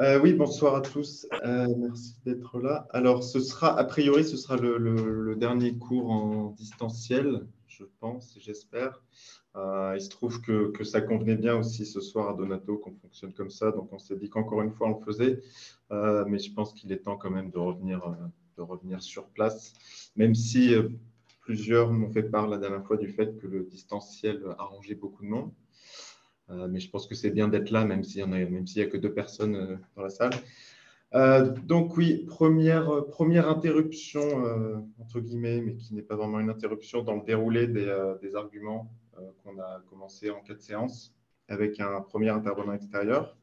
[0.00, 1.24] Euh, oui, bonsoir à tous.
[1.44, 2.88] Euh, merci d'être là.
[2.90, 9.00] Alors, ce sera, a priori, ce sera le, dernier cours en distanciel, je pense, j'espère.
[9.54, 12.92] Euh, il se trouve que, que, ça convenait bien aussi ce soir à Donato qu'on
[12.96, 15.40] fonctionne comme ça, donc on s'est dit qu'encore une fois on le faisait,
[16.26, 18.16] mais je pense qu'il est temps quand même de revenir,
[18.56, 19.74] de revenir sur place,
[20.16, 20.74] même si
[21.40, 25.28] plusieurs m'ont fait part la dernière fois du fait que le distanciel arrangeait beaucoup de
[25.28, 25.52] monde.
[26.50, 29.12] Euh, mais je pense que c'est bien d'être là, même s'il n'y a, que deux
[29.12, 30.32] personnes euh, dans la salle.
[31.14, 32.90] Euh, donc oui, première,
[33.48, 34.22] interruption,
[34.98, 38.90] entre guillemets, mais qui n'est pas vraiment une interruption dans le déroulé des, arguments
[39.42, 41.14] qu'on a commencé en quatre séances,
[41.48, 43.36] avec un premier intervenant extérieur.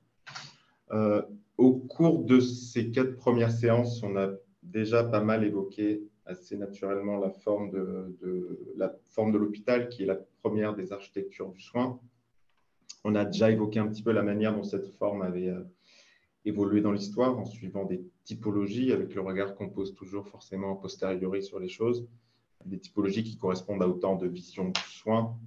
[1.58, 4.32] au cours de ces quatre premières séances, on a
[4.64, 10.92] déjà pas mal évoqué assez naturellement la forme de l'hôpital, qui est la première des
[10.92, 12.02] architectures du soin,
[13.04, 15.64] on a déjà évoqué un petit peu la manière dont cette forme avait euh,
[16.46, 20.76] évolué dans l'histoire en suivant des typologies avec le regard qu'on pose toujours forcément a
[20.76, 22.08] posteriori sur les choses,
[22.66, 25.38] des typologies qui correspondent à autant de visions du soin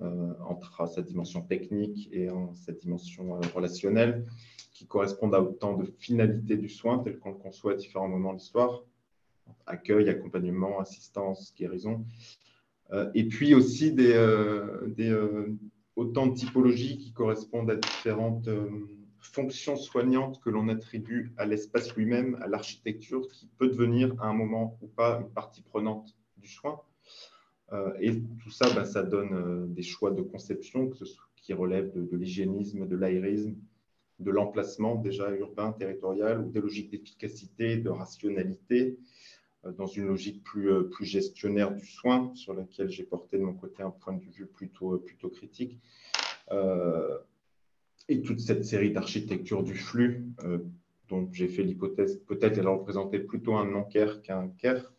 [0.00, 4.26] euh, entre sa dimension technique et sa dimension euh, relationnelle,
[4.72, 8.32] qui correspondent à autant de finalités du soin tel qu'on le conçoit à différents moments
[8.32, 8.84] de l'histoire,
[9.66, 12.04] accueil, accompagnement, assistance, guérison,
[13.12, 14.14] et puis aussi des
[15.98, 18.70] autant de typologies qui correspondent à différentes euh,
[19.18, 24.32] fonctions soignantes que l'on attribue à l'espace lui-même, à l'architecture, qui peut devenir à un
[24.32, 26.80] moment ou pas une partie prenante du soin.
[27.72, 30.88] Euh, et tout ça, bah, ça donne euh, des choix de conception
[31.34, 33.56] qui relèvent de, l'hygiénisme, de l'aérisme,
[34.20, 38.98] de l'emplacement déjà urbain, territorial, ou des logiques d'efficacité, de rationalité,
[39.64, 43.54] dans une logique plus, euh, plus gestionnaire du soin, sur laquelle j'ai porté de mon
[43.54, 45.78] côté un point de vue plutôt, euh, plutôt critique.
[46.52, 47.18] Euh,
[48.08, 50.24] et toute cette série d'architecture du flux,
[51.10, 54.94] dont j'ai fait l'hypothèse, peut-être elle représentait plutôt un non-care qu'un care.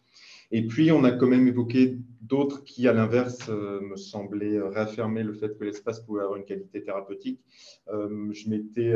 [0.52, 5.34] Et puis, on a quand même évoqué d'autres qui, à l'inverse, me semblaient réaffirmer le
[5.34, 7.42] fait que l'espace pouvait avoir une qualité thérapeutique.
[7.88, 8.94] je m'étais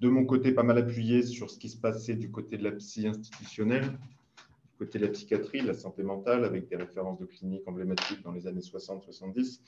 [0.00, 2.72] de mon côté pas mal appuyé sur ce qui se passait du côté de la
[2.72, 7.24] psy institutionnelle, du côté de la psychiatrie, de la santé mentale, avec des références de
[7.24, 9.60] cliniques emblématiques dans les années 60-70.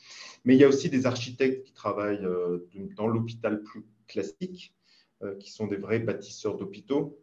[0.44, 2.58] Mais il y a aussi des architectes qui travaillent euh,
[2.96, 4.74] dans l'hôpital plus classique,
[5.22, 7.18] euh, qui sont des vrais bâtisseurs d'hôpitaux,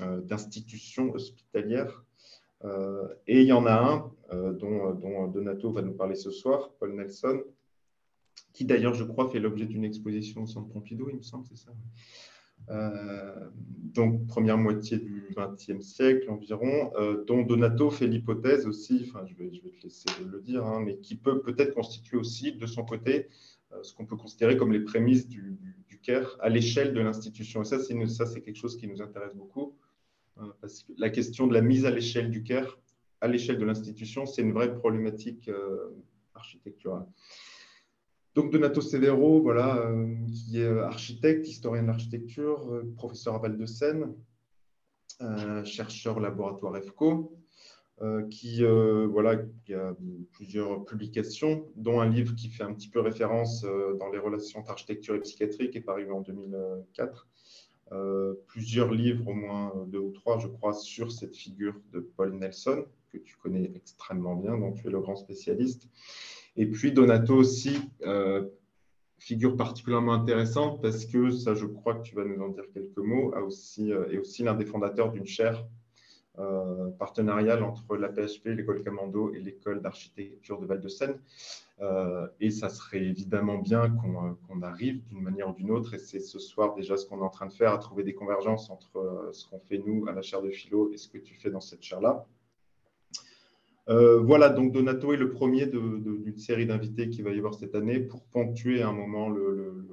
[0.00, 2.04] euh, d'institutions hospitalières.
[3.26, 4.10] et il y en a un
[4.52, 7.42] dont, dont Donato va nous parler ce soir, Paul Nelson,
[8.54, 11.58] qui d'ailleurs, je crois, fait l'objet d'une exposition au Centre Pompidou, il me semble, c'est
[11.58, 11.72] ça
[13.94, 19.34] donc première moitié du XXe siècle environ, euh, dont Donato fait l'hypothèse aussi, enfin je
[19.34, 23.28] vais, te laisser le dire, hein, mais qui peut peut-être constituer aussi de son côté
[23.72, 27.62] euh, ce qu'on peut considérer comme les prémices du, du, CARE à l'échelle de l'institution.
[27.62, 29.74] Et ça, c'est, quelque chose qui nous intéresse beaucoup,
[30.60, 32.78] parce que la question de la mise à l'échelle du CARE,
[33.22, 35.50] à l'échelle de l'institution, c'est une vraie problématique
[36.34, 37.06] architecturale.
[38.34, 43.38] Donc Donato Severo, voilà, euh, qui est euh, architecte, historien de l'architecture, euh, professeur à
[43.38, 44.14] Val-de-Seine,
[45.64, 47.38] chercheur laboratoire EFCO,
[48.30, 49.40] qui, voilà,
[49.72, 49.94] a
[50.32, 54.72] plusieurs publications, dont un livre qui fait un petit peu référence dans les relations entre
[54.72, 57.28] architecture et psychiatrie, qui est paru en 2004.
[58.48, 62.84] plusieurs livres, au moins deux ou trois, je crois, sur cette figure de Paul Nelson,
[63.10, 65.88] que tu connais extrêmement bien, dont tu es le grand spécialiste.
[66.56, 68.48] Et puis Donato aussi, euh,
[69.18, 72.98] figure particulièrement intéressante parce que, ça je crois que tu vas nous en dire quelques
[72.98, 75.66] mots, euh, est aussi l'un des fondateurs d'une chaire
[76.38, 81.18] euh, partenariale entre la PHP, l'école Camando et l'école d'architecture de Val-de-Seine.
[82.40, 86.38] et ça serait évidemment bien qu'on arrive d'une manière ou d'une autre, et c'est ce
[86.38, 89.48] soir déjà ce qu'on est en train de faire, à trouver des convergences entre ce
[89.48, 91.82] qu'on fait nous à la chaire de philo et ce que tu fais dans cette
[91.82, 92.26] chaire-là.
[93.88, 97.74] Euh, voilà, donc Donato est le premier d'une série d'invités qui va y avoir cette
[97.74, 99.86] année pour ponctuer un moment le,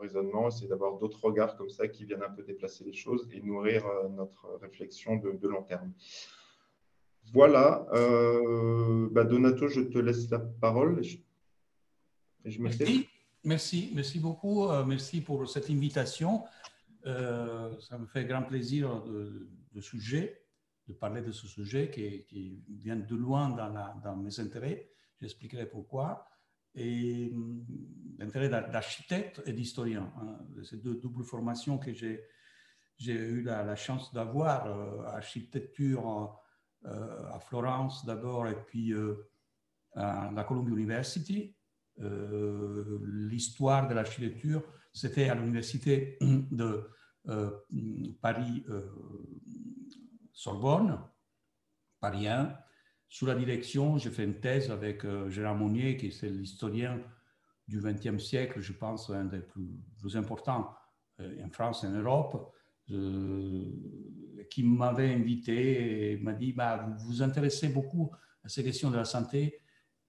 [0.00, 3.40] raisonnement, essayer d'avoir d'autres regards comme ça qui viennent un peu déplacer les choses et
[3.40, 5.92] nourrir euh, notre réflexion de, long terme.
[7.32, 11.02] Voilà, euh, bah, Donato, je te laisse la parole.
[11.02, 11.16] je,
[12.60, 13.08] merci.
[13.44, 16.42] merci, merci beaucoup, merci pour cette invitation.
[17.04, 20.43] ça me fait grand plaisir de, de sujet
[20.86, 23.48] de parler de ce sujet qui, vient de loin
[24.02, 24.90] dans, mes intérêts.
[25.20, 26.28] J'expliquerai pourquoi.
[26.74, 27.64] Et hum,
[28.18, 30.12] l'intérêt d'architecte et d'historien.
[30.20, 30.38] Hein.
[30.64, 32.20] Ces deux doubles formations que j'ai,
[33.00, 36.38] eu la, chance d'avoir, euh, architecture
[36.84, 39.30] euh, à Florence d'abord et puis euh,
[39.94, 41.54] à la Columbia University,
[41.96, 46.88] l'histoire de l'architecture c'était à l'université de
[50.34, 50.98] Paris-Sorbonne,
[52.00, 52.58] Paris 1.
[53.08, 57.00] Sous la direction, j'ai fait une thèse avec Gérard Monnier, qui est l'historien
[57.68, 60.74] du XXe siècle, je pense, un des plus, importants
[61.20, 62.52] en France et en Europe
[62.90, 68.10] euh, qui m'avait invité et m'a dit bah, Vous vous intéressez beaucoup
[68.42, 69.60] à ces questions de la santé,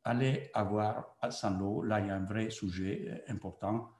[0.03, 1.83] allez avoir à Saint-Lô.
[1.83, 3.91] Là, il y a un vrai sujet important.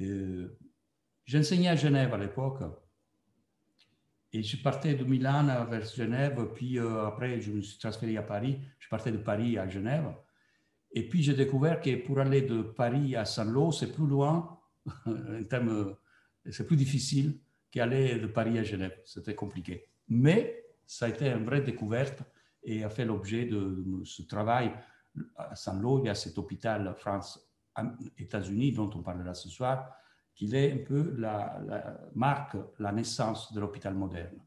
[0.00, 0.58] Euh,
[1.24, 2.62] j'enseignais à Genève à l'époque.
[4.34, 8.22] Et je partais de Milan vers Genève, puis euh, après, je me suis transféré à
[8.22, 8.58] Paris.
[8.78, 10.14] Je partais de Paris à Genève.
[10.92, 14.58] Et puis, j'ai découvert que pour aller de Paris à Saint-Lô, c'est plus loin,
[16.50, 17.38] c'est plus difficile
[17.70, 18.98] qu'aller de Paris à Genève.
[19.04, 19.86] C'était compliqué.
[20.08, 22.22] Mais ça a été une vraie découverte
[22.62, 24.72] et a fait l'objet de, ce travail.
[25.36, 29.94] À Saint-Lô, il y a cet hôpital France-États-Unis dont on parlera ce soir,
[30.34, 31.16] qui est un peu
[32.14, 34.38] marque la naissance de l'hôpital moderne,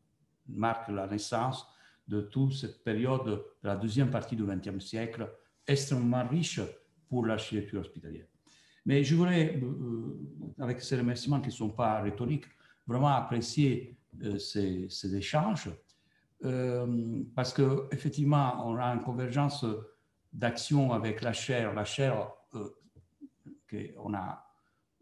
[0.48, 1.68] marque la naissance
[2.08, 5.30] de toute cette période de la deuxième partie du XXe siècle,
[5.68, 6.62] extrêmement riche
[7.08, 8.28] pour l'architecture hospitalière.
[8.86, 12.46] Mais je voudrais, euh, euh, avec ces remerciements qui ne sont pas rhétoriques,
[12.86, 15.70] vraiment apprécier euh, ces, échanges
[16.44, 19.66] euh, parce qu'effectivement, on a une convergence
[20.32, 21.74] d'action avec la chaire.
[21.74, 22.32] La chaire
[23.70, 24.46] qu'on a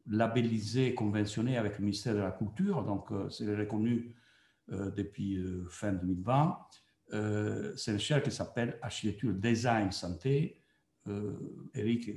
[0.08, 4.16] labellisée, conventionnée avec le ministère de la Culture, donc c'est reconnu
[4.70, 6.58] depuis fin 2020.
[7.76, 10.62] c'est une chaire qui s'appelle Architecture Design Santé.
[11.74, 12.12] Eric,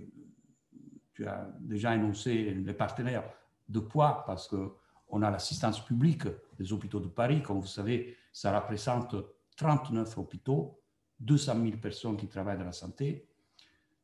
[1.14, 3.24] tu as déjà énoncé les partenaires
[3.68, 4.72] de quoi Parce que
[5.08, 6.24] on a l'assistance publique
[6.58, 7.42] des hôpitaux de Paris.
[7.42, 9.14] Comme vous savez, ça représente
[9.56, 10.80] 39 hôpitaux,
[11.20, 13.28] 200 000 personnes qui travaillent dans la santé.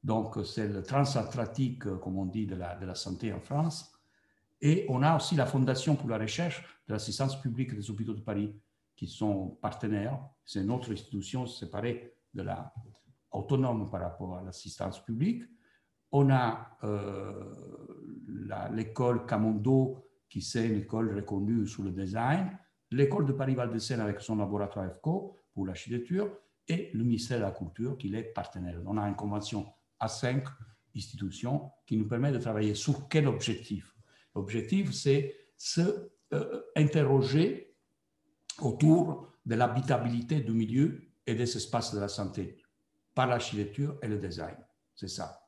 [0.02, 3.92] Donc, c'est le transatlantique, comme on dit, de la, santé en France.
[4.60, 8.20] Et on a aussi la Fondation pour la recherche de l'assistance publique des hôpitaux de
[8.20, 8.54] Paris,
[8.96, 10.18] qui sont partenaires.
[10.44, 12.72] C'est une autre institution séparée de la
[13.32, 15.44] autonome par rapport à l'assistance publique.
[16.10, 17.32] On a euh,
[18.72, 22.58] l'école Camondo qui c'est une école reconnue sur le design,
[22.90, 26.30] l'école de Paris-Val de Seine avec son laboratoire EFCO pour l'architecture
[26.66, 28.80] et le ministère de la Culture qui est partenaire.
[28.86, 29.66] On a une convention
[30.02, 30.44] à cinq
[30.94, 33.94] institutions qui nous permet de travailler sur quel objectif?
[34.34, 37.76] L'objectif, c'est se euh, interroger
[38.60, 42.58] autour de l'habitabilité du milieu et des espaces de la santé
[43.14, 44.56] par l'architecture et le design.
[44.94, 45.46] C'est ça.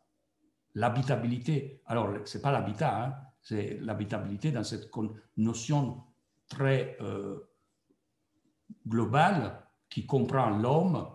[0.75, 4.91] L'habitabilité, alors, ce n'est pas l'habitat, hein, c'est l'habitabilité dans cette
[5.37, 6.03] notion
[6.49, 7.41] très euh,
[8.87, 11.09] globale qui comprend l'homme,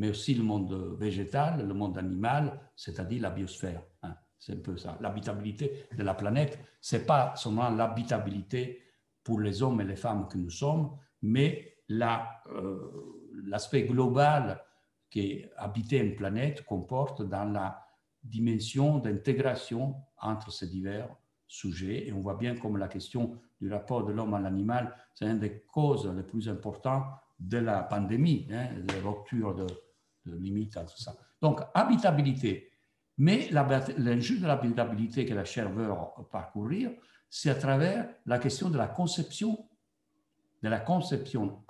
[0.00, 3.82] mais aussi le monde végétal, le monde animal, c'est-à-dire la biosphère.
[4.02, 4.14] Hein.
[4.38, 4.96] C'est un peu ça.
[4.98, 8.80] L'habitabilité de la planète, c'est pas seulement l'habitabilité
[9.22, 12.78] pour les hommes et les femmes que nous sommes, mais euh,
[13.44, 14.64] l'aspect global
[15.10, 17.84] qui habiter une planète comporte dans la
[18.24, 21.14] dimension d'intégration entre ces divers
[21.46, 22.08] sujet.
[22.08, 25.40] Et on voit bien comme la question du rapport de l'homme à l'animal, c'est une
[25.40, 27.04] des causes les plus importantes
[27.38, 29.66] de la pandémie, hein, de la rupture de,
[30.26, 31.16] limites, tout ça.
[31.40, 32.70] Donc, habitabilité.
[33.18, 35.90] Mais l'enjeu de l'habitabilité que la chair veut
[36.30, 36.90] parcourir,
[37.28, 39.68] c'est à travers la question de la conception,
[40.62, 41.62] de la conception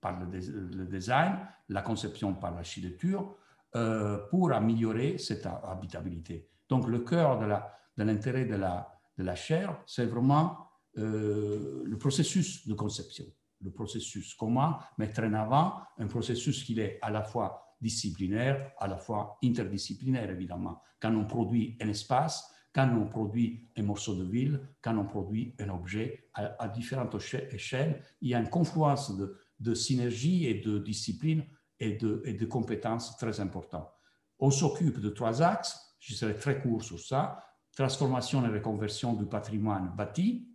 [0.00, 1.38] par le, design,
[1.68, 3.36] la conception par l'architecture,
[3.76, 6.48] euh, pour améliorer cette habitabilité.
[6.68, 9.30] Donc, le cœur de l'intérêt de la, de
[9.86, 13.26] c'est vraiment euh, le processus de conception.
[13.60, 18.88] Le processus, comment mettre en avant un processus qui est à la fois disciplinaire, à
[18.88, 20.82] la fois interdisciplinaire, évidemment.
[21.00, 25.54] Quand on produit un espace, quand on produit un morceau de ville, quand on produit
[25.58, 27.16] un objet à, différentes
[27.52, 31.44] échelles, il y a une confluence de, de synergie et de discipline
[31.78, 33.90] et de, et de compétences très importantes.
[34.38, 37.44] On s'occupe de trois axes, je serai très court sur ça
[37.74, 40.46] transformation et reconversion du patrimoine bâti.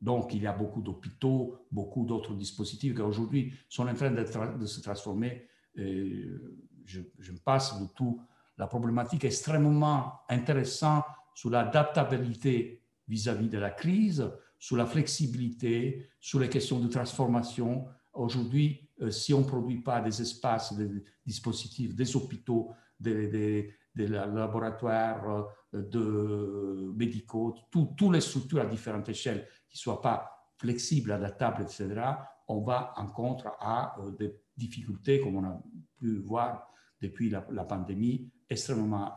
[0.00, 4.66] Donc, il y a beaucoup d'hôpitaux, beaucoup d'autres dispositifs qui aujourd'hui sont en train de,
[4.66, 5.48] se transformer.
[5.78, 8.20] Je, je, passe de tout.
[8.56, 11.04] La problématique extrêmement intéressante
[11.34, 17.86] sur l'adaptabilité vis-à-vis de la crise, sur la flexibilité, sur les questions de transformation.
[18.12, 25.48] Aujourd'hui, euh, si on ne produit pas des espaces, des dispositifs, des hôpitaux, des laboratoires
[25.74, 31.62] euh, de médicaux, toutes les structures à différentes échelles qui ne soient pas flexibles, adaptables,
[31.62, 31.86] etc.,
[32.48, 35.62] on va en contre à euh, des difficultés, comme on a
[35.96, 39.14] pu voir depuis la, pandémie, extrêmement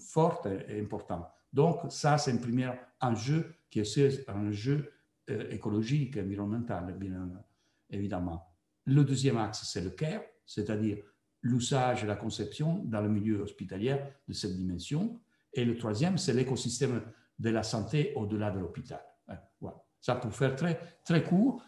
[0.00, 1.28] fortes et importantes.
[1.52, 4.92] Donc, ça, c'est un premier enjeu qui est un enjeu
[5.28, 7.30] écologique, environnemental, bien
[7.90, 8.44] évidemment.
[8.86, 10.98] Le deuxième axe, c'est le care, c'est-à-dire
[11.42, 15.20] l'usage et la conception dans le milieu hospitalier de cette dimension.
[15.52, 17.02] Et le troisième, c'est l'écosystème
[17.38, 19.02] de la santé au-delà de l'hôpital.
[19.28, 19.84] Hein, voilà.
[20.02, 21.62] Ça, pour faire très, très court,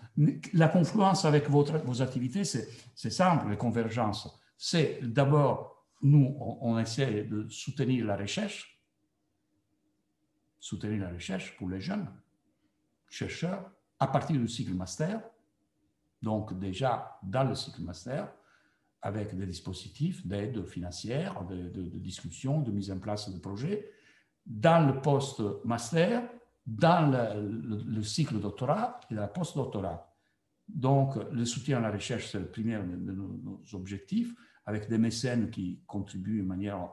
[0.53, 4.29] la confluence avec vos activités, c'est simple, les convergences.
[4.59, 8.83] C'est d'abord, nous, on, on, essaie de soutenir la recherche,
[10.59, 12.09] soutenir la recherche pour les jeunes
[13.09, 15.23] chercheurs à partir du cycle master,
[16.21, 18.33] donc déjà dans le cycle master,
[19.01, 23.93] avec des dispositifs d'aide financière, de, de, de, discussion, de mise en place de projets,
[24.45, 26.29] dans le post-master,
[26.67, 30.11] dans le, le, cycle doctorat et la post-doctorat.
[30.67, 35.51] Donc, le soutien à la recherche, c'est le premier de, nos, objectifs, avec des mécènes
[35.51, 36.89] qui contribuent de manière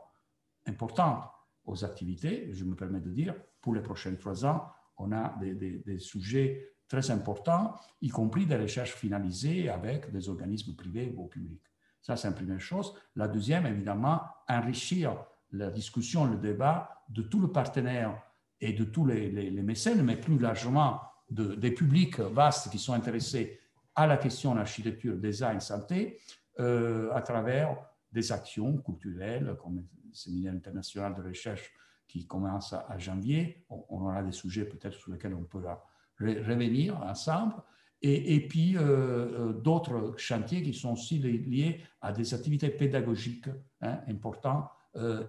[0.65, 1.23] importante
[1.63, 2.49] aux activités.
[2.51, 6.75] Je me permets de dire, pour les prochains trois ans, on a des, des, sujets
[6.89, 11.63] très importants, y compris des recherches finalisées avec des organismes privés ou publics.
[12.01, 12.93] Ça, c'est la première chose.
[13.15, 15.15] La deuxième, évidemment, enrichir
[15.51, 18.21] la discussion, le débat de tous les partenaires
[18.61, 22.93] et de tous les, les, mécènes, mais plus largement de, des publics vastes qui sont
[22.93, 23.59] intéressés
[23.95, 26.19] à la question architecture, design, santé,
[26.59, 27.75] euh, à travers
[28.11, 31.71] des actions culturelles comme le séminaire international de recherche
[32.07, 33.65] qui commence à, janvier.
[33.69, 35.83] On, aura des sujets peut-être sur lesquels on pourra
[36.19, 37.55] revenir ensemble
[38.03, 43.47] et, puis euh, euh, d'autres chantiers qui sont aussi liés à des activités pédagogiques
[43.81, 44.69] hein, importantes,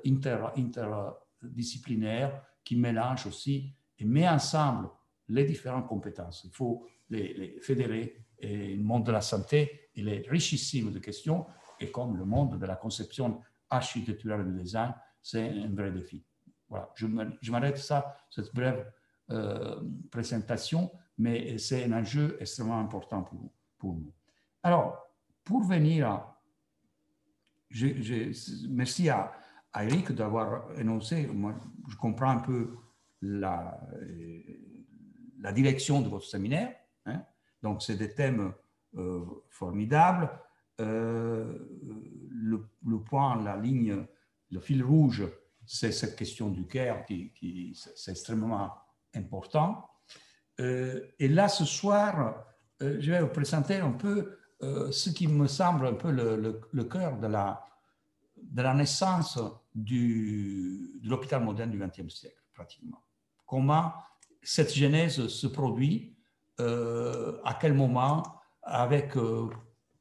[0.05, 4.89] inter, interdisciplinaires, qui mélangent aussi et mettent ensemble
[5.29, 6.43] les différentes compétences.
[6.45, 8.17] Il faut les, fédérer.
[8.43, 11.47] Le monde de la santé, il est richissime de questions,
[11.79, 13.41] et comme le monde de la conception
[13.71, 16.25] architecturale du design, c'est un vrai défi.
[16.69, 18.91] Voilà, je m'arrête ça, cette brève
[19.31, 23.23] euh, présentation mais c'est un enjeu extrêmement important
[23.79, 24.13] pour, nous.
[24.63, 25.09] Alors,
[25.45, 26.43] pour venir à...
[27.71, 27.87] Je,
[28.69, 29.33] merci à,
[29.73, 31.55] à Eric d'avoir énoncé, moi
[31.89, 32.77] je comprends un peu
[33.23, 33.79] la,
[35.55, 36.75] direction de votre séminaire.
[37.07, 37.25] Hein?
[37.63, 38.53] Donc, c'est des thèmes
[38.97, 40.31] euh, formidables.
[40.81, 41.59] Euh,
[42.31, 44.05] le, point, la ligne,
[44.51, 45.25] le fil rouge,
[45.65, 48.73] c'est cette question du CARE qui, qui c'est extrêmement
[49.15, 49.89] important.
[50.61, 52.45] Euh, et là, ce soir,
[52.81, 57.27] je vais vous présenter un peu ce qui me semble un peu le cœur de
[57.27, 57.65] la,
[58.51, 59.39] de la naissance
[59.75, 63.03] du, de l'hôpital moderne du XXe siècle, pratiquement.
[63.47, 63.93] Comment
[64.43, 66.17] cette genèse se produit,
[66.61, 68.23] euh, à quel moment,
[68.63, 69.49] avec euh,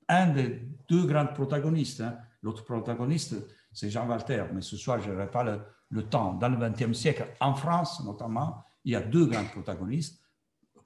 [0.07, 2.01] un des deux grands protagonistes.
[2.01, 2.17] Hein.
[2.41, 3.35] L'autre protagoniste,
[3.71, 6.33] c'est Jean Walter, mais ce soir, je n'aurai pas le, le, temps.
[6.33, 10.21] Dans le XXe siècle, en France notamment, il y a deux grands protagonistes.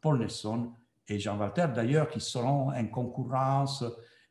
[0.02, 0.72] Paul Nelson
[1.08, 3.84] et Jean Walter, d'ailleurs, qui seront en concurrence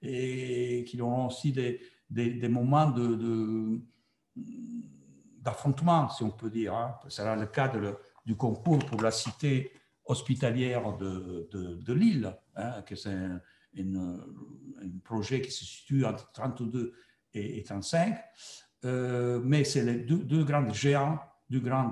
[0.02, 3.80] et qui auront aussi des, des, moments de,
[5.40, 6.75] d'affrontement, si on peut dire.
[6.75, 6.96] Hein.
[7.04, 7.73] Ce sera le cas
[8.25, 9.73] du concours pour la cité
[10.04, 13.40] hospitalière de, de, Lille, hein, que c'est un,
[13.78, 14.18] un,
[15.02, 16.94] projet qui se situe entre 32
[17.32, 18.18] et, et 35.
[18.84, 21.18] Euh, mais c'est les deux, deux grands géants,
[21.49, 21.90] deux grands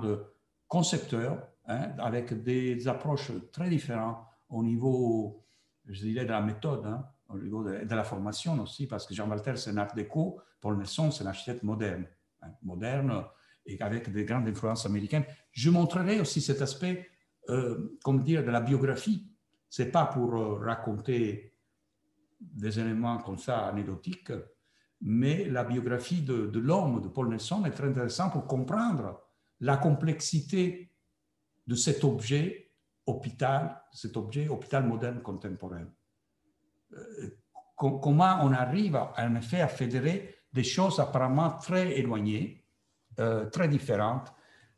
[0.67, 4.17] concepteurs hein, avec des approches très différentes
[4.49, 5.43] au niveau,
[5.87, 9.29] je dirais, de la méthode, hein, au niveau de, la formation aussi, parce que Jean
[9.29, 12.05] Walter, c'est un art déco, Paul Nelson, c'est un architecte moderne,
[12.41, 13.25] hein, moderne
[13.65, 15.25] et avec des grandes influences américaines.
[15.51, 17.09] Je montrerai aussi cet aspect,
[17.49, 19.31] euh, comme dire, de la biographie.
[19.69, 21.55] C'est pas pour euh, raconter
[22.39, 24.31] des éléments comme ça anecdotiques,
[25.01, 29.21] mais la biographie de, de l'homme, de Paul Nelson, est très intéressante pour comprendre
[29.59, 30.93] la complexité
[31.65, 32.71] de cet objet
[33.05, 35.87] hôpital, cet objet hôpital moderne contemporain.
[36.93, 37.29] Euh,
[37.77, 42.63] comment on arrive en effet à fédérer des choses apparemment très éloignées,
[43.19, 44.33] euh, très différentes,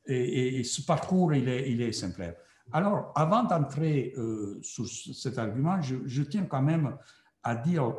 [0.08, 2.36] et, ce parcours, il est, exemplaire.
[2.72, 6.96] Alors, avant d'entrer euh, sur cet argument, je, tiens quand même
[7.42, 7.92] à dire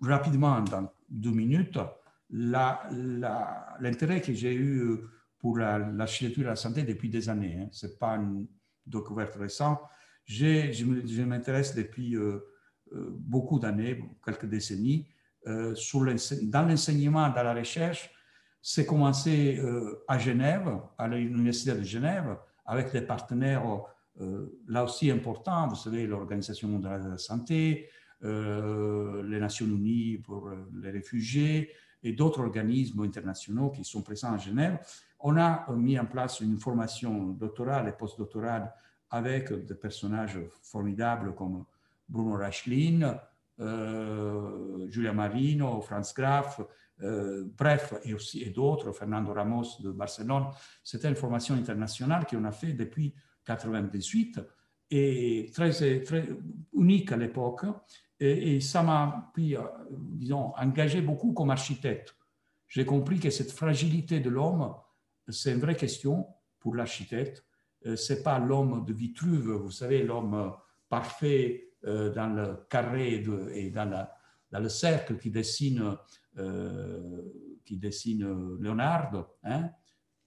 [0.00, 1.78] rapidement, dans deux minutes,
[2.30, 4.98] l'intérêt que j'ai eu
[5.38, 7.58] pour l'architecture la, et la santé depuis des années.
[7.60, 7.68] Hein.
[7.70, 8.46] Ce n'est pas une
[8.86, 9.80] découverte récente.
[10.24, 12.40] Je, m'intéresse depuis euh, euh,
[12.92, 15.06] beaucoup d'années, quelques décennies,
[15.46, 15.74] euh,
[16.42, 18.10] dans l'enseignement, dans la recherche.
[18.62, 23.64] C'est commencé euh, à Genève, à l'Université de Genève, avec des partenaires
[24.20, 25.68] euh, là aussi importants.
[25.68, 27.88] Vous savez, l'Organisation mondiale de la santé,
[28.24, 31.70] euh, les Nations unies pour les réfugiés
[32.02, 34.78] et d'autres organismes internationaux qui sont présents à Genève
[35.20, 38.72] on a mis en place une formation doctorale et postdoctorale
[39.10, 41.64] avec des personnages formidables comme
[42.08, 43.18] Bruno Rachlin,
[43.58, 46.60] euh, Julia Marino, Franz Graf,
[47.02, 50.46] euh, bref, et aussi et d'autres, Fernando Ramos de Barcelone.
[50.82, 53.14] C'était une formation internationale qu'on a fait depuis
[53.48, 54.40] 1998
[54.90, 55.70] et très,
[56.74, 57.64] unique à l'époque.
[58.20, 59.58] Et, ça m'a, euh,
[59.90, 62.14] disons, engagé beaucoup comme architecte.
[62.68, 64.74] J'ai compris que cette fragilité de l'homme,
[65.28, 66.26] c'est une vraie question
[66.58, 67.44] pour l'architecte.
[67.94, 70.52] C'est pas l'homme de Vitruve, vous savez, l'homme
[70.88, 73.22] parfait euh, dans le carré
[73.54, 74.14] et dans, la,
[74.50, 75.96] dans, le cercle qui dessine,
[76.38, 77.22] euh,
[77.64, 79.26] qui dessine Leonardo.
[79.44, 79.70] Hein,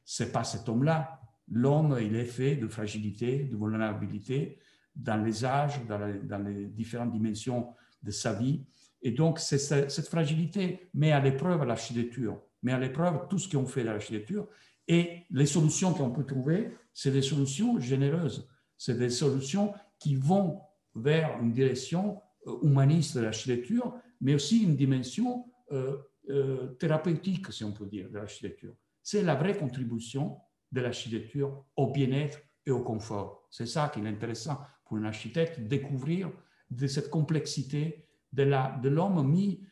[0.03, 1.19] c'est pas cet homme-là.
[1.51, 4.59] L'homme, il est fait de fragilité, de vulnérabilité
[4.95, 8.65] dans les âges, dans, dans les différentes dimensions de sa vie.
[9.01, 13.83] Et donc, cette fragilité met à l'épreuve l'architecture, met à l'épreuve tout ce qu'on fait
[13.83, 14.47] dans l'architecture.
[14.87, 18.47] Et les solutions qu'on peut trouver, c'est des solutions généreuses.
[18.77, 20.61] C'est des solutions qui vont
[20.95, 25.97] vers une direction euh, humaniste de l'architecture, mais aussi une dimension euh,
[26.29, 28.73] euh, thérapeutique, si on peut dire, de l'architecture.
[29.01, 30.37] C'est la vraie contribution
[30.71, 33.47] de l'architecture au bien-être et au confort.
[33.49, 36.31] C'est ça qui est intéressant pour un architecte, découvrir
[36.87, 39.63] cette complexité de l'homme mis,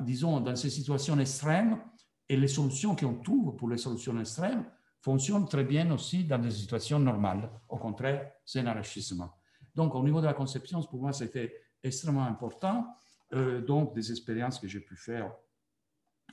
[0.00, 1.78] disons, dans ces situations extrêmes
[2.28, 4.64] et les solutions qu'on trouve pour les solutions extrêmes
[5.00, 7.50] fonctionnent très bien aussi dans des situations normales.
[7.68, 9.35] Au contraire, c'est un enrichissement.
[9.76, 12.96] Donc, au niveau de la conception, pour moi, c'était extrêmement important.
[13.34, 15.30] Euh, donc, des expériences que j'ai pu faire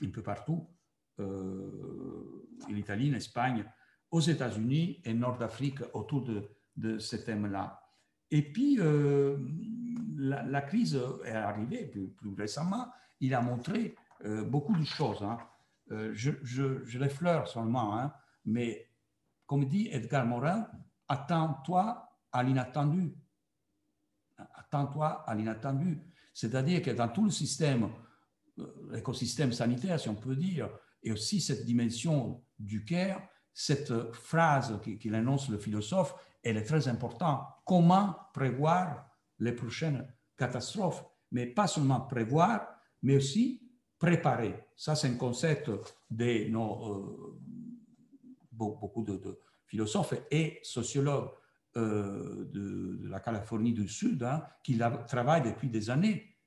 [0.01, 0.67] un peu partout,
[1.19, 3.65] euh, en Italie, en Espagne,
[4.11, 7.81] aux États-Unis et Nord d'Afrique autour de, de ce thème-là.
[8.31, 9.37] Et puis, euh,
[10.17, 12.87] la, crise est arrivée plus, récemment.
[13.19, 13.95] Il a montré
[14.47, 15.21] beaucoup de choses.
[15.21, 15.37] Hein.
[15.89, 18.13] Je, je, je, l'effleure seulement, hein,
[18.45, 18.89] mais
[19.45, 20.67] comme dit Edgar Morin,
[21.09, 23.13] attends-toi à l'inattendu
[24.73, 26.01] attends-toi à l'inattendu.
[26.33, 27.89] C'est-à-dire que dans tout le système,
[28.59, 30.69] euh, l'écosystème sanitaire, si on peut dire,
[31.03, 33.21] et aussi cette dimension du cœur,
[33.53, 37.45] cette phrase qu'il annonce le philosophe, elle est très importante.
[37.65, 39.09] Comment prévoir
[39.39, 40.07] les prochaines
[40.37, 41.05] catastrophes?
[41.31, 42.67] Mais pas seulement prévoir,
[43.03, 43.61] mais aussi
[43.99, 44.55] préparer.
[44.75, 45.69] Ça, c'est un concept
[46.09, 47.39] de nos, euh,
[48.51, 51.31] beaucoup de, philosophes et sociologues
[51.75, 56.37] euh, de, la Californie du Sud hein, qui travaille depuis des années.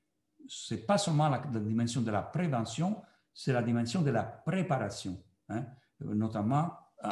[0.47, 3.01] Ce n'est pas seulement la, dimension de la prévention,
[3.33, 5.21] c'est la dimension de la préparation.
[5.49, 5.65] Hein.
[5.99, 6.71] notamment
[7.03, 7.09] euh,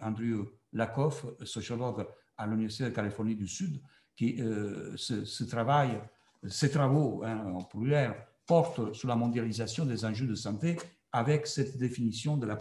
[0.00, 3.80] Andrew Lakoff, sociologue à l'Université de Californie du Sud,
[4.16, 6.00] qui euh, ce, travail,
[6.48, 8.14] ses travaux hein, en pluriel
[8.46, 10.78] portent sur la mondialisation des enjeux de santé
[11.12, 12.56] avec cette définition de la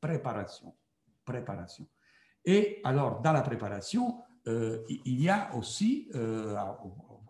[0.00, 0.74] préparation.
[1.24, 1.86] préparation.
[2.44, 7.22] Et alors, dans la préparation, euh, il y a aussi, euh, au,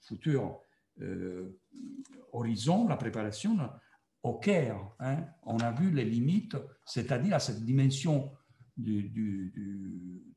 [0.00, 0.60] futur
[1.00, 1.60] euh,
[2.32, 3.56] horizon, la préparation
[4.22, 4.94] au cœur.
[5.00, 5.24] Hein.
[5.44, 8.32] On a vu les limites, c'est-à-dire à cette dimension
[8.76, 9.10] du,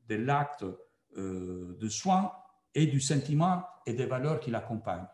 [0.08, 0.64] de l'acte
[1.16, 2.32] de soin
[2.74, 5.08] et du sentiment et des valeurs qui l'accompagnent.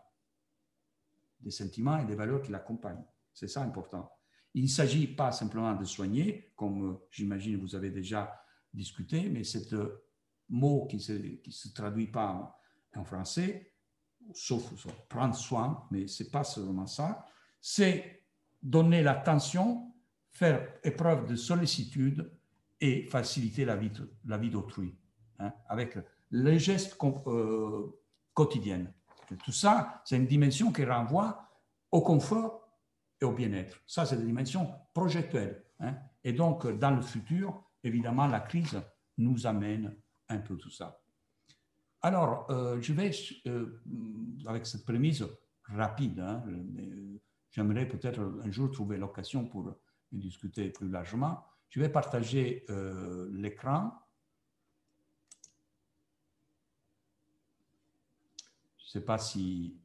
[1.41, 3.05] Des sentiments et des valeurs qui l'accompagnent.
[3.33, 4.11] C'est ça important.
[4.55, 9.75] Il ne s'agit pas simplement de soigner, comme j'imagine vous avez déjà discuté, mais cette
[10.53, 12.57] mot qui ne se, traduit pas
[12.95, 13.73] en, français,
[14.35, 17.27] sauf, prendre soin, mais ce n'est pas seulement ça,
[17.61, 18.25] c'est
[18.63, 19.93] donner l'attention,
[20.31, 22.31] faire épreuve de sollicitude
[22.81, 23.91] et faciliter la vie,
[24.27, 24.95] la vie d'autrui,
[25.39, 25.99] hein, avec
[26.31, 28.01] les gestes euh,
[28.35, 28.87] quotidiens.
[29.45, 31.49] Tout ça, c'est une dimension qui renvoie
[31.91, 32.69] au confort
[33.21, 33.81] et au bien-être.
[33.87, 35.65] Ça, c'est des dimensions projectuelles.
[35.81, 35.95] Hein.
[36.23, 38.81] Et donc, dans le futur, évidemment, la crise
[39.17, 39.95] nous amène
[40.33, 41.03] un peu tout ça.
[42.03, 43.13] Alors, euh, je vais,
[43.47, 43.81] euh,
[44.47, 45.23] avec cette prémisse
[45.65, 46.43] rapide, hein,
[47.51, 49.77] j'aimerais peut-être un jour trouver l'occasion pour
[50.11, 51.45] discuter plus largement.
[51.71, 53.93] Je vais partager euh, l'écran.
[58.79, 59.79] Je ne sais pas si...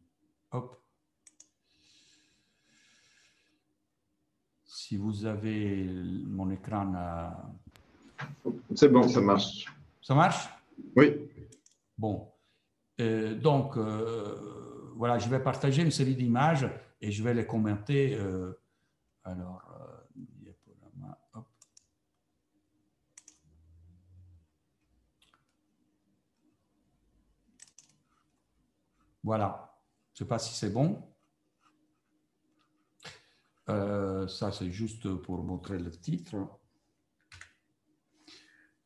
[0.52, 0.82] Hop.
[4.66, 5.86] Si vous avez
[6.26, 7.32] mon écran...
[8.76, 9.68] C'est bon, ça marche.
[10.08, 10.48] Ça marche?
[10.96, 11.30] Oui.
[11.98, 12.32] Bon.
[13.02, 16.66] Euh, donc, euh, voilà, je vais partager une série d'images
[17.02, 18.16] et je vais les commenter.
[18.16, 18.58] Euh,
[19.26, 19.64] alors,
[29.22, 29.78] Voilà.
[30.14, 31.04] Je ne sais pas si c'est bon.
[33.68, 36.38] ça, c'est juste pour montrer le titre.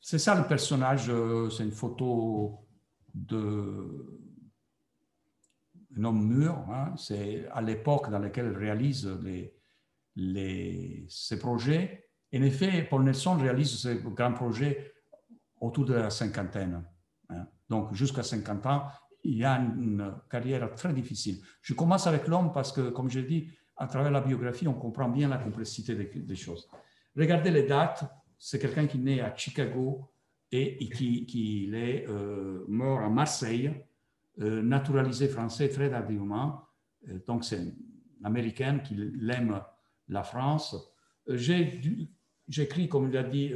[0.02, 2.68] C'est ça le personnage, euh, c'est une photo
[3.14, 4.20] de
[5.98, 6.54] un homme mûr.
[6.70, 6.94] Hein.
[6.98, 9.10] c'est à l'époque dans laquelle il réalise
[10.16, 12.10] les, ses projets.
[12.34, 14.94] En effet, Paul Nelson réalise ce grand projet
[15.60, 16.84] autour de la cinquantaine.
[17.30, 17.46] Hein.
[17.70, 18.84] Donc, jusqu'à 50 ans,
[19.24, 21.42] il y a une carrière très difficile.
[21.62, 25.10] Je commence avec l'homme parce que, comme je dit, à travers la biographie, on comprend
[25.10, 26.70] bien la complexité des, choses.
[27.16, 28.04] Regardez les dates.
[28.44, 30.12] C'est quelqu'un qui né à Chicago
[30.52, 33.72] et, qui, qui est euh, mort à Marseille,
[34.40, 36.64] euh, naturalisé français très tardivement.
[37.08, 37.72] Euh, donc, c'est un
[38.24, 38.96] Américain qui
[39.30, 39.62] aime
[40.08, 40.76] la France.
[41.28, 41.80] J'ai
[42.58, 43.54] écrit, comme il a dit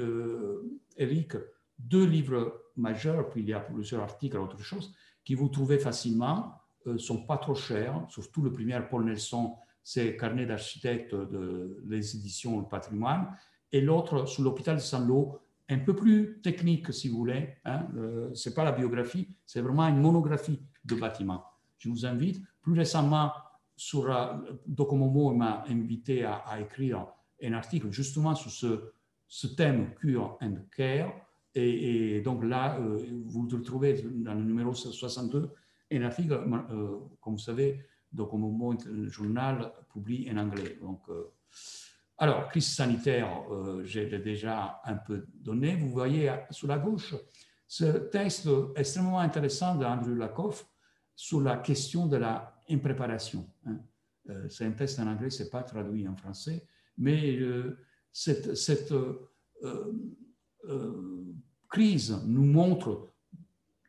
[0.98, 1.34] Eric,
[1.80, 4.94] deux livres majeurs, puis il y a plusieurs articles, autre chose,
[5.24, 10.16] qui vous trouvez facilement, ne sont pas trop chers, surtout le premier, Paul Nelson, c'est
[10.16, 13.36] Carnet d'architecte de les éditions Le Patrimoine,
[13.72, 17.56] et l'autre, sur l'hôpital de Saint-Lô, un peu plus technique, si vous voulez.
[17.66, 17.88] Hein,
[18.34, 21.44] ce n'est pas la biographie, c'est vraiment une monographie de bâtiment.
[21.80, 22.42] Je vous invite.
[22.62, 23.32] Plus récemment,
[23.76, 27.08] sur euh, Docomomo m'a invité à, écrire
[27.44, 31.12] un article justement sur ce, thème Cure and Care.
[31.54, 35.50] Et, donc là, euh, vous le trouvez dans le numéro 62,
[35.92, 37.82] un article, euh, comme vous savez,
[38.14, 40.78] moment le journal publie en anglais.
[40.82, 41.32] Donc, euh,
[42.18, 45.76] alors, crise sanitaire, euh, j'ai déjà un peu donné.
[45.76, 47.14] Vous voyez sur la gauche
[47.68, 50.66] ce texte extrêmement intéressant d'Andrew Lakoff
[51.16, 53.50] sur la question de la impréparation.
[53.66, 53.80] Hein.
[54.30, 56.66] Euh, c'est un texte en anglais, ce n'est pas traduit en français,
[56.98, 57.38] mais
[58.12, 58.94] cette, cette
[61.70, 63.12] crise nous montre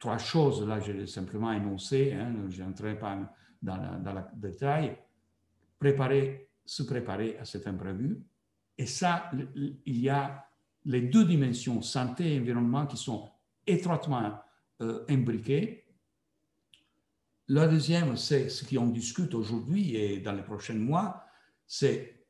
[0.00, 0.66] trois choses.
[0.66, 3.18] Là, j'ai simplement énoncé, hein, je n'entrerai pas
[3.62, 4.96] dans, le détail,
[5.78, 8.22] préparer, se préparer à cet imprévu.
[8.76, 10.46] Et ça, il y a
[10.84, 13.28] les deux dimensions, santé et environnement, qui sont
[13.66, 14.38] étroitement
[14.82, 15.84] euh, imbriquées.
[17.48, 21.24] La deuxième, c'est ce qu'on discute aujourd'hui et dans les prochains mois,
[21.66, 22.26] c'est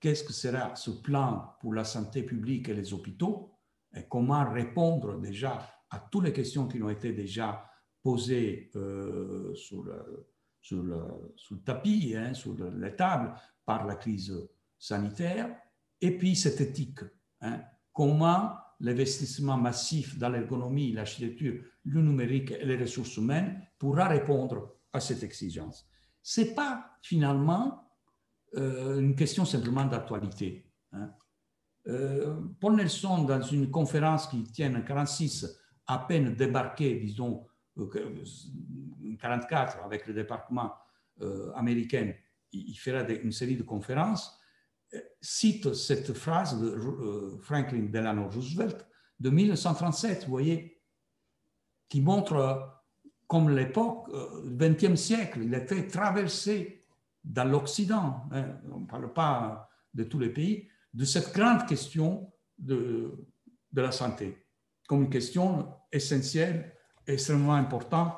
[0.00, 3.58] qu'est-ce que sera ce plan pour la santé publique et les hôpitaux
[3.94, 7.64] et comment répondre déjà à toutes les questions qui ont été déjà
[8.02, 10.28] posées euh, sur le,
[10.68, 13.32] sur le, tapis, hein, sur les tables,
[13.64, 14.34] par la crise
[14.78, 15.56] sanitaire,
[16.00, 17.00] et puis cette éthique.
[17.40, 24.76] Hein, comment l'investissement massif dans l'ergonomie, l'architecture, le numérique et les ressources humaines pourra répondre
[24.92, 25.88] à cette exigence.
[26.22, 27.90] Ce n'est pas finalement
[28.56, 30.70] euh, une question simplement d'actualité.
[30.92, 31.10] Hein.
[31.86, 37.46] Euh, Paul Nelson, dans une conférence qui tient en 1946, à peine débarqué, disons,
[37.86, 40.74] 44 avec le département
[41.20, 42.12] euh, américain,
[42.52, 44.38] il, fera une série de conférences,
[44.94, 48.86] euh, cite cette phrase de euh, Franklin Delano Roosevelt
[49.20, 50.80] de 1937, vous voyez,
[51.88, 52.74] qui montre
[53.26, 56.86] comme l'époque, le XXe siècle, il était traversé
[57.24, 62.32] dans l'Occident, hein, on ne parle pas de tous les pays, de cette grande question
[62.58, 63.12] de
[63.74, 64.46] la santé,
[64.86, 66.74] comme une question essentielle,
[67.08, 68.12] extrêmement importante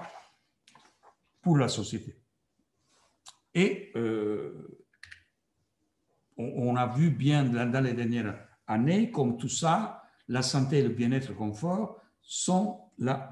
[1.40, 2.20] pour la société.
[3.54, 4.82] Et euh,
[6.36, 11.28] on, a vu bien dans, les dernières années comme tout ça, la santé, le bien-être,
[11.28, 12.80] le confort sont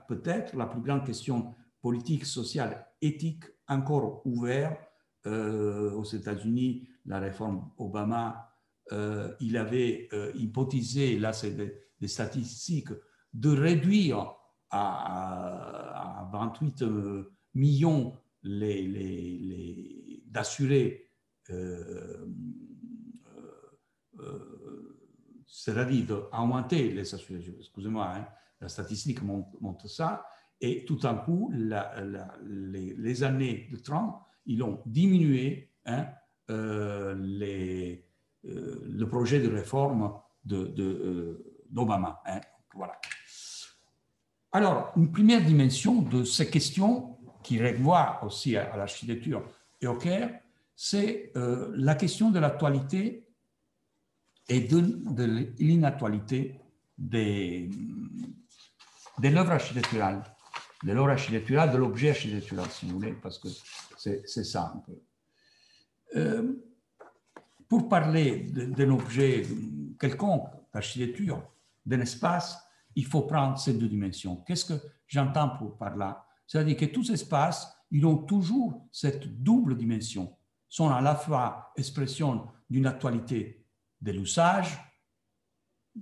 [0.09, 4.81] peut-être la plus grande question politique, sociale, éthique encore ouverte.
[5.27, 8.55] Euh, aux États-Unis, la réforme Obama,
[8.93, 12.93] euh, il avait hypothisé, là c'est des, statistiques,
[13.35, 14.38] de réduire
[14.71, 16.85] à, à 28
[17.55, 21.11] millions les, les, d'assurer,
[21.51, 22.27] euh,
[24.21, 24.97] euh,
[25.67, 27.55] euh, d'augmenter les assurés.
[27.59, 28.27] Excusez-moi, hein,
[28.61, 30.27] la statistique montre, ça.
[30.61, 36.09] Et tout d'un coup, les, années de Trump, ils ont diminué hein,
[36.49, 38.05] les,
[38.43, 40.13] le projet de réforme
[40.45, 42.21] d'Obama.
[42.27, 42.41] Hein,
[42.75, 42.99] voilà.
[44.59, 49.49] Alors, une première dimension de ces questions qui renvoie aussi à, l'architecture
[49.81, 50.41] et au Caire,
[50.75, 53.25] c'est euh, la question de l'actualité
[54.49, 54.81] et de,
[55.61, 56.59] l'inactualité
[56.99, 57.69] de
[59.23, 60.25] l'œuvre architecturale,
[60.83, 63.47] de l'œuvre architecturale, de l'objet architectural, si vous voulez, parce que
[63.97, 64.75] c'est ça.
[66.17, 66.53] Euh,
[67.69, 69.47] pour parler d'un objet
[70.01, 71.41] quelconque, d'architecture,
[71.87, 72.68] d'un espace,
[72.99, 74.39] il faut prendre ces deux dimensions.
[74.39, 76.27] Qu'est-ce que j'entends par là?
[76.49, 80.37] C'est-à-dire que tous ces espaces, ils ont toujours cette double dimension,
[80.69, 83.65] sont à la fois expression d'une actualité
[84.01, 84.81] de l'usage.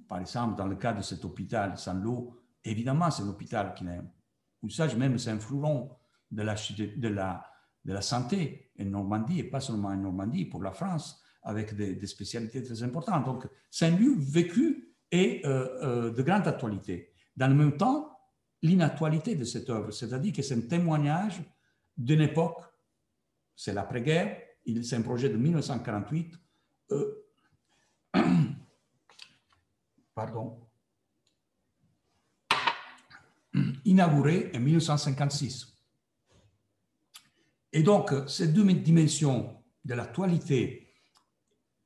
[0.09, 3.85] Par exemple, dans le cas de cet hôpital sans l'eau, évidemment, c'est un hôpital qui
[3.85, 4.01] est
[4.63, 5.91] usage même c'est un fleuron
[6.31, 7.47] de la, de, la,
[7.85, 12.07] de la santé en Normandie, et pas seulement en Normandie, pour la France, avec des,
[12.07, 13.27] spécialités très importantes.
[13.27, 17.13] Donc, c'est un lieu vécu et euh, euh, de grande actualité.
[17.37, 18.11] Dans le même temps,
[18.63, 21.41] l'inactualité de cette œuvre, c'est-à-dire que c'est un témoignage
[21.97, 22.63] d'une époque,
[23.55, 24.43] c'est l'après-guerre,
[24.83, 26.35] c'est un projet de 1948,
[26.93, 27.27] euh,
[30.15, 30.61] pardon,
[33.85, 35.73] inauguré en 1956.
[37.73, 40.86] Et donc, ces deux dimensions de l'actualité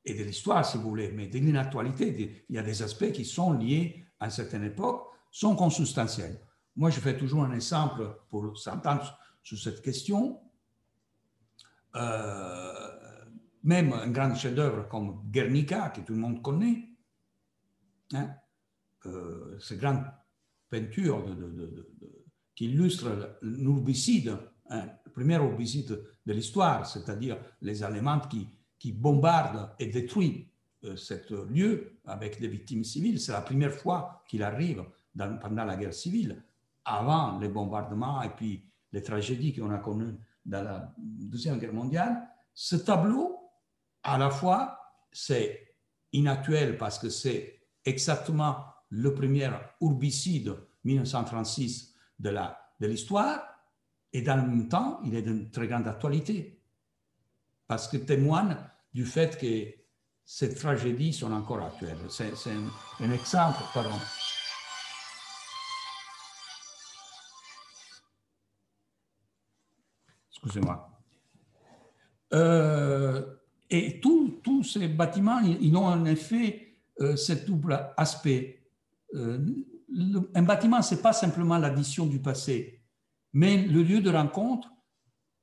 [0.05, 3.25] et de l'histoire, si vous voulez, mais de l'inactualité, il y a des aspects qui
[3.25, 6.41] sont liés à une certaine époque, sont consubstantiels.
[6.77, 10.41] Moi, je fais toujours un exemple pour s'entendre sur cette question.
[11.97, 12.73] Euh,
[13.63, 16.89] même un grand chef-d'œuvre comme Guernica, que tout le monde connaît,
[18.15, 18.31] hein,
[19.07, 20.05] euh, ces grandes
[20.71, 21.25] peintures
[22.55, 24.37] qui illustrent l'urbicide,
[24.71, 28.49] hein, le premier urbicide de l'histoire, c'est-à-dire les Allemands qui,
[28.81, 30.47] qui bombardent et détruisent
[30.85, 31.15] euh, ce
[31.53, 33.21] lieu avec des victimes civiles.
[33.21, 34.83] C'est la première fois qu'il arrive
[35.15, 36.43] pendant la guerre civile,
[36.85, 40.17] avant les bombardements et puis les tragédies qu'on a connues
[40.47, 42.27] dans la Deuxième Guerre mondiale.
[42.55, 43.39] Ce tableau,
[44.03, 44.79] à la fois,
[45.13, 45.75] c'est
[46.13, 53.43] inactuel parce que c'est exactement le premier urbicide 1936 de l'histoire,
[54.13, 56.60] et dans le même temps, il est de très grande actualité,
[57.71, 58.57] parce qu'il témoigne
[58.93, 59.73] du fait que
[60.25, 61.99] ces tragédies sont encore actuelles.
[62.09, 63.95] C'est un, un, exemple, pardon.
[70.33, 71.01] Excusez-moi.
[72.33, 73.37] Euh,
[73.71, 78.67] et tous ces bâtiments, ils ont en effet euh, ce double aspect.
[79.15, 79.47] Euh,
[80.35, 82.83] un bâtiment, ce n'est pas simplement l'addition du passé,
[83.33, 84.73] mais le lieu de rencontre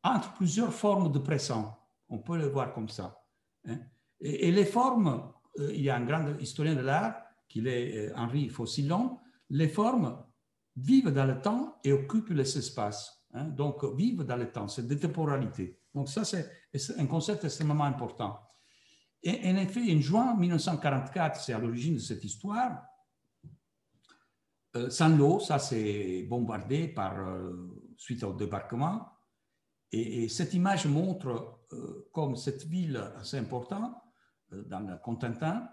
[0.04, 1.77] entre plusieurs formes de présent.
[2.10, 3.24] On peut le voir comme ça.
[3.68, 3.80] Hein.
[4.20, 7.16] Et, les formes, euh, il y a un grand historien de l'art,
[7.48, 10.24] qui est Henri Faucillon, les formes
[10.76, 13.14] vivent dans le temps et occupent les espaces.
[13.34, 13.46] Hein.
[13.46, 15.80] donc, vivent dans le temps, c'est des temporalités.
[15.94, 16.50] Donc ça, c'est
[16.98, 18.40] un concept extrêmement important.
[19.24, 22.84] Et en effet, en juin 1944, c'est à l'origine de cette histoire,
[24.76, 29.08] euh, Saint-Lô, ça c'est bombardé par, euh, suite au débarquement.
[29.92, 31.40] Et, cette image montre euh,
[32.12, 33.96] comme cette ville assez importante,
[34.52, 35.68] dans le Contentin,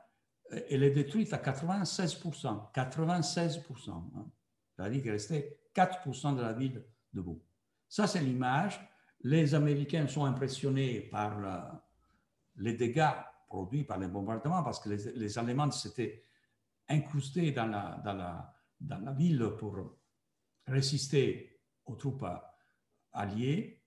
[0.71, 2.73] elle est détruite à 96%.
[2.73, 3.91] 96%.
[3.91, 4.27] Hein.
[4.77, 7.43] C'est-à-dire qu'il restait 4% de la ville debout.
[7.89, 8.81] Ça, c'est l'image
[9.25, 11.41] les Américains sont impressionnés par
[12.57, 13.11] les dégâts
[13.49, 16.25] produits par les bombardements parce que les, Allemands s'étaient
[16.89, 18.55] incrustés dans la,
[19.17, 19.79] ville pour
[20.67, 22.27] résister aux troupes
[23.13, 23.83] alliées.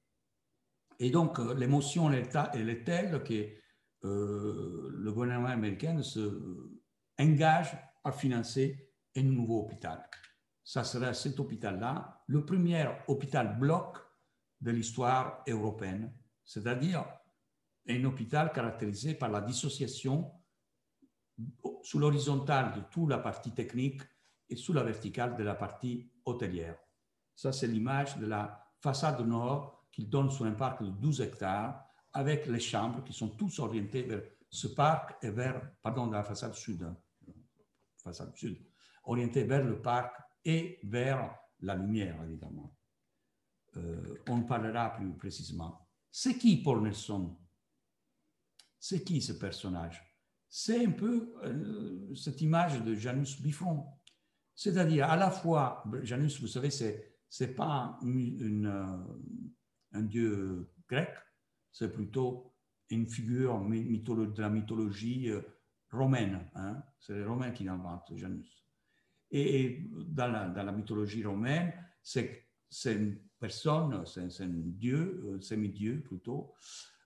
[0.99, 3.53] Et donc, l'émotion est telle que
[4.03, 6.71] euh, le gouvernement américain se
[7.19, 10.07] engage à financer un nouveau hôpital.
[10.63, 13.97] Ça sera cet hôpital-là, le premier hôpital bloc
[14.61, 17.05] de l'histoire européenne, c'est-à-dire
[17.87, 20.31] un hôpital caractérisé par la dissociation
[21.83, 24.01] sous l'horizontale de toute la partie technique
[24.49, 26.77] et sous la verticale de la partie hôtelière.
[27.35, 31.83] Ça, c'est l'image de la façade nord qu'il donne sur un parc de 12 hectares
[32.13, 36.53] avec les chambres qui sont tous orientées vers ce parc et vers, pardon, la façade
[36.53, 36.87] sud,
[38.03, 38.63] façade sud,
[39.05, 42.77] orientée vers le parc et vers la lumière, évidemment.
[43.77, 45.89] Euh, on parlera plus précisément.
[46.11, 47.35] C'est qui Paul Nelson?
[48.79, 50.03] C'est qui ce personnage?
[50.47, 53.83] C'est un peu euh, cette image de Janus Biffon.
[54.53, 58.97] C'est-à-dire, à la fois, Janus, vous savez, c'est n'est pas une, euh,
[59.91, 61.09] un dieu grec,
[61.71, 62.53] c'est plutôt
[62.89, 65.31] une figure de la mythologie
[65.91, 66.45] romaine.
[66.55, 66.81] Hein.
[66.99, 68.65] C'est les Romains qui l'inventent, Janus.
[69.31, 72.45] Et, dans, la, mythologie romaine, c'est
[72.85, 76.53] une personne, c'est un dieu, euh, semi-dieu plutôt,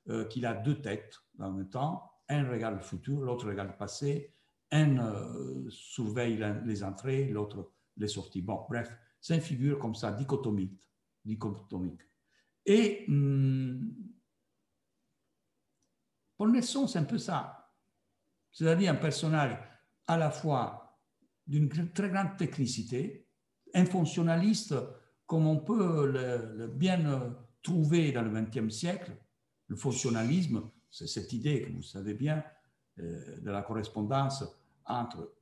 [0.10, 2.12] euh, qui a deux têtes en même temps.
[2.30, 4.34] Un regarde le futur, l'autre regarde le passé.
[4.72, 8.42] Un euh, surveille les entrées, l'autre les sorties.
[8.42, 10.80] Bon, bref, c'est une figure comme ça, dichotomique.
[12.66, 13.94] Et hum,
[16.38, 17.72] Paul Nelson, c'est un peu ça.
[18.52, 19.58] C'est-à-dire un personnage
[20.08, 21.00] à la fois
[21.48, 23.28] d'une très grande technicité,
[23.74, 24.76] un fonctionnaliste
[25.26, 29.12] comme on peut le, bien trouver dans le XXe siècle,
[29.68, 32.44] le fonctionnalisme, c'est cette idée que vous savez bien
[33.00, 34.44] euh, de la correspondance
[34.86, 35.34] entre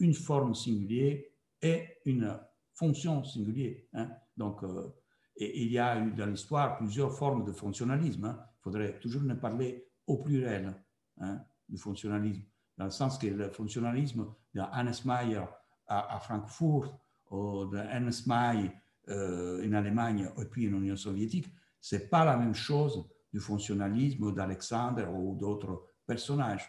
[0.00, 1.20] une forme singulière
[1.62, 2.36] et une
[2.74, 3.88] fonction singulier.
[3.92, 4.10] Hein.
[4.36, 4.88] Donc, euh,
[5.36, 8.24] et, il y a eu dans l'histoire plusieurs formes de fonctionnalisme.
[8.24, 8.38] Hein.
[8.58, 10.74] Il faudrait toujours ne parler au pluriel
[11.20, 12.42] hein, du fonctionnalisme,
[12.76, 15.44] dans le sens que le fonctionnalisme de Hannes Mayer
[15.88, 16.98] à, Francfort,
[17.30, 18.72] ou de Ernst May
[19.08, 23.40] euh, en Allemagne et puis en Union soviétique, ce n'est pas la même chose du
[23.40, 26.68] fonctionnalisme d'Alexandre ou d'autres personnages.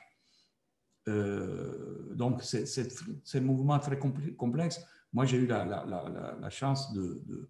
[1.07, 4.83] Euh, donc, c'est un mouvement très complexe.
[5.13, 7.49] Moi, j'ai eu la, chance de,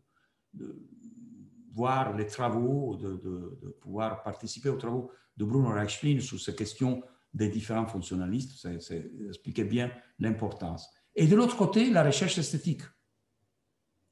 [1.78, 7.50] voir les travaux, de, pouvoir participer aux travaux de Bruno Reichslin sur ces questions des
[7.50, 8.54] différents fonctionnalistes.
[8.58, 8.96] Ça,
[9.30, 10.90] expliquait bien l'importance.
[11.16, 12.82] Et de l'autre côté, la recherche esthétique.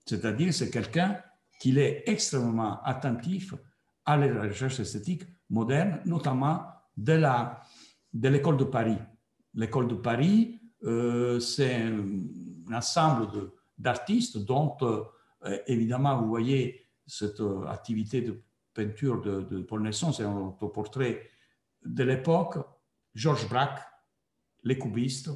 [0.05, 1.19] C'est-à-dire, c'est quelqu'un
[1.59, 3.55] qui est extrêmement attentif
[4.05, 6.61] à la recherche esthétique moderne, notamment
[6.95, 8.97] de l'école de, de Paris.
[9.55, 12.21] L'école de Paris, euh, c'est un,
[12.71, 15.03] ensemble d'artistes dont, euh,
[15.65, 18.41] évidemment, vous voyez cette euh, activité de
[18.73, 21.29] peinture de, Paul Nelson, c'est un autoportrait
[21.85, 22.57] de l'époque.
[23.13, 23.79] Georges Braque,
[24.63, 25.29] les cubistes.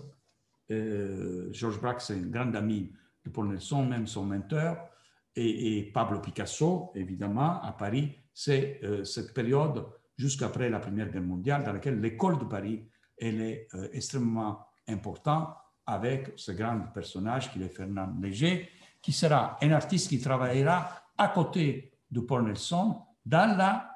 [0.69, 2.91] Georges Braque, c'est un grand ami
[3.23, 4.89] de Paul Nelson, même son menteur.
[5.35, 9.85] Et, Pablo Picasso, évidemment, à Paris, c'est cette période
[10.19, 12.85] jusqu'après la Première Guerre mondiale dans laquelle l'école de Paris
[13.17, 15.55] est euh, extrêmement importante
[15.85, 18.69] avec ce grand personnage qui est Fernand Léger,
[19.01, 23.95] qui sera un artiste qui travaillera à côté de Paul Nelson dans la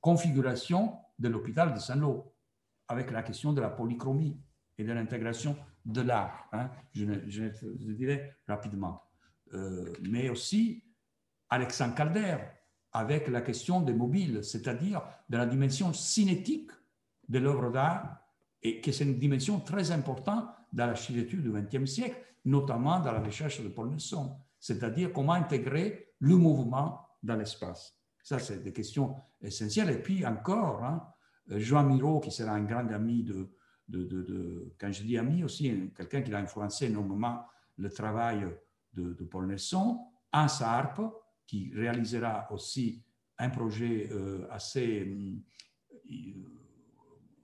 [0.00, 2.32] configuration de l'hôpital de Saint-Lô,
[2.86, 4.38] avec la question de la polychromie
[4.76, 6.48] et de l'intégration de l'art.
[6.52, 6.70] Hein.
[6.92, 9.02] Je, je, dirais rapidement.
[9.54, 10.84] Euh, mais aussi
[11.48, 12.36] Alexandre Calder,
[12.92, 16.70] avec la question des mobiles, c'est-à-dire de la dimension cinétique
[17.28, 18.18] de l'œuvre d'art
[18.62, 23.20] et que c'est une dimension très importante dans l'architecture du XXe siècle, notamment dans la
[23.20, 27.96] recherche de Paul Nelson, c'est-à-dire comment intégrer le mouvement dans l'espace.
[28.22, 29.90] Ça, c'est des questions essentielles.
[29.90, 31.02] Et puis encore, hein,
[31.48, 33.50] Joan Miro, qui sera un grand ami de,
[34.78, 37.44] quand je dis ami aussi, quelqu'un qui a influencé énormément
[37.76, 38.46] le travail
[38.92, 39.98] de, Paul Nelson,
[40.32, 41.00] Hans Harp,
[41.46, 43.02] qui réalisera aussi
[43.38, 46.32] un projet euh, assez euh,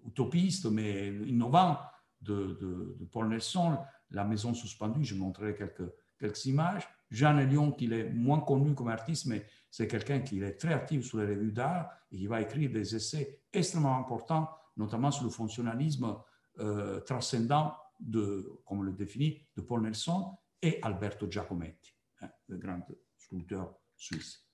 [0.07, 1.79] utopiste, mais innovant
[2.20, 3.79] de, Paul Nelson,
[4.11, 6.87] La Maison suspendue, je montrerai quelques, quelques images.
[7.14, 11.05] Jean Lyon, qui est moins connu comme artiste, mais c'est quelqu'un qui est très actif
[11.05, 15.31] sur les revues d'art et qui va écrire des essais extrêmement importants, notamment sur le
[15.31, 16.16] fonctionnalisme
[16.59, 22.81] euh, transcendant, de, comme le définit, de Paul Nelson et Alberto Giacometti, hein, le grand
[23.16, 24.44] sculpteur suisse.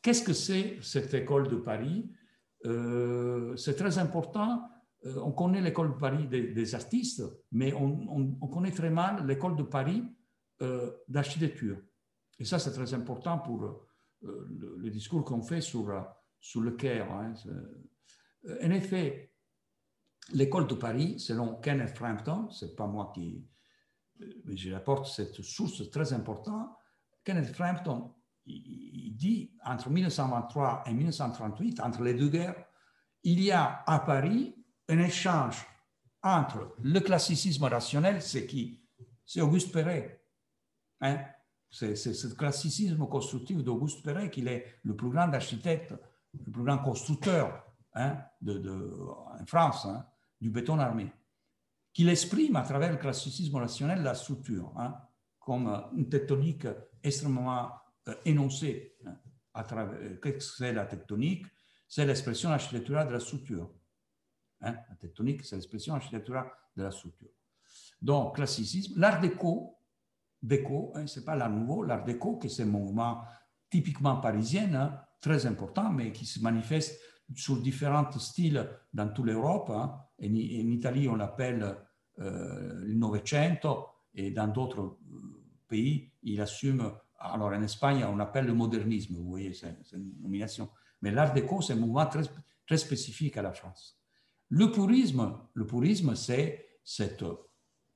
[0.00, 2.10] Qu'est-ce que c'est cette école de Paris?
[2.64, 4.68] Euh, c'est très important.
[5.04, 9.64] Euh, on connaît l'école de Paris des, artistes, mais on, connaît très mal l'école de
[9.64, 10.04] Paris
[11.08, 11.78] d'architecture.
[12.38, 13.88] Et ça, c'est très important pour
[14.20, 15.92] le, discours qu'on fait sur,
[16.40, 17.10] sur le Caire.
[17.12, 17.34] Hein.
[18.62, 19.32] En effet,
[20.32, 23.44] l'école de Paris, selon Kenneth Frampton, c'est pas moi qui,
[24.44, 26.70] mais je rapporte cette source très importante,
[27.24, 28.12] Kenneth Frampton
[28.46, 32.64] il dit entre 1923 et 1938, entre les deux guerres,
[33.22, 34.54] il y a à Paris
[34.88, 35.64] un échange
[36.22, 38.80] entre le classicisme rationnel, c'est qui?
[39.24, 40.21] C'est Auguste Perret.
[41.02, 41.18] Hein?
[41.70, 45.94] C'est ce classicisme constructif d'Auguste Perret qui est le plus grand architecte,
[46.34, 49.00] le plus grand constructeur hein, de,
[49.40, 50.06] en France hein,
[50.40, 51.10] du béton armé,
[51.92, 54.72] qui exprime à travers le classicisme rationnel la structure,
[55.38, 56.66] comme une tectonique
[57.02, 57.70] extrêmement
[58.08, 58.96] euh, énoncé
[59.54, 61.46] à travers euh, qu'est-ce que c'est la tectonique?
[61.88, 63.70] C'est l'expression architecturale de la structure.
[64.60, 67.28] La tectonique, c'est l'expression architecturale de la structure.
[68.00, 68.98] Donc, classicisme.
[68.98, 69.78] L'art déco,
[70.42, 73.22] déco hein, ce n'est pas l'art nouveau, l'art déco, qui est un mouvement
[73.70, 77.00] typiquement parisien, hein, très important, mais qui se manifeste
[77.34, 79.70] sur différents styles dans toute l'Europe.
[79.70, 81.76] En, Italie, on l'appelle
[82.18, 84.98] euh, le Novecento, et dans d'autres euh,
[85.68, 90.68] pays, il assume alors en Espagne, on appelle le modernisme, vous voyez, c'est une nomination.
[91.00, 92.22] Mais l'art déco, c'est un mouvement très,
[92.66, 93.98] très spécifique à la France.
[94.48, 97.24] Le purisme, le purisme c'est cet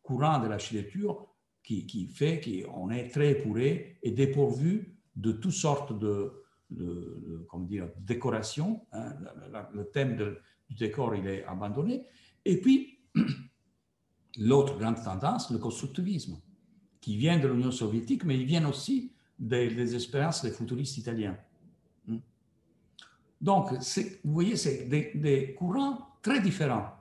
[0.03, 1.27] courant de l'architecture
[1.67, 8.87] qui, fait qu'on est très épuré et dépourvu de toutes sortes de, de, dire, décoration.
[8.93, 9.15] Hein.
[9.73, 12.05] Le, thème du décor, il est abandonné.
[12.45, 13.01] Et puis,
[14.39, 16.41] l'autre grande tendance, le constructivisme,
[17.01, 21.37] qui vient de l'Union soviétique, mais il vient aussi des, expériences des futuristes italiens.
[22.07, 22.19] Hmm.
[23.41, 26.93] Donc, vous voyez, c'est des, courants très différents.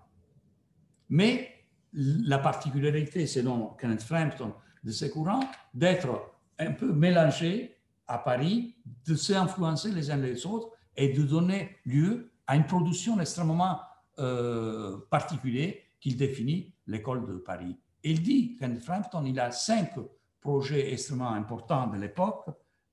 [1.09, 1.54] Mais
[1.95, 5.43] la particularité, selon Kenneth Frampton, de ces courants,
[5.73, 7.77] d'être un peu mélangés
[8.07, 8.75] à Paris,
[9.07, 13.79] de s'influencer les uns les autres et de donner lieu à une production extrêmement
[14.19, 17.77] euh, particulière qu'il définit l'école de Paris.
[18.03, 19.93] Il dit qu'en Frampton, il a cinq
[20.39, 22.45] projets extrêmement importants de l'époque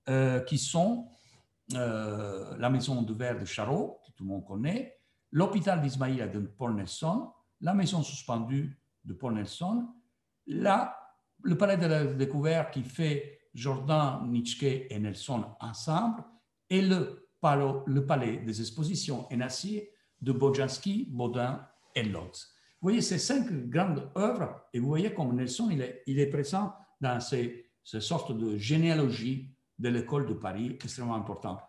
[0.08, 1.08] euh, qui sont
[1.74, 4.98] euh, la maison de verre de Charot, que tout le monde connaît,
[5.30, 7.30] l'hôpital d'Ismaïla de Paul Nelson,
[7.60, 9.88] la maison suspendue de Paul Nelson,
[10.46, 10.96] la,
[11.42, 16.24] le palais de la découverte qui fait Jordan, Nietzsche et Nelson ensemble,
[16.70, 17.28] et le,
[18.06, 19.90] palais des expositions en acier
[20.20, 22.54] de Bojanski, Baudin et Lotz.
[22.80, 26.28] Vous voyez ces cinq grandes œuvres, et vous voyez comme Nelson il est, il est
[26.28, 31.60] présent dans ces, sortes de généalogie de l'école de Paris, extrêmement important.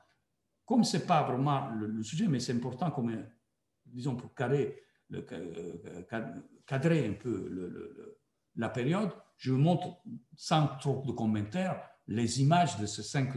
[0.66, 3.26] Comme ce n'est pas vraiment le, sujet, mais c'est important comme,
[3.86, 5.26] disons, pour cadrer, le,
[6.66, 8.18] cadrer un peu
[8.56, 10.01] la période, je vous montre
[10.36, 13.34] sans trop de commentaires les images de ces cinq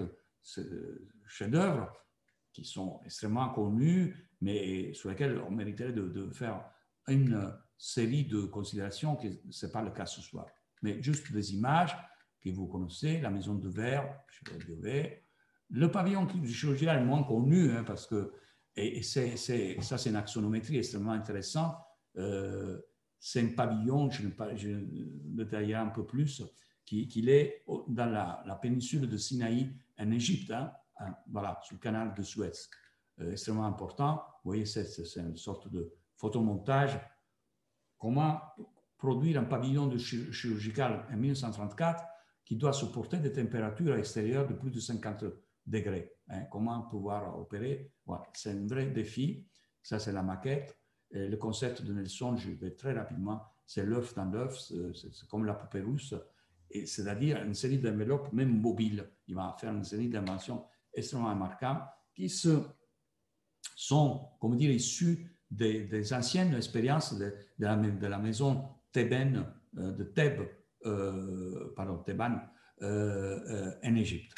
[1.26, 1.92] chefs-d'œuvre
[2.52, 6.64] qui sont extrêmement connus, mais sur lesquels on mériterait de, faire
[7.08, 9.18] une série de considérations,
[9.50, 10.46] ce n'est pas le cas ce soir.
[10.82, 11.96] Mais juste des images
[12.40, 14.20] que vous connaissez, la maison de verre,
[15.70, 18.32] le pavillon chirurgical est moins connu, hein, parce que,
[18.76, 21.76] et, ça c'est une axonométrie extrêmement intéressante,
[22.16, 22.80] euh,
[23.18, 24.86] c'est un pavillon, je, le
[25.44, 26.42] détaillerai un peu plus,
[26.84, 32.14] qu'il est dans la, péninsule de Sinaï en Égypte, hein, hein, voilà, sur le canal
[32.14, 32.52] de Suez.
[33.20, 34.22] Euh, extrêmement important.
[34.44, 37.00] Vous voyez, c'est une sorte de photomontage.
[37.98, 38.40] Comment
[38.98, 42.04] produire un pavillon chirurgical en 1934
[42.44, 45.24] qui doit supporter des températures extérieures de plus de 50
[45.66, 46.12] degrés.
[46.28, 46.44] Hein.
[46.50, 47.92] Comment pouvoir opérer?
[48.34, 49.46] C'est un vrai défi.
[49.82, 50.78] Ça, c'est la maquette.
[51.10, 55.44] Et le concept de Nelson, je vais très rapidement, c'est l'œuf dans l'œuf, c'est comme
[55.44, 56.14] la poupée russe,
[56.84, 59.08] c'est-à-dire une série d'enveloppes, même mobiles.
[59.28, 61.82] Il va faire une série d'inventions extrêmement marquantes
[62.14, 62.60] qui se,
[63.76, 69.46] sont, comme dire, issues des, anciennes expériences de, la, maison thébaine
[69.78, 70.48] euh, de Thèbes,
[70.84, 72.40] euh, pardon, Théban,
[72.82, 74.32] euh, en Égypte.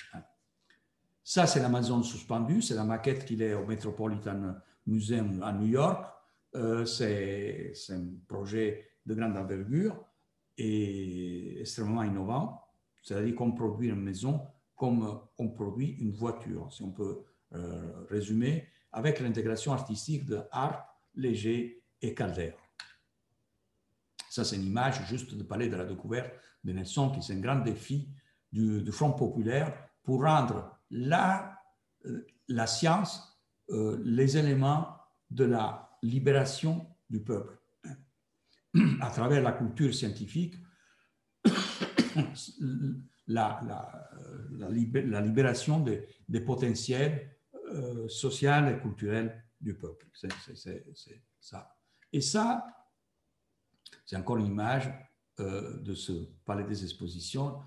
[1.31, 4.55] Ça, c'est la maison suspendue, c'est la maquette qu'il est au Metropolitan
[4.87, 6.03] Museum à New York.
[6.87, 10.07] c'est un projet de grande envergure
[10.57, 12.64] et extrêmement innovant,
[13.03, 14.41] c'est-à-dire qu'on produit une maison
[14.74, 17.26] comme on produit une voiture, si on peut
[18.09, 22.55] résumer, avec l'intégration artistique de Art, Léger et Calder.
[24.31, 26.33] Ça, c'est une image juste du palais de la découverte
[26.64, 28.09] de Nelson, qui est un grand défi
[28.51, 31.59] du, Front populaire pour rendre la,
[32.07, 33.39] euh, la science
[33.70, 34.97] euh, les éléments
[35.30, 37.61] de la libération du peuple
[39.01, 40.57] à travers la culture scientifique,
[43.26, 43.61] la,
[45.20, 50.07] libération des, potentiels euh, sociaux et culturels du peuple.
[50.14, 50.32] C'est
[51.41, 51.76] ça.
[52.12, 52.64] Et ça,
[54.07, 54.91] c'est encore une image
[55.39, 56.12] de ce
[56.45, 57.61] palais des expositions,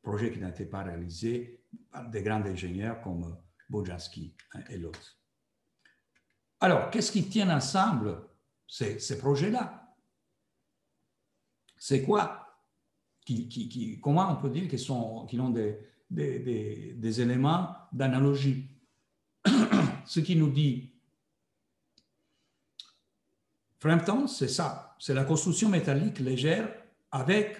[0.00, 1.62] projet qui n'a été pas réalisé
[2.10, 3.36] des grands ingénieurs comme
[3.68, 5.18] Bojanski hein, et l'autre.
[6.60, 8.28] Alors, qu'est-ce qui tient ensemble
[8.66, 9.94] ces, projets-là?
[11.76, 12.38] C'est quoi
[14.00, 15.78] Comment on peut dire qu'ils qu ont des,
[16.10, 18.68] des éléments d'analogie?
[20.04, 20.92] Ce qui nous dit
[23.82, 26.72] Frampton, c'est ça, c'est la construction métallique légère
[27.10, 27.56] avec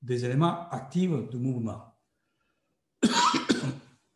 [0.00, 1.84] des éléments actifs de mouvement.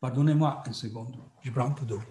[0.04, 2.02] Pardonnez-moi une seconde, je prends un peu d'eau.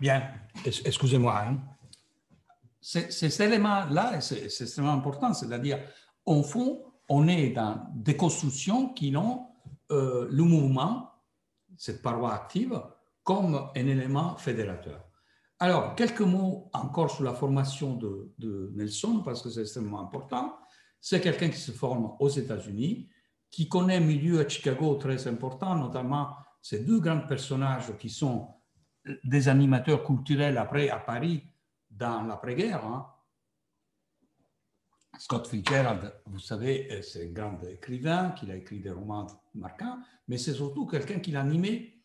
[0.00, 0.22] Bien,
[0.64, 1.42] excusez-moi.
[1.46, 1.58] Hein.
[2.80, 5.78] Cet élément-là, c'est extrêmement important, c'est-à-dire,
[6.24, 9.48] en fond, on est dans des constructions qui ont
[9.90, 11.10] euh, le mouvement,
[11.76, 12.80] cette paroi active,
[13.22, 15.04] comme un élément fédérateur.
[15.58, 20.56] Alors, quelques mots encore sur la formation de, de Nelson, parce que c'est extrêmement important.
[21.00, 23.08] C'est quelqu'un qui se forme aux États-Unis,
[23.50, 28.48] qui connaît un milieu à Chicago très important, notamment ces deux grands personnages qui sont
[29.24, 31.42] des animateurs culturels après à Paris
[31.90, 32.84] dans l'après-guerre.
[32.84, 33.06] Hein.
[35.18, 39.98] Scott Fitzgerald, vous savez, c'est un grand écrivain, qui a écrit des romans marquants,
[40.28, 42.02] mais c'est surtout quelqu'un qui a animé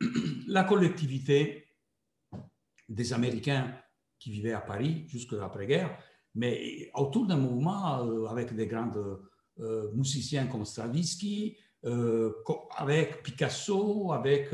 [0.46, 1.66] la collectivité
[2.88, 3.74] des Américains
[4.18, 5.98] qui vivaient à Paris jusque l'après-guerre,
[6.34, 8.92] mais autour d'un mouvement euh, avec des grands
[9.60, 12.32] euh, musiciens comme Stravinsky, euh,
[12.76, 14.50] avec Picasso, avec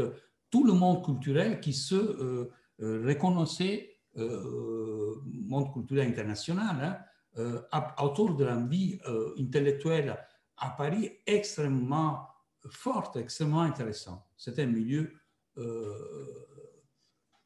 [0.54, 2.48] tout le monde culturel qui se
[2.78, 7.04] reconnaissait, monde culturel international,
[7.36, 9.00] hein, autour de la vie
[9.36, 10.16] intellectuelle
[10.56, 12.28] à Paris extrêmement
[12.70, 14.24] forte, extrêmement intéressant.
[14.36, 15.12] C'était un milieu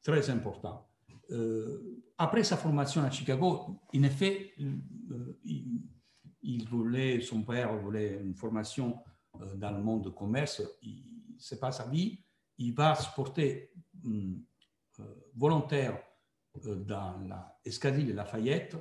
[0.02, 0.86] très important.
[1.30, 5.38] Euh, après sa formation à Chicago, en effet, euh,
[6.42, 8.98] il, voulait, son père voulait une formation
[9.40, 10.62] euh, dans le monde du commerce.
[11.38, 12.18] Ce n'est pas sa vie.
[12.58, 13.72] Il va se porter
[14.04, 14.42] hum,
[15.34, 16.02] volontaire
[16.64, 17.16] dans
[17.64, 18.76] l'escadrille de Lafayette.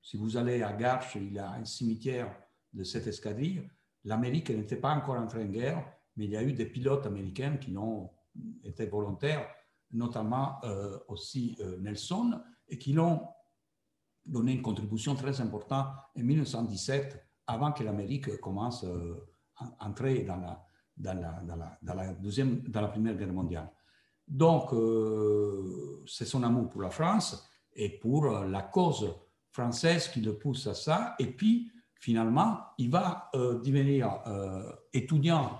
[0.00, 2.34] Si vous allez à Garches, il y a un cimetière
[2.72, 3.68] de cette escadrille.
[4.04, 5.84] L'Amérique n'était pas encore entrée en guerre,
[6.16, 8.10] mais il y a eu des pilotes américains qui ont
[8.64, 9.46] été volontaires
[9.92, 13.26] notamment euh, aussi euh, Nelson, et qui l'ont
[14.24, 20.36] donné une contribution très importante en 1917, avant que l'Amérique commence euh, à entrer dans
[20.36, 20.65] la,
[20.96, 23.70] dans la, Première Guerre mondiale.
[24.26, 24.70] Donc,
[26.06, 29.14] c'est son amour pour la France et pour la cause
[29.50, 31.14] française qui le pousse à ça.
[31.18, 34.20] Et puis, finalement, il va devenir
[34.92, 35.58] étudiant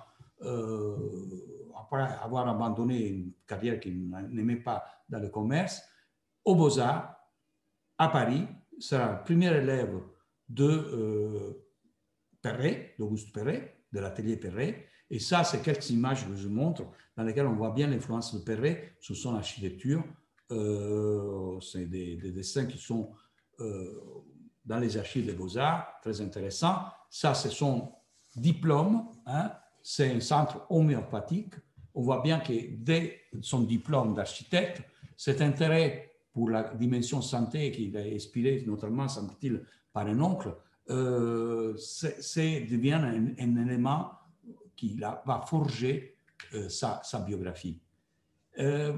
[1.87, 5.83] après avoir abandonné une carrière qu'il n'aimait pas dans le commerce,
[6.45, 7.15] au Beaux-Arts,
[7.99, 8.47] à Paris,
[8.79, 10.01] sera le premier élève
[10.49, 11.67] de euh,
[12.43, 14.87] Perret, d'Auguste Perret, de l'atelier Perret.
[15.11, 16.85] Et ça, c'est quelques images que je montre
[17.17, 20.03] dans lesquelles on voit bien l'influence de Perret sur son architecture.
[20.51, 23.13] Euh, c'est des, dessins qui sont
[23.61, 24.01] euh,
[24.65, 26.85] dans les archives des Beaux-Arts, très intéressants.
[27.09, 27.93] Ça, c'est son
[28.35, 29.07] diplôme.
[29.27, 29.53] Hein.
[29.83, 31.55] C'est un centre homéopathique
[31.97, 34.83] on voit bien que dès son diplôme d'architecte,
[35.17, 39.63] cet intérêt pour la dimension santé qu'il a inspiré, notamment, semble-t-il,
[39.95, 40.55] par un oncle,
[40.91, 43.01] euh, c'est, devient
[43.39, 44.11] un, élément
[44.77, 46.17] qui va forger
[46.55, 47.81] euh, sa, biographie.
[48.59, 48.93] Euh,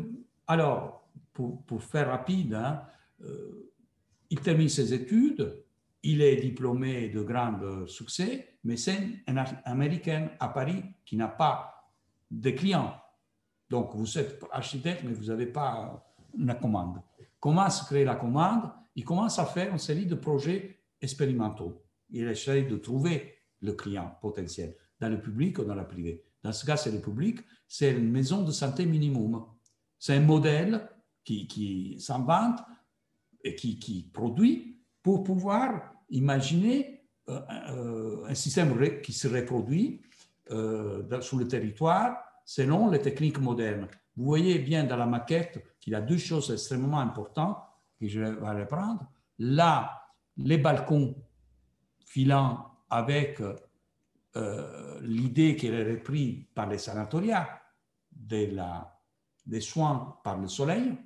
[0.47, 2.83] alors, pour, faire rapide, hein,
[4.29, 5.63] il termine ses études,
[6.03, 11.91] il est diplômé de grand succès, mais c'est un Américain à Paris qui n'a pas
[12.29, 12.95] des clients.
[13.71, 16.05] Donc, vous êtes architecte, mais vous n'avez pas
[16.37, 17.01] une commande.
[17.39, 18.71] Comment se crée la commande?
[18.97, 21.85] Il commence à faire une série de projets expérimentaux.
[22.11, 26.25] Il essaie de trouver le client potentiel dans le public ou dans le privé.
[26.43, 29.45] Dans ce cas, c'est le public, c'est une maison de santé minimum.
[29.99, 30.89] C'est un modèle
[31.25, 32.61] qui, qui s'invente
[33.43, 37.41] et qui, qui, produit pour pouvoir imaginer euh,
[37.71, 40.01] euh, un système qui se reproduit
[40.51, 43.89] euh, sur le territoire selon les techniques modernes.
[44.17, 47.59] Vous voyez bien dans la maquette qu'il y a deux choses extrêmement importantes
[48.01, 49.07] que je vais reprendre.
[49.39, 50.03] Là,
[50.37, 51.15] les balcons
[52.05, 53.41] filants avec
[54.37, 57.49] euh, l'idée qu'elle est reprise par les sanatoria
[58.13, 59.01] de la,
[59.47, 60.97] des soins par le soleil.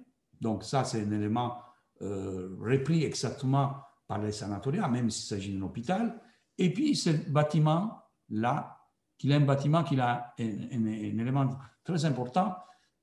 [0.41, 1.59] Donc ça, c'est un élément
[2.03, 3.77] euh, repris exactement
[4.09, 6.21] par les sanatoria, même s'il s'agit d'un hôpital.
[6.59, 8.79] Et puis, ce bâtiment-là,
[9.17, 11.49] qu'il a un bâtiment qui a un, élément
[11.85, 12.57] très important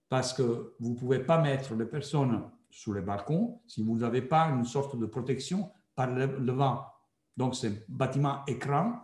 [0.09, 4.21] parce que vous ne pouvez pas mettre les personnes sous les balcons si vous n'avez
[4.21, 6.85] pas une sorte de protection par le, vent.
[7.37, 8.99] Donc, c'est un bâtiment écran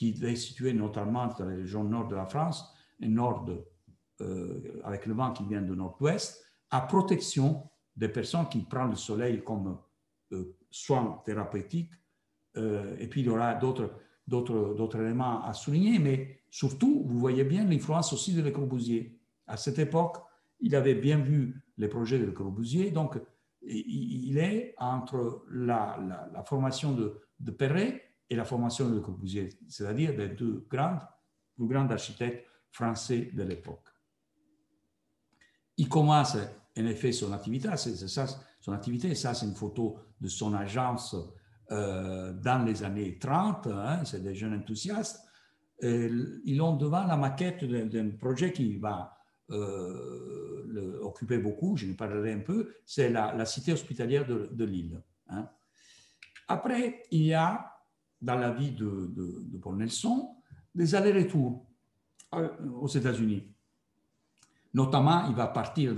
[0.00, 3.46] qui est situé notamment dans la région nord de la France nord
[4.22, 8.96] euh, avec le vent qui vient du nord-ouest, à protection des personnes qui prennent le
[8.96, 9.76] soleil comme
[10.32, 11.92] euh, soin thérapeutique.
[12.56, 17.66] Euh, et puis, il y aura d'autres éléments à souligner, mais surtout, vous voyez bien
[17.66, 19.20] l'influence aussi de Le Corbusier.
[19.46, 20.16] À cette époque,
[20.60, 23.18] il avait bien vu les projets de Le Corbusier, donc
[23.62, 25.98] il est entre la,
[26.32, 30.98] la, formation de, de, Perret et la formation de Corbusier, c'est-à-dire les deux grands,
[31.56, 33.88] plus grands architectes français de l'époque.
[35.76, 38.26] Il commence en effet son activité, c'est ça,
[38.60, 41.16] son activité, ça c'est une photo de son agence
[41.72, 45.20] euh, dans les années 30, hein, c'est des jeunes enthousiastes,
[45.82, 49.16] ils ont devant la maquette d'un projet qui va
[49.50, 55.02] euh, occuper beaucoup, je en parlerai un peu, c'est la, cité hospitalière de, Lille.
[55.28, 55.48] Hein.
[56.48, 57.79] Après, il y a
[58.20, 60.36] dans la vie de, Paul Nelson
[60.74, 61.66] des allers-retours
[62.34, 62.48] euh,
[62.80, 63.44] aux États-Unis.
[64.74, 65.94] Notamment, il va partir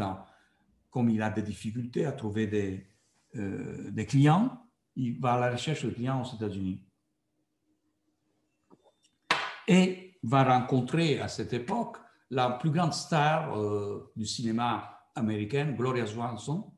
[0.91, 2.87] comme il a des difficultés à trouver des,
[3.35, 4.67] des clients,
[4.97, 6.83] il va à la recherche de clients aux États-Unis.
[9.69, 11.99] Et va rencontrer à cette époque
[12.31, 13.55] la plus grande star
[14.17, 16.73] du cinéma américain, Gloria Swanson,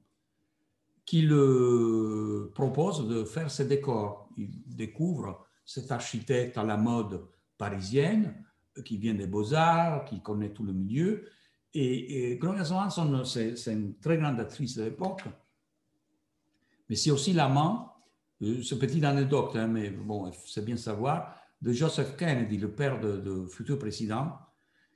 [1.05, 4.24] qui le propose de faire ses décors.
[4.37, 7.27] Il découvre cet architecte à la mode
[7.57, 8.45] parisienne
[8.85, 11.29] qui vient des beaux-arts, qui connaît tout le milieu.
[11.73, 15.25] Et, Gloria Swanson, c'est une très grande actrice de l'époque,
[16.89, 17.93] mais c'est aussi l'amant,
[18.43, 23.01] euh, ce petit anecdote, hein, mais bon, c'est bien savoir, de Joseph Kennedy, le père
[23.01, 24.39] de, futur président,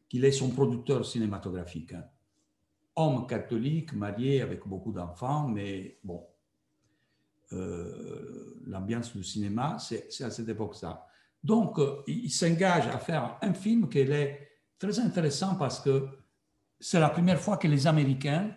[0.09, 1.95] qu'il est son producteur cinématographique.
[1.95, 2.05] Hein.
[2.95, 6.26] Homme catholique, marié avec beaucoup d'enfants, mais bon,
[7.53, 11.07] euh, l'ambiance du cinéma, c'est à cette époque ça.
[11.43, 16.07] Donc, euh, il s'engage à faire un film qui est très intéressant parce que
[16.79, 18.55] c'est la première fois que les Américains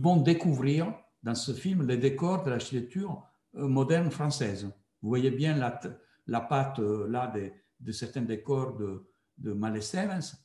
[0.00, 0.92] vont découvrir
[1.22, 3.24] dans ce film les décors de l'architecture
[3.54, 4.64] euh, moderne française.
[5.00, 7.32] Vous voyez bien la, patte là
[7.78, 9.80] de, certains décors de, de Mallet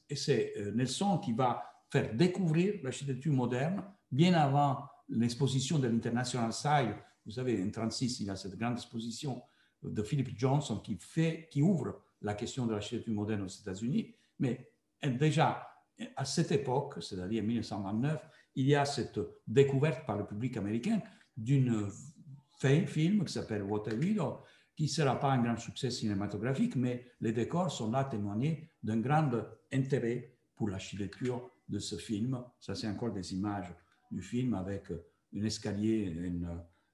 [0.09, 6.95] et c'est Nelson qui va faire découvrir l'architecture moderne bien avant l'exposition de l'International Style.
[7.27, 9.41] Vous savez, en 1936, il y a cette grande exposition
[9.83, 14.71] de Philip Johnson qui, ouvre la question de l'architecture moderne aux États-Unis, mais
[15.03, 15.67] déjà
[16.15, 18.21] à cette époque, c'est-à-dire 1929,
[18.55, 21.01] il y a cette découverte par le public américain
[21.35, 21.89] d'une
[22.59, 24.39] film qui s'appelle Widow,
[24.73, 29.01] qui ne sera pas un grand succès cinématographique, mais les décors sont là témoigner d'un
[29.01, 29.31] grand
[29.73, 32.41] intérêt pour l'architecture de ce film.
[32.59, 33.73] Ça, c'est encore des images
[34.09, 34.91] du film avec
[35.35, 36.47] un escalier, une,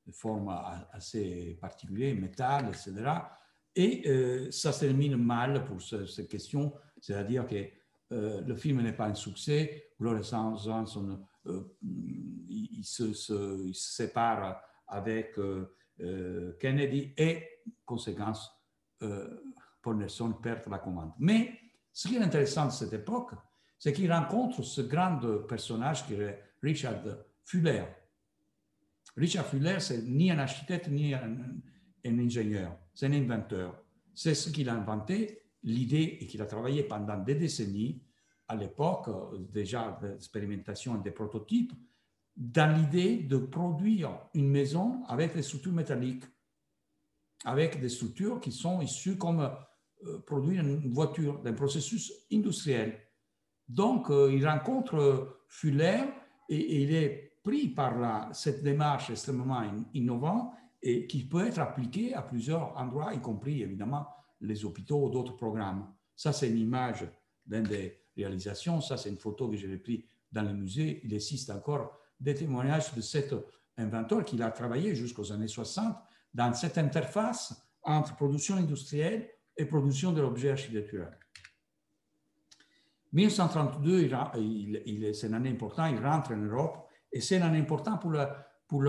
[0.05, 0.53] de forme
[0.91, 3.11] assez particulière, métal, etc.
[3.75, 7.69] Et euh, ça se termine mal pour cette question, c'est-à-dire que
[8.11, 15.39] euh, le film n'est pas un succès, Gloria Swanson euh, il, se, se, sépare avec
[16.59, 17.47] Kennedy et,
[17.85, 18.51] conséquence,
[19.81, 21.13] Paul Nelson perd la commande.
[21.19, 21.59] Mais
[21.91, 23.31] ce qui est intéressant de cette époque,
[23.79, 27.01] c'est qu'il rencontre ce grand personnage qui est Richard
[27.45, 27.83] Fuller,
[29.16, 31.38] Richard Fuller, c'est ni un architecte ni un,
[32.05, 33.84] ingénieur, c'est un inventeur.
[34.14, 38.01] C'est ce qu'il a inventé, l'idée, et qu'il a travaillé pendant des décennies,
[38.47, 39.09] à l'époque
[39.51, 41.74] déjà d'expérimentation et des prototypes,
[42.36, 46.26] dans l'idée de produire une maison avec des structures métalliques,
[47.45, 49.49] avec des structures qui sont issues comme
[50.05, 52.99] euh, produire une voiture, d'un processus industriel.
[53.68, 56.03] Donc, euh, il rencontre Fuller
[56.49, 59.61] et il est pris par cette démarche extrêmement
[59.93, 64.07] innovante et qui peut être appliquée à plusieurs endroits, y compris évidemment
[64.41, 65.87] les hôpitaux ou d'autres programmes.
[66.15, 67.05] Ça, c'est une image
[67.45, 68.81] d'une des réalisations.
[68.81, 71.01] Ça, c'est une photo que j'avais prise dans le musée.
[71.03, 73.35] Il existe encore des témoignages de cet
[73.77, 75.95] inventeur qui a travaillé jusqu'aux années 60
[76.33, 81.17] dans cette interface entre production industrielle et production de l'objet architectural.
[83.11, 88.14] 1932, il, c'est une année importante, il rentre en Europe et c'est un important pour,
[88.68, 88.84] pour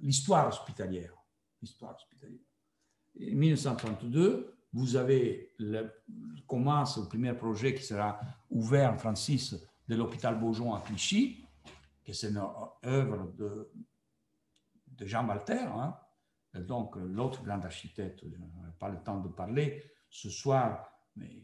[0.00, 1.12] l'histoire hospitalière.
[1.60, 2.40] L'histoire hospitalière.
[3.20, 5.92] En 1932, vous avez le,
[6.46, 9.54] commence le premier projet qui sera ouvert en Francis
[9.86, 11.44] de l'hôpital Beaujon à Clichy,
[12.04, 12.42] qui c'est une
[12.84, 13.70] œuvre de,
[14.86, 15.96] de Jean Walter, hein.
[16.54, 21.42] donc l'autre grand architecte, je n'ai pas le temps de parler ce soir, mais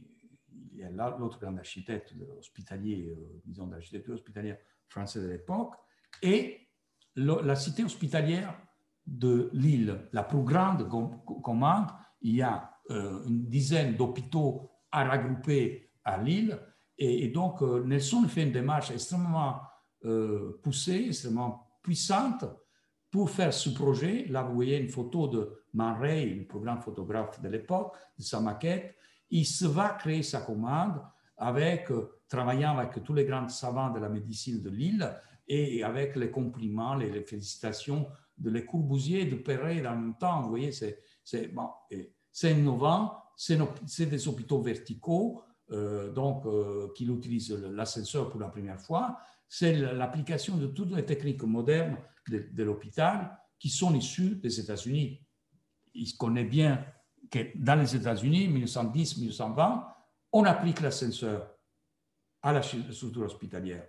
[0.73, 5.75] il y a l'autre grand architecte hospitalier, euh, disons d'architecture hospitalière français de l'époque,
[6.23, 6.69] et
[7.17, 8.55] la cité hospitalière
[9.09, 10.89] de Lille, la plus grande
[11.43, 11.89] commande.
[12.21, 16.59] Il y a euh, une dizaine d'hôpitaux à regrouper à Lille.
[16.99, 19.61] Et, donc, euh, Nelson fait une démarche extrêmement
[20.05, 22.45] euh, poussée, extrêmement puissante
[23.11, 24.27] pour faire ce projet.
[24.29, 28.23] Là, vous voyez une photo de Man Ray, le plus grand photographe de l'époque, de
[28.23, 28.97] sa maquette.
[29.31, 31.01] Il se va créer sa commande
[31.37, 31.89] avec
[32.29, 35.11] travaillant avec tous les grands savants de la médecine de Lille
[35.49, 38.07] et avec les compliments, les, félicitations
[38.37, 40.43] de Les Courbusier de Perret en même temps.
[40.43, 41.69] Vous voyez, c'est bon,
[42.43, 49.19] innovant, c'est des hôpitaux verticaux, euh, donc euh, qu'il utilise l'ascenseur pour la première fois.
[49.49, 51.97] C'est l'application de toutes les techniques modernes
[52.29, 55.25] de, de l'hôpital qui sont issues des États-Unis.
[55.95, 56.85] Il connaît bien
[57.31, 59.85] que dans les États-Unis, 1910-1920,
[60.33, 61.58] on applique l'ascenseur
[62.49, 63.87] à la structure hospitalière.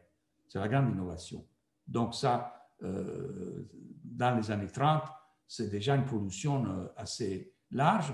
[0.47, 1.45] C'est la grande innovation.
[1.87, 3.67] Donc ça, euh,
[4.03, 5.03] dans les années 30,
[5.47, 8.13] c'est déjà une production euh, assez large.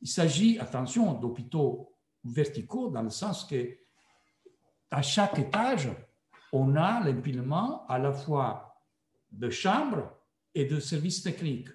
[0.00, 3.76] Il s'agit, attention, d'hôpitaux verticaux dans le sens que
[4.90, 5.88] à chaque étage,
[6.52, 8.82] on a l'empilement à la fois
[9.30, 10.12] de chambres
[10.54, 11.70] et de services techniques,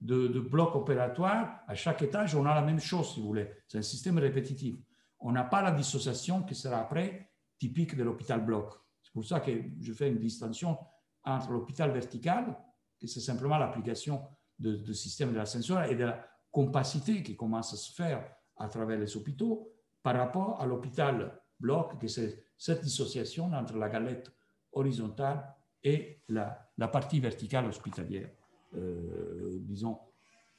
[0.00, 1.60] de, de blocs opératoires.
[1.66, 3.50] À chaque étage, on a la même chose, si vous voulez.
[3.66, 4.76] C'est un système répétitif.
[5.20, 7.27] on n'a pas la dissociation qui sera après
[7.58, 8.72] typique de l'hôpital bloc.
[9.02, 9.50] C'est pour ça que
[9.80, 10.78] je fais une distinction
[11.24, 12.56] entre l'hôpital vertical,
[12.98, 14.22] qui c'est simplement l'application
[14.58, 18.24] du système de l'ascenseur et de la compacité qui commence à se faire
[18.56, 23.88] à travers les hôpitaux, par rapport à l'hôpital bloc, qui c'est cette dissociation entre la
[23.88, 24.32] galette
[24.72, 28.30] horizontale et la, la partie verticale hospitalière,
[28.74, 29.98] euh, disons,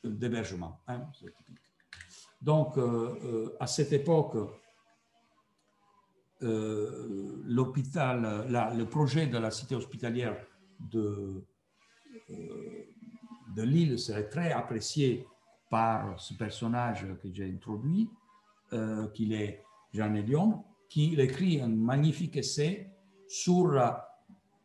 [0.03, 0.79] d'hébergement.
[0.87, 1.09] Hein,
[2.41, 4.37] Donc, euh, euh, à cette époque,
[6.41, 10.35] l'hôpital, le projet de la cité hospitalière
[10.79, 11.43] de,
[13.55, 15.27] de Lille serait très apprécié
[15.69, 18.09] par ce personnage que j'ai introduit,
[19.13, 19.63] qu'il est
[19.93, 22.89] Jean Elion, qui écrit un magnifique essai
[23.27, 23.77] sur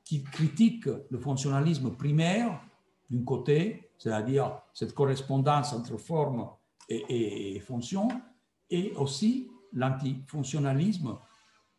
[0.05, 2.61] qui critique le fonctionnalisme primaire
[3.11, 6.49] d'un côté, c'est-à-dire cette correspondance entre forme
[6.89, 8.09] et, fonction,
[8.71, 11.17] et aussi l'antifonctionnalisme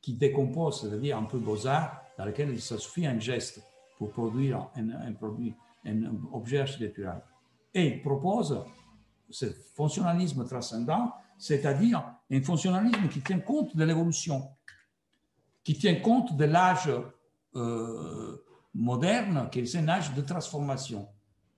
[0.05, 3.59] qui décompose, c'est-à-dire un peu beaux-arts, dans lequel il suffit un geste
[3.97, 7.23] pour produire un objet architectural.
[7.73, 8.63] Et il propose
[9.31, 14.47] ce fonctionnalisme transcendant, c'est-à-dire un fonctionnalisme qui tient compte de l'évolution,
[15.63, 16.91] qui tient compte de l'âge
[17.55, 18.45] euh,
[18.75, 21.09] moderne, qui est un âge de transformation.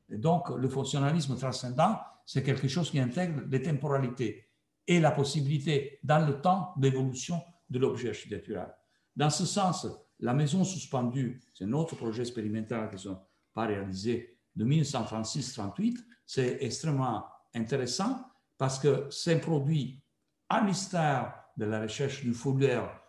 [0.09, 4.47] Et donc, le fonctionnalisme transcendant, c'est quelque chose qui intègre les temporalités
[4.87, 8.75] et la possibilité dans le temps d'évolution de l'objet architectural.
[9.15, 9.87] Dans ce sens,
[10.19, 13.19] la maison suspendue, c'est un autre projet expérimental qui sont
[13.53, 18.25] pas réalisé de 1936-38, c'est extrêmement intéressant
[18.57, 20.01] parce que c'est un produit
[20.49, 23.01] à l'histoire de la recherche du foliaire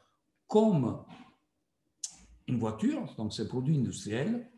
[0.46, 1.04] comme
[2.46, 4.50] une voiture, donc c'est un produit industriel,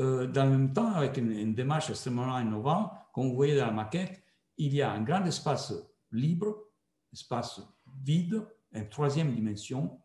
[0.00, 3.72] euh, dans le même temps, avec une, démarche extrêmement innovante, comme vous voyez dans la
[3.72, 4.22] maquette,
[4.56, 5.74] il y a un grand espace
[6.10, 6.56] libre,
[7.12, 7.60] espace
[8.02, 8.42] vide,
[8.72, 9.98] une troisième dimension,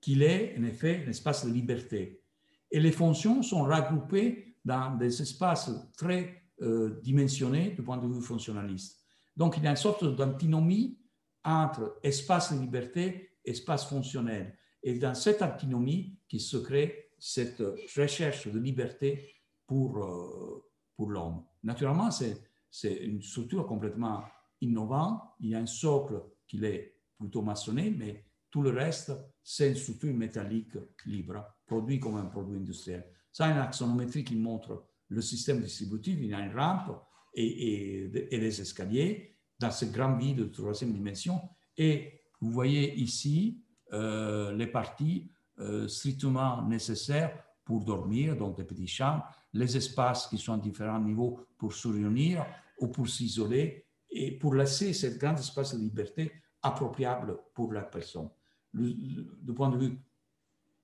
[0.00, 2.22] qui est en effet un espace de liberté.
[2.70, 8.22] Et les fonctions sont regroupées dans des espaces très euh, dimensionnés du point de vue
[8.22, 9.04] fonctionnaliste.
[9.36, 10.98] Donc il y a une sorte d'antinomie
[11.44, 14.56] entre espace de liberté et espace fonctionnel.
[14.82, 17.62] Et dans cette antinomie qui se crée cette
[17.96, 19.34] recherche de liberté
[19.66, 20.64] pour, euh,
[20.96, 21.44] pour l'homme.
[21.62, 24.22] Naturellement, c'est une structure complètement
[24.60, 25.22] innovante.
[25.40, 29.12] Il y a un socle qui est plutôt maçonné, mais tout le reste,
[29.42, 33.06] c'est une structure métallique libre, produit comme un produit industriel.
[33.32, 36.16] Ça une axonométrie qui montre le système distributif.
[36.18, 36.98] Il y a une rampe
[37.34, 41.40] et, des escaliers dans ce grand vide de troisième dimension.
[41.76, 43.62] Et vous voyez ici
[43.92, 50.38] euh, les parties euh, strictement nécessaires pour dormir, donc des petits chambres, les espaces qui
[50.38, 52.46] sont à différents niveaux pour se réunir
[52.80, 56.32] ou pour s'isoler et pour laisser ce grand espace de liberté
[56.62, 58.28] appropriable pour la personne.
[58.72, 59.98] du point de vue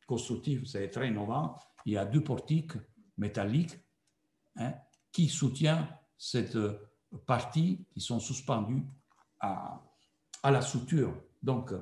[0.07, 1.57] constructif, c'est très innovant.
[1.85, 2.73] Il y a deux portiques
[3.17, 3.79] métalliques
[4.57, 4.75] hein,
[5.11, 6.57] qui soutiennent cette
[7.27, 8.85] partie qui sont suspendues
[9.41, 9.83] à,
[10.45, 11.15] la structure.
[11.43, 11.73] Donc,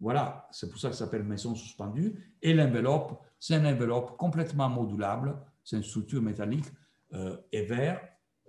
[0.00, 2.36] voilà, c'est pour ça que ça s'appelle maison suspendue.
[2.40, 6.66] Et l'enveloppe, c'est une enveloppe complètement modulable, c'est une structure métallique
[7.14, 8.00] euh, et vert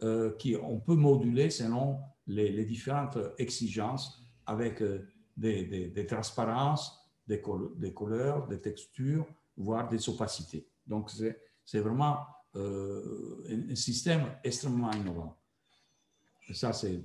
[0.04, 7.42] euh, qu'on peut moduler selon les, différentes exigences avec euh, des, transparences, des,
[7.76, 10.68] des, couleurs, des textures, voire des opacités.
[10.88, 11.12] Donc,
[11.64, 12.26] c'est vraiment
[12.56, 15.38] un, système extrêmement innovant.
[16.52, 17.00] ça, c'est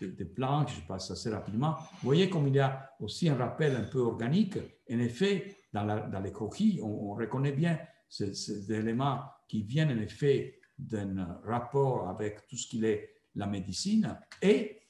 [0.00, 1.72] des, plans, je passe assez rapidement.
[1.72, 4.58] Vous voyez comme il y a aussi un rappel un peu organique.
[4.90, 7.78] En effet, dans, les croquis, on, reconnaît bien
[8.08, 14.18] ces, éléments qui viennent en effet d'un rapport avec tout ce qui est la médecine
[14.40, 14.85] et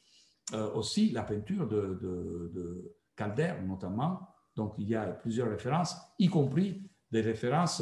[0.53, 4.21] euh, aussi la peinture de, de, de Calder notamment.
[4.55, 7.81] Donc il y a plusieurs références, y compris des références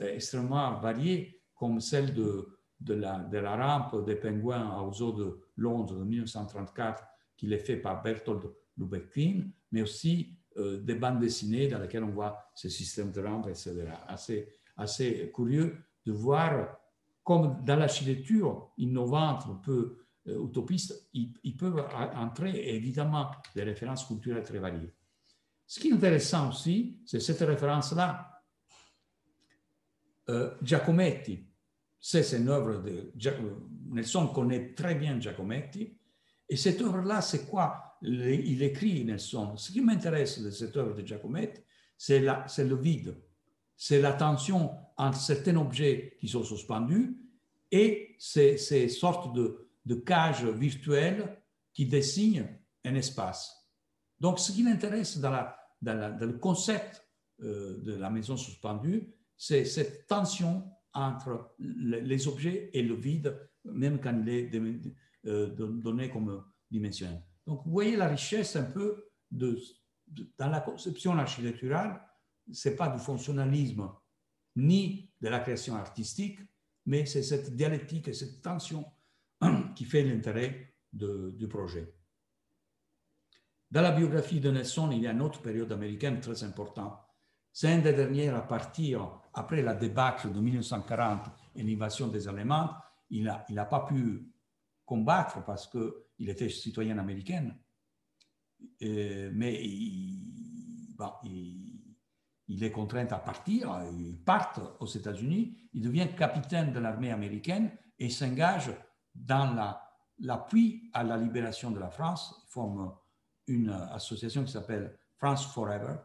[0.00, 2.48] euh, extrêmement variées comme celle de
[2.88, 7.02] la, rampe des pingouins aux eaux de Londres de 1934,
[7.36, 8.44] qui est fait par Bertolt
[8.76, 13.48] Lubetkin, mais aussi euh, des bandes dessinées dans lesquelles on voit ce système de rampe,
[13.48, 13.86] etc.
[14.06, 16.78] Assez, assez curieux de voir
[17.24, 24.42] comme dans l'architecture innovante, un peu euh, utopiste, ils, peuvent entrer évidemment des références culturelles
[24.42, 24.92] très variées.
[25.66, 28.42] Ce qui est intéressant aussi, c'est cette référence-là.
[30.28, 31.46] Euh, Giacometti,
[32.00, 33.12] c'est une œuvre de
[33.90, 35.96] Nelson connaît très bien Giacometti.
[36.48, 37.98] Et cette œuvre-là, c'est quoi?
[38.02, 39.56] Il écrit Nelson.
[39.56, 41.60] Ce qui m'intéresse de cette œuvre de Giacometti,
[41.96, 43.16] c'est le vide.
[43.76, 47.16] C'est la tension entre certains objets qui sont suspendus
[47.70, 52.48] et ces sortes de, de cages virtuelles qui dessinent
[52.84, 53.66] un espace.
[54.20, 55.48] Donc, ce qui l'intéresse dans,
[55.82, 57.06] le concept
[57.42, 64.00] euh, de la maison suspendue, c'est cette tension entre les objets et le vide, même
[64.00, 64.50] quand il est
[65.26, 67.22] euh, donné comme dimensionnel.
[67.46, 69.58] Donc, vous voyez la richesse un peu de,
[70.38, 72.00] dans la conception architecturale,
[72.50, 73.88] ce n'est pas du fonctionnalisme
[74.56, 76.40] ni de la création artistique,
[76.86, 78.84] mais c'est cette dialectique et cette tension
[79.74, 81.92] qui fait l'intérêt du projet.
[83.70, 86.98] Dans la biographie de Nelson, il y a une autre période américaine très importante.
[87.52, 91.26] C'est une des dernières à partir après la débâcle de 1940
[91.56, 92.70] et l'invasion des Allemands.
[93.10, 94.30] Il n'a pas pu
[94.84, 97.50] combattre parce qu'il était citoyen américain.
[98.80, 100.96] Mais il,
[102.48, 103.80] il, est contraint à partir.
[103.98, 105.56] Il part aux États-Unis.
[105.72, 108.70] Il devient capitaine de l'armée américaine et s'engage
[109.24, 109.76] dans
[110.20, 112.34] l'appui à la libération de la France.
[112.46, 112.92] Il forme
[113.46, 115.96] une association qui s'appelle France Forever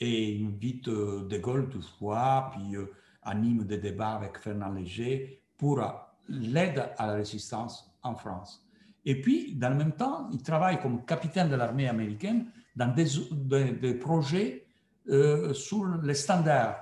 [0.00, 5.80] et invite euh, De Gaulle toutefois, puis euh, anime des débats avec Fernand Léger pour
[6.28, 8.66] l'aide à la résistance en France.
[9.04, 13.94] Et puis, dans le même temps, il travaille comme capitaine de l'armée américaine dans des,
[13.94, 14.66] projets
[15.08, 16.78] euh, sur les standards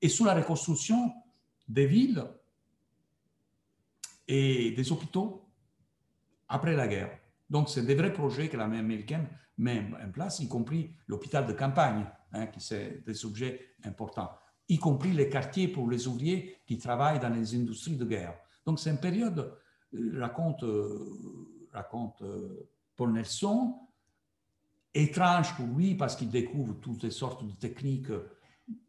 [0.00, 1.12] et sur la reconstruction
[1.68, 2.24] des villes
[4.28, 5.48] et des hôpitaux
[6.48, 7.18] après la guerre.
[7.48, 9.26] Donc, c'est des vrais projets que l'armée américaine
[9.56, 14.30] met en place, y compris l'hôpital de campagne, hein, qui c'est des objets importants,
[14.68, 18.34] y compris les quartiers pour les ouvriers qui travaillent dans les industries de guerre.
[18.66, 19.56] Donc, c'est une période,
[19.94, 23.74] euh, raconte, euh, raconte euh, Paul Nelson,
[24.92, 28.10] étrange pour lui parce qu'il découvre toutes les sortes de techniques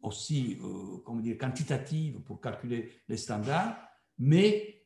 [0.02, 0.58] aussi,
[1.04, 3.76] comment dire, quantitatives pour calculer les standards,
[4.18, 4.79] mais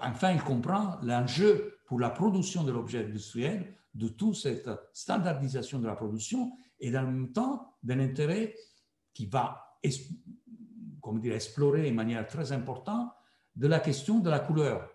[0.00, 5.86] enfin, il comprend l'enjeu pour la production de l'objet industriel de toute cette standardisation de
[5.86, 8.54] la production et en même temps d'un intérêt
[9.12, 9.64] qui va
[11.00, 13.10] comment dire, explorer de manière très importante
[13.56, 14.88] de la question de la couleur,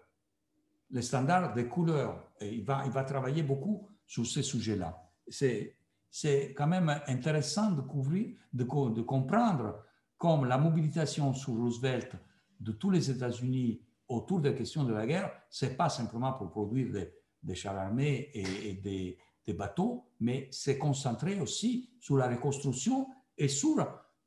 [0.92, 2.32] les standards des couleurs.
[2.40, 4.96] Et il, va, il va travailler beaucoup sur ces sujets-là.
[5.28, 5.76] C'est,
[6.10, 9.84] c'est quand même intéressant de, couvrir, de, de comprendre
[10.18, 12.12] comme la mobilisation sur Roosevelt
[12.60, 16.50] de tous les États-Unis autour des questions de la guerre, ce n'est pas simplement pour
[16.50, 19.18] produire des, des chars armés et, des,
[19.54, 23.76] bateaux, mais c'est concentré aussi sur la reconstruction et sur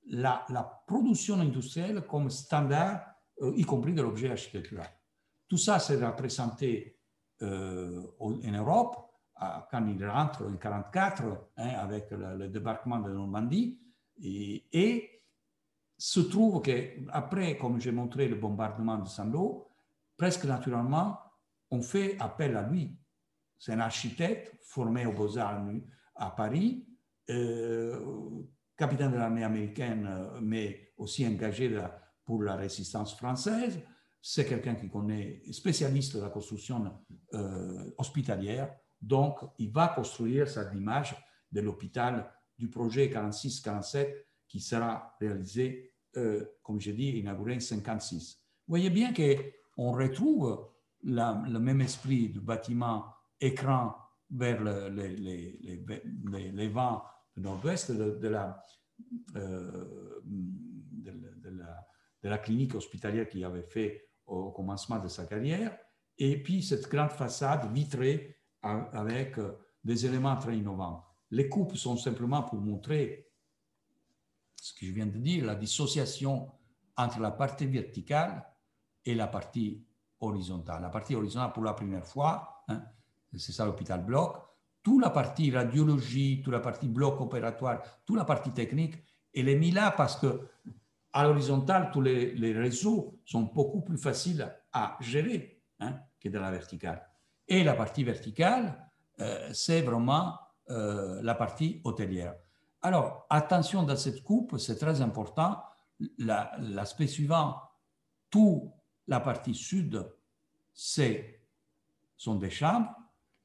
[0.09, 3.03] la, la production industrielle comme standard,
[3.41, 4.89] euh, y compris de l'objet architectural.
[5.49, 6.99] Tout ça s'est représenté
[7.43, 8.97] euh, en Europe
[9.71, 11.23] quand il rentre en 1944
[11.57, 13.79] hein, avec le, débarquement de Normandie
[14.23, 15.23] et, et
[15.99, 19.66] se trouve qu'après, comme j'ai montré le bombardement de Saint-Lô,
[20.17, 21.19] presque naturellement,
[21.71, 22.99] on fait appel à lui
[23.59, 25.65] c'est un architecte formé aux Beaux-Arts
[26.15, 26.87] à Paris,
[27.31, 28.01] euh,
[28.77, 30.09] capitaine de l'armée américaine,
[30.43, 31.75] mais aussi engagé
[32.25, 33.81] pour la résistance française.
[34.21, 36.93] C'est quelqu'un qui connaît, spécialiste de la construction
[37.33, 38.75] euh, hospitalière.
[39.01, 41.15] Donc, il va construire cette image
[41.53, 44.15] de l'hôpital du projet 46-47
[44.49, 48.43] qui sera réalisé, euh, comme je dis, inauguré en 56.
[48.67, 49.13] Vous voyez bien
[49.77, 50.69] qu'on retrouve
[51.03, 53.05] le même esprit du bâtiment
[53.41, 53.95] écran
[54.31, 55.57] vers les,
[56.53, 57.05] les, vents
[57.37, 58.65] du nord-ouest de, la,
[59.37, 61.87] euh, de, la,
[62.23, 65.79] de, la, clinique hospitalière qu'il avait fait au commencement de sa carrière,
[66.19, 69.53] et puis cette grande façade vitrée avec euh,
[69.85, 71.05] des éléments très innovants.
[71.31, 73.31] Les coupes sont simplement pour montrer
[74.57, 76.51] ce que je viens de dire, la dissociation
[76.97, 78.45] entre la partie verticale
[79.07, 79.83] et la partie
[80.21, 80.83] horizontale.
[80.83, 82.83] La partie horizontale, pour la première fois, hein,
[83.35, 84.37] c'est ça l'hôpital bloc,
[84.83, 88.97] toute la partie radiologie, toute la partie bloc opératoire, toute la partie technique,
[89.35, 90.49] elle est mise là parce que
[91.13, 96.51] à l'horizontale, tous les, réseaux sont beaucoup plus faciles à gérer hein, que dans la
[96.51, 97.03] verticale.
[97.49, 98.79] Et la partie verticale,
[99.21, 100.39] euh, c'est vraiment
[100.69, 102.35] euh, la partie hôtelière.
[102.83, 105.63] Alors, attention dans cette coupe, c'est très important.
[106.19, 107.63] L'aspect suivant,
[108.31, 108.71] toute
[109.07, 110.05] la partie sud,
[110.73, 111.41] c'est
[112.17, 112.95] sont des chambres,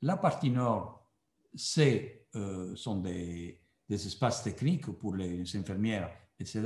[0.01, 1.07] la partie nord,
[1.53, 3.57] c'est, euh, sont des,
[3.89, 6.09] espaces techniques pour les infirmières,
[6.39, 6.63] etc.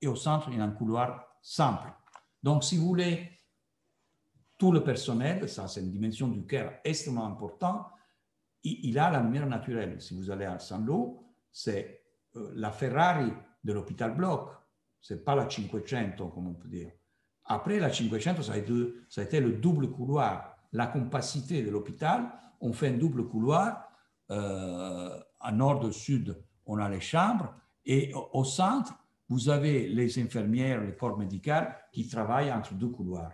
[0.00, 1.92] Et au centre, il y a un couloir simple.
[2.40, 3.40] Donc, si vous voulez,
[4.56, 7.86] tout le personnel, ça c'est une dimension du cœur extrêmement importante,
[8.62, 10.00] il, a la lumière naturelle.
[10.00, 12.04] Si vous allez à Saint-Lô, c'est
[12.36, 13.32] euh, la Ferrari
[13.64, 14.50] de l'hôpital Bloch,
[15.00, 16.92] c'est pas la 500, comme on peut dire.
[17.52, 18.72] Après la 500, ça a, été,
[19.08, 22.30] ça a été le double couloir, la compacité de l'hôpital
[22.60, 23.88] on fait un double couloir
[24.28, 26.36] à nord de sud,
[26.66, 27.52] on a les chambres.
[27.84, 28.94] Et au centre,
[29.28, 33.32] vous avez les infirmières, le corps médical qui travaillent entre deux couloirs.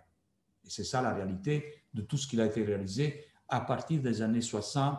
[0.64, 4.22] Et c'est ça la réalité de tout ce qui a été réalisé à partir des
[4.22, 4.98] années 60,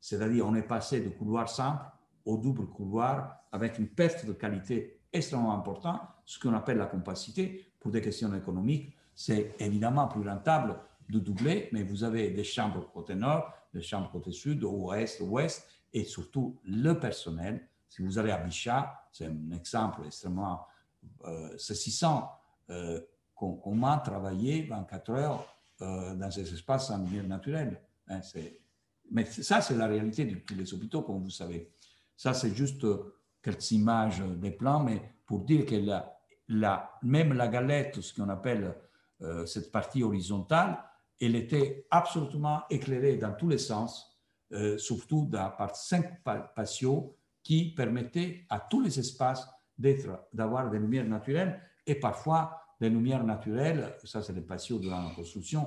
[0.00, 1.84] c'est-à-dire on est passé de couloir simple
[2.24, 7.69] au double couloir avec une perte de qualité extrêmement importante, ce qu'on appelle la compacité.
[7.80, 10.78] Pour des questions économiques, c'est évidemment plus rentable
[11.08, 15.66] de doubler, mais vous avez des chambres côté nord, des chambres côté sud, ouest, ouest,
[15.92, 17.66] et surtout le personnel.
[17.88, 20.66] Si vous allez à Bichat, c'est un exemple extrêmement
[21.24, 22.30] euh, saisissant,
[22.68, 23.00] euh,
[23.34, 27.80] comment travailler 24 heures euh, dans ces espaces en lumière naturelle.
[28.08, 28.20] Hein,
[29.10, 31.72] mais ça, c'est la réalité de tous les hôpitaux, comme vous savez.
[32.16, 32.86] Ça, c'est juste
[33.42, 36.19] quelques images des plans, mais pour dire que la,
[37.02, 38.74] même la galette, ce qu'on appelle
[39.22, 40.82] euh, cette partie horizontale,
[41.20, 44.18] elle était absolument éclairée dans tous les sens,
[44.52, 49.48] euh, surtout par cinq patios qui permettaient à tous les espaces
[50.32, 53.96] d'avoir des lumières naturelles et parfois des lumières naturelles.
[54.04, 55.66] Ça, c'est les patios de la construction.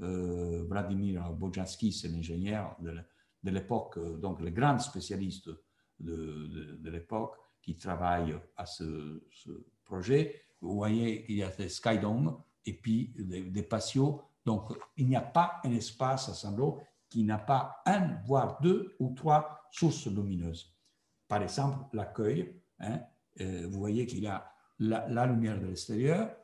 [0.00, 5.50] Euh, Vladimir Bojanski, c'est l'ingénieur de, l'époque, donc le grand spécialiste
[6.00, 9.22] de, de, l'époque qui travaille à ce,
[9.84, 10.42] projet.
[10.60, 14.20] Vous voyez, il y a des skydomes et puis des, patios.
[14.46, 18.96] Donc, il n'y a pas un espace à Saint-Lô qui n'a pas un, voire deux
[18.98, 20.74] ou trois sources lumineuses.
[21.28, 23.00] Par exemple, l'accueil, hein,
[23.40, 26.34] euh, vous voyez qu'il y a la, lumière de l'extérieur,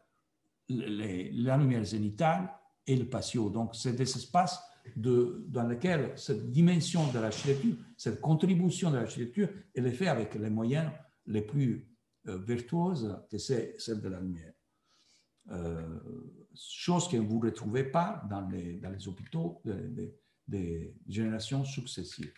[0.69, 2.51] la lumière zénitale
[2.87, 3.51] et le patio.
[3.51, 4.63] Donc, c'est des espaces
[4.97, 10.51] dans lesquels cette dimension de l'architecture, cette contribution de l'architecture, elle est faite avec les
[10.51, 10.91] moyens
[11.27, 11.90] les plus
[12.29, 14.53] euh, virtuoses, que c'est celle de la lumière.
[15.51, 16.01] Euh,
[16.55, 19.63] chose que vous ne retrouvez pas dans les, dans les hôpitaux
[20.47, 22.33] des générations successives.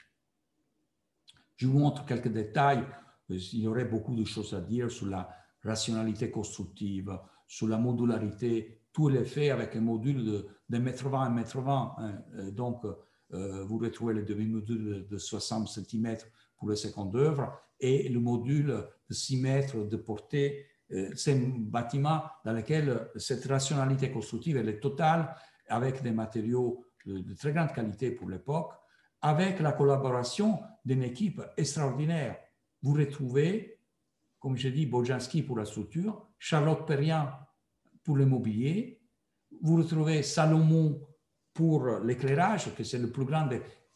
[1.56, 2.86] Je vous montre quelques détails.
[3.28, 5.28] Il y aurait beaucoup de choses à dire sur la
[5.62, 8.82] rationalité constructive, sur la modularité.
[8.92, 12.50] Tout est fait avec un module de, de 1,20 m, 1,20 m.
[12.50, 12.84] Donc,
[13.34, 16.16] euh, vous retrouvez le demi-module de 60 cm
[16.62, 18.68] pour le second œuvre et le module
[19.08, 20.64] de 6 mètres de portée.
[20.92, 25.34] Euh, c'est un bâtiment dans lequel cette rationalité constructive est totale
[25.66, 28.70] avec des matériaux de très grande qualité pour l'époque,
[29.20, 32.36] avec la collaboration d'une équipe extraordinaire.
[32.80, 33.80] Vous retrouvez,
[34.38, 37.28] comme je dis, Bojanski pour la structure, Charlotte Perriand
[38.04, 39.00] pour le mobilier,
[39.60, 41.04] vous retrouvez Salomon
[41.52, 43.48] pour l'éclairage, que c'est le plus grand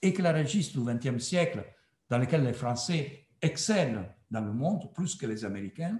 [0.02, 1.64] éclairagiste du XXe siècle,
[2.08, 5.98] dans lequel les Français excellent dans le monde, plus que les Américains,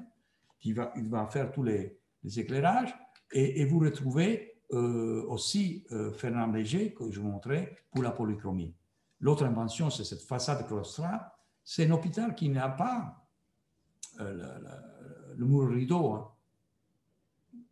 [0.58, 2.00] qui va, il va faire tous les,
[2.36, 2.92] éclairages.
[3.30, 8.74] Et, vous retrouvez euh, aussi euh, Fernand Léger, que je vous montrais, pour la polychromie.
[9.20, 11.20] L'autre invention, c'est cette façade claustrale.
[11.62, 13.28] C'est un hôpital qui n'a pas
[14.20, 14.58] euh,
[15.36, 16.12] le, mur rideau.
[16.12, 16.32] Hein.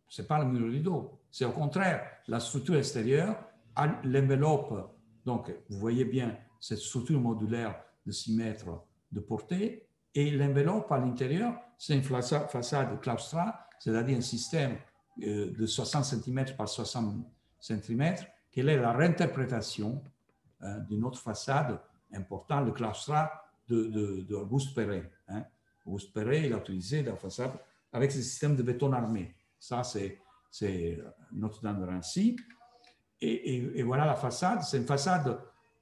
[0.07, 1.19] Ce n'est pas le mur rideau.
[1.29, 3.43] C'est au contraire la structure extérieure,
[4.03, 4.95] l'enveloppe.
[5.25, 7.75] Donc, vous voyez bien cette structure modulaire
[8.05, 9.87] de 6 mètres de portée.
[10.13, 14.77] Et l'enveloppe à l'intérieur, c'est une façade claustrale, c'est-à-dire un système
[15.23, 17.25] euh, de 60 cm par 60
[17.59, 18.15] cm,
[18.51, 20.01] qui est la réinterprétation
[20.61, 21.79] Hein, d'une autre façade
[22.13, 23.31] importante, le claustrat
[23.67, 25.11] d'Auguste de, Perret.
[25.27, 25.43] Hein.
[25.85, 27.51] Auguste Perret, il a utilisé la façade
[27.91, 29.35] avec ce système de béton armé.
[29.59, 30.19] Ça, c'est
[31.31, 32.35] Notre-Dame de Rancy.
[33.21, 34.61] Et, voilà la façade.
[34.63, 35.39] C'est une façade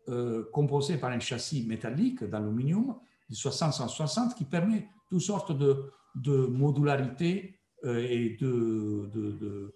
[0.09, 2.95] euh, composée par un châssis métallique d'aluminium
[3.29, 9.73] de 60-160 qui permet toutes sortes de, de modularité euh, et de,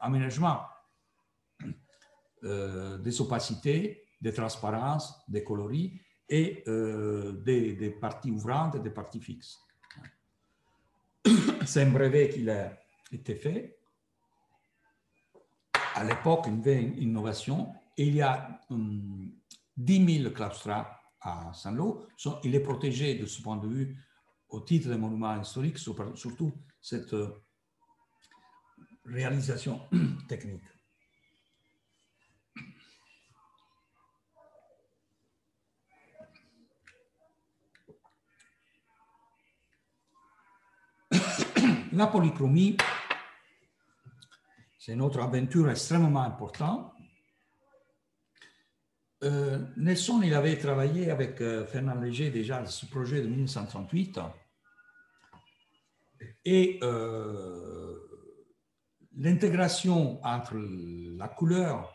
[0.00, 0.60] aménagement
[2.44, 9.20] euh, des opacités, des transparences, des coloris et euh, des, parties ouvrantes et des parties
[9.20, 9.60] fixes.
[11.66, 12.76] C'est un brevet qui a
[13.12, 13.78] été fait.
[15.94, 16.66] À l'époque, une
[16.98, 17.72] innovation.
[18.02, 18.58] Il y a
[19.76, 22.08] 10 000 claustras à Saint-Lô.
[22.44, 23.94] Il est protégé de ce point de vue
[24.48, 27.44] au titre des monuments historiques, surtout cette euh,
[29.04, 29.82] réalisation
[30.28, 30.62] technique.
[41.92, 42.78] la polychromie,
[44.78, 46.94] c'est notre aventure extrêmement importante.
[49.22, 54.18] Euh, Nelson, il avait travaillé avec euh, Fernand Léger déjà ce projet de 1938.
[56.44, 57.98] Et euh,
[59.16, 61.94] l'intégration entre la couleur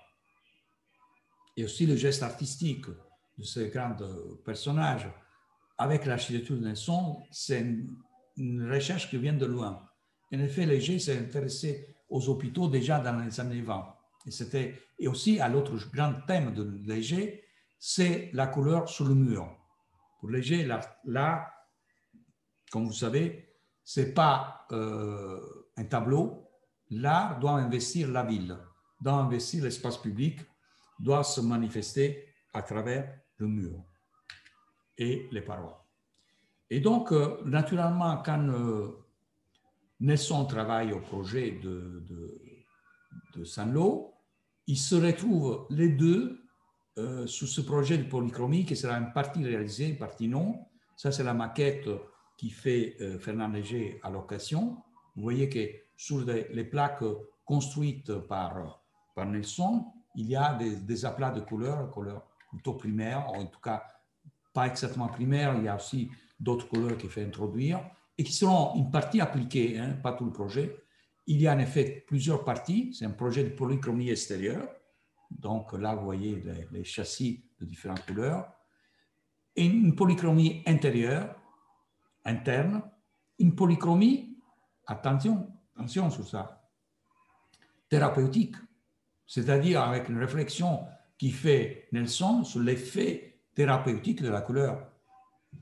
[1.58, 2.86] et aussi le geste artistique
[3.38, 3.96] de ces grands
[4.44, 5.10] personnages
[5.78, 7.60] avec l'architecture de Nelson, c'est
[8.38, 9.82] une, recherche qui vient de loin.
[10.34, 13.96] En effet, Léger s'est intéressé aux hôpitaux déjà dans les années 20.
[14.26, 17.44] Et, c'était, et aussi à l'autre grand thème de Léger,
[17.78, 19.48] c'est la couleur sur le mur.
[20.20, 20.68] Pour Léger,
[21.06, 21.54] là,
[22.72, 23.54] comme vous savez,
[23.84, 25.40] ce n'est pas euh,
[25.78, 26.50] un tableau.
[26.90, 28.58] L'art doit investir la ville,
[29.00, 30.40] doit investir l'espace public,
[31.00, 33.84] doit se manifester à travers le mur
[34.98, 35.86] et les parois.
[36.70, 39.06] Et donc, euh, naturellement, quand euh,
[40.00, 42.04] Nelson travaille au projet de,
[43.36, 44.15] de Saint-Lô,
[44.68, 46.44] il se retrouve les deux
[46.98, 50.66] euh, sous ce projet de polychromie qui sera une partie réalisée, une partie non.
[50.96, 51.90] Ça, c'est la maquette
[52.38, 54.78] qui fait Fernand Léger à l'occasion.
[55.16, 55.60] Vous voyez que
[55.96, 57.04] sur les, plaques
[57.46, 58.82] construites par,
[59.18, 59.86] Nelson,
[60.16, 63.84] il y a des, aplats de couleurs, couleurs plutôt primaires, en tout cas
[64.54, 66.10] pas exactement primaire, il y a aussi
[66.40, 67.82] d'autres couleurs qu'il faut introduire
[68.18, 70.76] et qui seront une partie appliquée, hein, pas tout le projet.
[71.28, 72.94] Il y a en effet plusieurs parties.
[72.94, 74.70] C'est un projet de polychromie extérieure.
[75.32, 78.52] Donc là, vous voyez les, châssis de différentes couleurs.
[79.56, 81.36] Et une polychromie intérieure,
[82.24, 82.84] interne.
[83.40, 84.38] Une polychromie,
[84.86, 86.70] attention, attention sur ça,
[87.90, 88.56] thérapeutique.
[89.26, 90.86] C'est-à-dire avec une réflexion
[91.18, 94.92] qui fait Nelson sur l'effet thérapeutique de la couleur.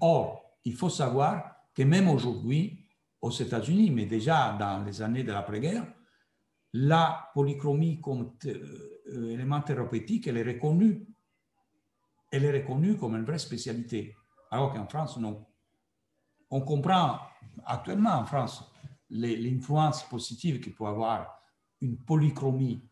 [0.02, 2.83] Or, il faut savoir que même aujourd'hui,
[3.24, 5.88] aux États-Unis, mais déjà dans les années de l'après-guerre,
[6.74, 11.08] la polychromie comme euh, élément thérapeutique, elle est reconnue.
[12.30, 14.14] Elle est reconnue comme une vraie spécialité,
[14.52, 15.46] alors qu'en France, non.
[16.50, 17.20] On comprend
[17.66, 18.70] actuellement en France
[19.10, 21.40] l'influence positive qu'il peut avoir
[21.80, 22.90] une polychromie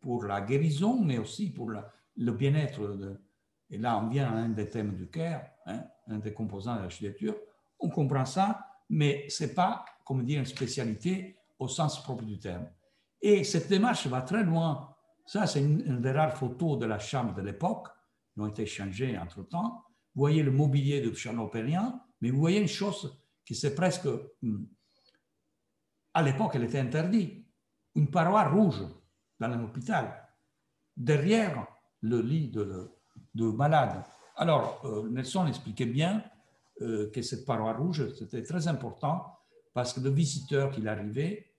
[0.00, 3.18] pour la guérison, mais aussi pour le bien-être
[3.68, 6.82] et là on vient à un des thèmes du cœur, hein, un des composants de
[6.82, 7.36] l'architecture,
[7.78, 12.38] on comprend ça, mais ce n'est pas, comme dire, une spécialité au sens propre du
[12.38, 12.68] terme.
[13.20, 14.94] Et cette démarche va très loin.
[15.24, 17.88] Ça, c'est une, des rares photos de la chambre de l'époque,
[18.32, 19.84] qui ont été échangées entre-temps.
[20.14, 24.08] Vous voyez le mobilier de Charles-Périen, mais vous voyez une chose qui c'est presque...
[24.42, 24.64] Hmm,
[26.14, 27.46] à l'époque, elle était interdite.
[27.94, 28.82] Une paroi rouge
[29.38, 30.28] dans l'hôpital,
[30.96, 31.66] derrière
[32.00, 32.90] le lit de,
[33.34, 34.02] de malades.
[34.36, 36.24] Alors, euh, Nelson expliquait bien
[36.78, 39.24] que cette paroi rouge, c'était très important
[39.72, 41.52] parce que le visiteur qui arrivait,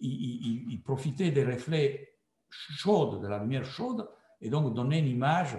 [0.00, 2.18] il, profitait des reflets
[2.50, 4.08] chauds, de la lumière chaude,
[4.40, 5.58] et donc donnait une image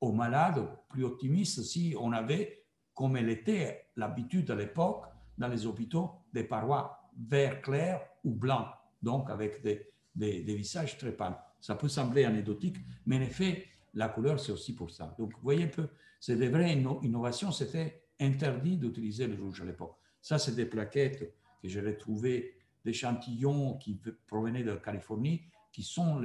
[0.00, 2.64] aux malades plus optimiste si on avait,
[2.94, 5.06] comme elle était l'habitude à l'époque,
[5.38, 8.68] dans les hôpitaux, des parois vert clair ou blanc,
[9.02, 11.38] donc avec des, des, visages très pâles.
[11.60, 15.14] Ça peut sembler anecdotique, mais en effet, la couleur, c'est aussi pour ça.
[15.18, 15.88] Donc, vous voyez un peu,
[16.20, 17.50] c'est des vraies innovations.
[17.50, 19.96] C'était interdit d'utiliser le rouge à l'époque.
[20.20, 22.54] Ça, c'est des plaquettes que j'ai retrouvées
[22.84, 25.42] d'échantillons qui provenaient de Californie,
[25.72, 26.22] qui sont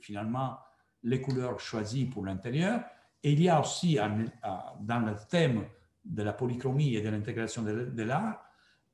[0.00, 0.58] finalement
[1.02, 2.82] les couleurs choisies pour l'intérieur.
[3.22, 3.98] Et il y a aussi,
[4.80, 5.66] dans le thème
[6.04, 8.42] de la polychromie et de l'intégration de, l'art,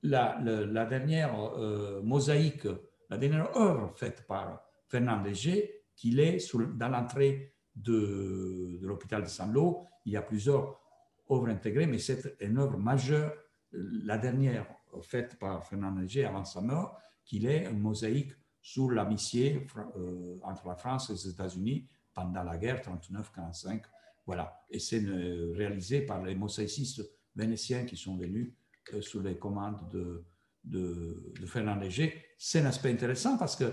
[0.03, 2.68] la, dernière euh, mosaïque,
[3.09, 6.38] la dernière œuvre faite par Fernand Léger, qu'il est
[6.76, 9.86] dans l'entrée de, l'hôpital de Saint-Lô.
[10.05, 10.81] Il y a plusieurs
[11.30, 13.32] œuvres intégrées, mais c'est une œuvre majeure,
[13.72, 14.66] la dernière
[15.02, 20.68] faite par Fernand Léger avant sa mort, qu'il est une mosaïque sur l'amitié euh, entre
[20.68, 23.82] la France et les États-Unis pendant la guerre 39-45.
[24.26, 24.60] Voilà.
[24.70, 27.02] Et c'est euh, réalisé par les mosaïcistes
[27.34, 28.52] vénétiens qui sont venus
[28.94, 30.24] euh, sous les commandes de,
[30.64, 32.22] de, Fernand Léger.
[32.36, 33.72] C'est un aspect intéressant parce que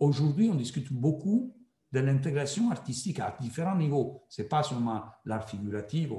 [0.00, 1.56] aujourd'hui, on discute beaucoup
[1.92, 4.24] de l'intégration artistique à différents niveaux.
[4.28, 6.10] Ce n'est pas seulement l'art figuratif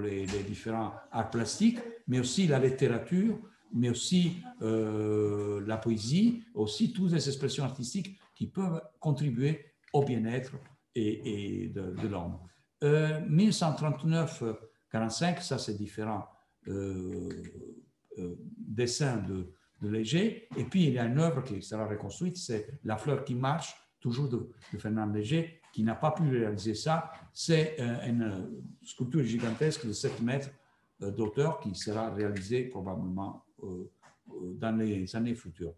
[0.00, 3.38] les, différents arts plastiques, mais aussi la littérature,
[3.72, 10.52] mais aussi euh, la poésie, aussi toutes les expressions artistiques qui peuvent contribuer au bien-être
[10.94, 12.38] et, de, l'homme.
[12.82, 16.26] 1139-45, euh, ça c'est différent.
[18.16, 20.48] dessin de, de Léger.
[20.56, 23.74] Et puis, il y a une œuvre qui sera reconstruite, c'est La fleur qui marche,
[24.06, 27.10] toujours de, Fernand Léger, qui n'a pas pu réaliser ça.
[27.32, 30.50] C'est euh, une sculpture gigantesque de 7 mètres
[31.02, 33.90] euh, d'auteur qui sera réalisée probablement euh,
[34.62, 35.74] dans les années futures.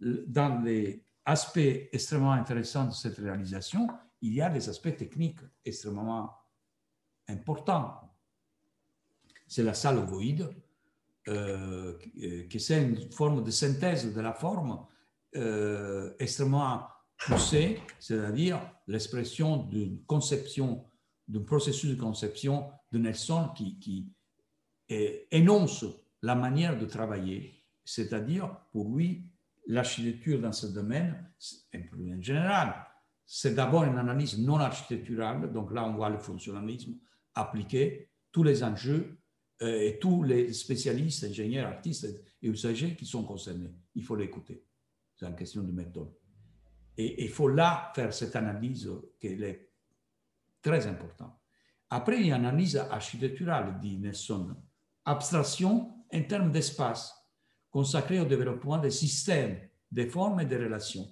[0.00, 3.86] Dans les aspects extrêmement intéressants de cette réalisation,
[4.20, 6.34] il y a des aspects techniques extrêmement
[7.28, 8.00] importants.
[9.46, 10.48] C'est la salle ovoïde,
[12.50, 14.84] qui c'est une forme de synthèse de la forme
[15.36, 16.88] euh, extrêmement
[17.98, 20.84] c'est-à-dire l'expression d'une conception
[21.28, 24.12] d'un processus de conception de Nelson qui,
[25.30, 25.84] énonce
[26.22, 29.30] la manière de travailler, c'est-à-dire pour lui,
[29.68, 31.32] l'architecture dans ce domaine,
[31.70, 32.74] plus en général,
[33.24, 36.96] c'est d'abord une analyse non architecturale, donc là on voit le fonctionnalisme
[37.34, 39.16] appliqué, tous les enjeux
[39.62, 42.08] euh, et tous les spécialistes, ingénieurs, artistes
[42.42, 43.72] et usagers qui sont concernés.
[43.94, 44.64] Il faut l'écouter.
[45.14, 46.10] C'est une question de méthode.
[47.00, 49.70] Et il faut là faire cette analyse qui est
[50.60, 51.34] très importante.
[51.88, 54.54] Après, il y a une analyse architecturale, dit Nelson.
[55.06, 57.14] Abstraction en termes d'espace,
[57.70, 59.58] consacrée au développement des systèmes,
[59.90, 61.08] des formes et des relations.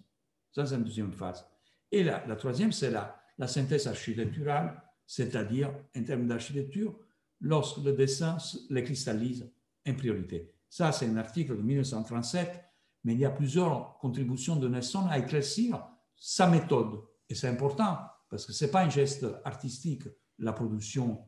[0.52, 1.47] Ça, c'est une deuxième phase.
[1.90, 6.98] Et la, la troisième, c'est la, la synthèse architecturale, c'est-à-dire, en termes d'architecture,
[7.40, 8.36] lorsque le dessin
[8.69, 9.51] les cristallise
[9.86, 10.52] en priorité.
[10.69, 12.68] Ça, c'est un article de 1937,
[13.09, 15.82] mais il y a plusieurs contributions de Nelson à éclaircir
[16.14, 17.01] sa méthode.
[17.30, 17.97] Et c'est important,
[18.28, 20.02] parce que ce n'est pas un geste artistique,
[20.39, 21.24] la production,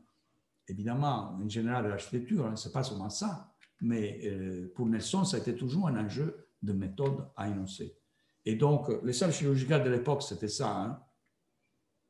[0.69, 5.24] évidemment, en général, de l'architecture, hein, ce n'est pas seulement ça, mais euh, pour Nelson,
[5.24, 7.97] ça a été toujours un enjeu de méthode à énoncer.
[8.44, 10.77] Et donc, les salles chirurgicales de l'époque, c'était ça.
[10.77, 11.02] Hein.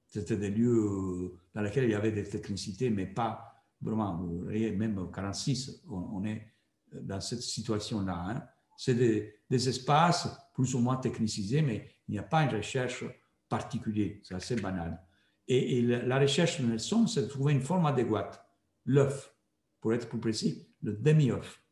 [0.08, 4.16] C'était des lieux dans lesquels il y avait des technicités, mais pas vraiment.
[4.16, 6.44] Vous voyez, même en 46, on, est
[6.92, 8.24] dans cette situation-là.
[8.30, 8.42] Hein.
[8.82, 13.04] C'est des, espaces plus ou moins technicisés, mais il n'y a pas une recherche
[13.46, 14.16] particulière.
[14.22, 14.98] C'est assez banal.
[15.46, 18.42] Et, la recherche de Nelson, c'est de trouver une forme adéquate.
[18.86, 19.34] L'œuf,
[19.82, 21.62] pour être plus précis, le demi-œuf.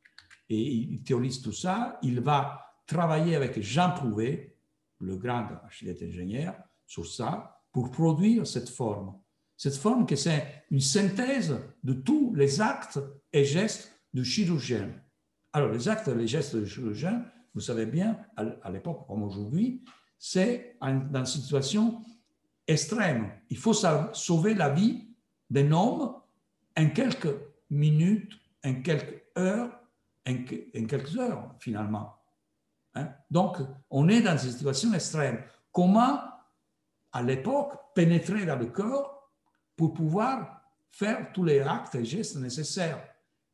[0.50, 1.98] Et il théorise tout ça.
[2.02, 4.58] Il va travailler avec Jean Prouvé,
[5.00, 6.56] le grand architecte ingénieur,
[6.86, 9.18] sur ça, pour produire cette forme.
[9.56, 13.00] Cette forme que c'est une synthèse de tous les actes
[13.32, 14.90] et gestes du chirurgien.
[15.58, 19.84] Alors, les actes les gestes du chirurgien, vous savez bien, à l'époque comme aujourd'hui,
[20.16, 22.00] c'est dans une situation
[22.64, 23.32] extrême.
[23.50, 25.08] Il faut sauver la vie
[25.50, 26.14] d'un homme
[26.78, 27.34] en quelques
[27.70, 29.80] minutes, en quelques heures,
[30.28, 32.14] en quelques heures finalement.
[32.94, 33.08] Hein?
[33.28, 33.56] Donc,
[33.90, 35.42] on est dans une situation extrême.
[35.72, 36.20] Comment,
[37.10, 39.28] à l'époque, pénétrer dans le corps
[39.74, 40.62] pour pouvoir
[40.92, 43.02] faire tous les actes et gestes nécessaires?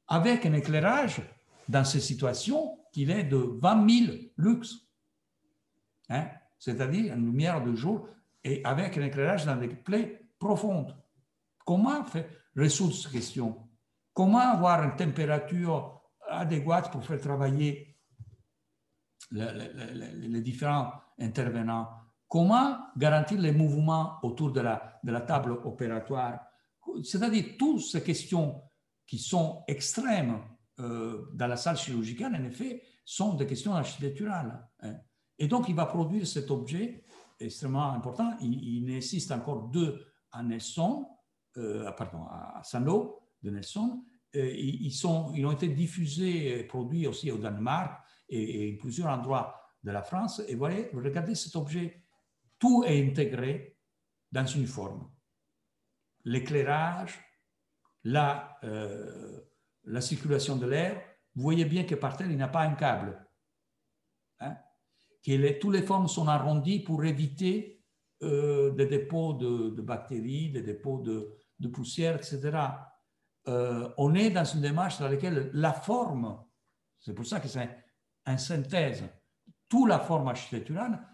[0.07, 1.23] Avec un éclairage
[1.69, 4.89] dans ces situations qui est de 20 000 lux,
[6.09, 6.29] hein?
[6.59, 8.09] c'est-à-dire une lumière de jour
[8.43, 10.97] et avec un éclairage dans des plaies profondes.
[11.65, 13.69] Comment faire, résoudre cette question?
[14.13, 17.97] Comment avoir une température adéquate pour faire travailler
[19.33, 21.89] les différents intervenants?
[22.29, 26.41] Comment garantir les mouvements autour de la table opératoire?
[27.03, 28.63] C'est-à-dire toutes ces questions
[29.07, 30.41] qui sont extrêmes
[30.81, 34.67] euh, dans la salle chirurgicale, en effet, sont des questions architecturales.
[34.81, 34.97] Hein.
[35.39, 37.05] Et donc, il va produire cet objet
[37.39, 38.37] extrêmement important.
[38.41, 41.07] Il, il existe encore deux à Nelson,
[41.57, 44.05] euh, pardon, à Saint-Lô de Nelson.
[44.35, 49.91] ils, sont, ils ont été diffusés et produits aussi au Danemark et, plusieurs endroits de
[49.91, 50.43] la France.
[50.49, 52.03] Et voyez, regardez cet objet.
[52.59, 53.79] Tout est intégré
[54.33, 55.11] dans une forme.
[56.25, 57.21] L'éclairage,
[58.03, 59.41] la, euh,
[59.85, 61.01] la circulation de l'air.
[61.35, 63.27] Vous voyez bien que par terre, il n'y a pas un câble.
[64.41, 64.57] Hein?
[65.25, 67.83] Que les, toutes les formes sont arrondies pour éviter
[68.23, 72.59] euh, des dépôts de, bactéries, des dépôts de, poussière, etc.
[73.49, 76.43] Euh, on est dans une démarche dans laquelle la forme,
[77.01, 77.69] c'est pour ça que c'est
[78.27, 79.03] en synthèse
[79.69, 81.07] toute la forme architecturale,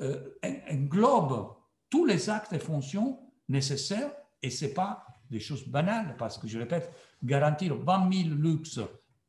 [0.00, 0.34] euh,
[0.70, 1.54] englobe
[1.90, 6.48] tous les actes et fonctions nécessaires et ce n'est pas des choses banales parce que,
[6.48, 6.92] je répète,
[7.22, 8.80] garantir 20 000 luxe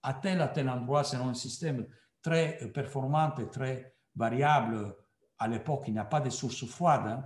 [0.04, 1.86] à tel à tel endroit selon un système
[2.22, 4.96] très performant et très variable.
[5.38, 7.08] À l'époque, il n'y a pas de sources froides.
[7.08, 7.26] Hein.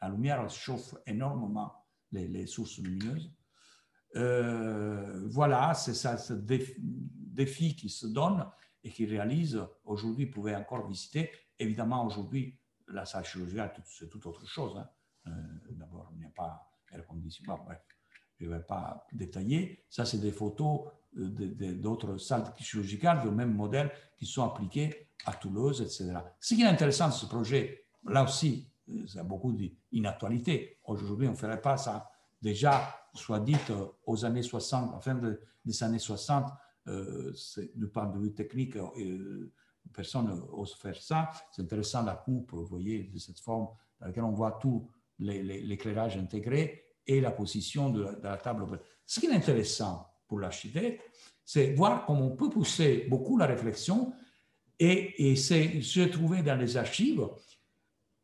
[0.00, 1.72] La lumière chauffe énormément
[2.12, 3.30] les, sources lumineuses.
[4.16, 8.46] Euh, voilà, c'est ça, ce défi qui se donne
[8.82, 11.30] et qui réalise, aujourd'hui, pouvait encore visiter.
[11.58, 14.78] Évidemment, aujourd'hui, la salle chirurgicale, c'est toute autre chose.
[14.78, 14.88] Hein.
[15.26, 15.30] Euh,
[15.72, 17.52] d'abord, il n'y a pas air conditionné.
[17.64, 17.80] bref,
[18.38, 19.84] je ne vais pas détailler.
[19.88, 20.80] Ça, c'est des photos
[21.18, 26.18] euh, d'autres salles chirurgicales de même modèle qui sont appliquées à Toulouse, etc.
[26.40, 30.78] Ce qui est intéressant de ce projet, là aussi, euh, ça a beaucoup d'inactualité.
[30.84, 32.10] Aujourd'hui, on ne ferait pas ça.
[32.40, 33.56] Déjà, soit dit
[34.06, 35.14] aux années 60, en fin
[35.64, 36.46] des années 60,
[36.88, 37.32] euh,
[37.74, 39.52] du point de vue technique, euh,
[39.92, 41.30] personne n'ose faire ça.
[41.52, 43.68] C'est intéressant la coupe, vous voyez, de cette forme
[44.00, 44.88] dans laquelle on voit tout
[45.18, 48.64] l'éclairage intégré et la position de la, table.
[49.04, 51.02] Ce qui est intéressant pour l'architecte,
[51.44, 54.12] c'est voir comment on peut pousser beaucoup la réflexion
[54.78, 57.26] et, et se trouver dans les archives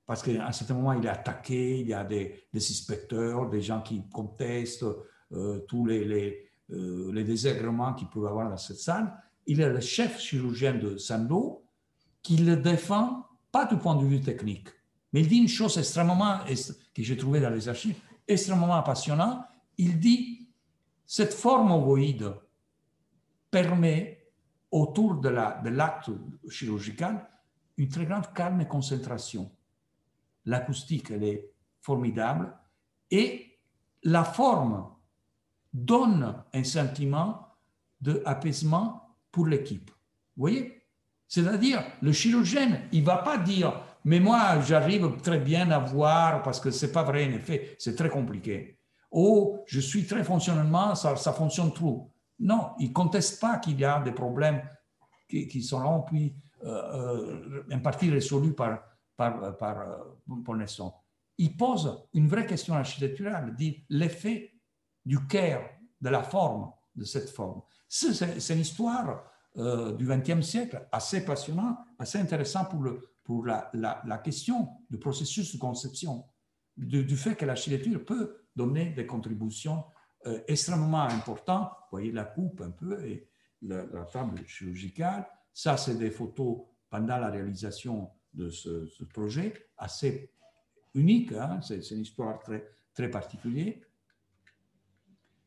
[0.06, 3.80] parce qu'à un certain moment, il est attaqué, il y a des, inspecteurs, des gens
[3.80, 4.84] qui contestent
[5.32, 9.12] euh, tous les, les, euh, les désagréments qu'il peut avoir dans cette salle.
[9.46, 11.64] Il est le chef chirurgien de Sando
[12.22, 14.68] qui le défend, pas du point de vue technique,
[15.12, 16.40] mais il dit une chose extrêmement,
[16.94, 19.44] que j'ai trouvé dans les archives, extrêmement passionnante.
[19.78, 20.48] Il dit,
[21.06, 22.34] cette forme ovoïde
[23.50, 24.26] permet,
[24.70, 26.10] autour de l'acte
[26.48, 27.28] chirurgical,
[27.76, 29.50] une très grande calme et concentration
[30.46, 32.52] l'acoustique, elle est formidable,
[33.10, 33.58] et
[34.02, 34.90] la forme
[35.72, 37.48] donne un sentiment
[38.00, 39.90] d'apaisement pour l'équipe.
[40.36, 40.82] Vous voyez?
[41.26, 46.42] C'est-à-dire, le chirurgien, il ne va pas dire, mais moi, j'arrive très bien à voir,
[46.42, 48.78] parce que ce n'est pas vrai, en effet, c'est très compliqué.
[49.10, 52.10] Oh, je suis très fonctionnellement, ça, fonctionne trop.
[52.38, 54.62] Non, il ne conteste pas qu'il y a des problèmes
[55.28, 58.82] qui, sont là, puis euh, euh, en partie résolus par,
[59.16, 59.86] par, par
[60.44, 60.88] Paul euh,
[61.38, 64.52] Il pose une vraie question architecturale, dit l'effet
[65.04, 65.62] du cœur,
[66.00, 67.62] de la forme, de cette forme.
[67.88, 69.24] C'est une histoire
[69.56, 74.98] euh, du XXe siècle assez passionnante, assez intéressante pour, le, pour la, la, question du
[74.98, 76.26] processus de conception,
[76.76, 79.84] du, fait que l'architecture peut donner des contributions
[80.26, 81.70] euh, extrêmement importantes.
[81.70, 83.28] Vous voyez la coupe un peu et
[83.62, 85.26] la, table chirurgicale.
[85.52, 86.58] Ça, c'est des photos
[86.90, 90.30] pendant la réalisation de ce, projet, assez
[90.94, 93.74] unique, hein, c'est une histoire très, très particulière.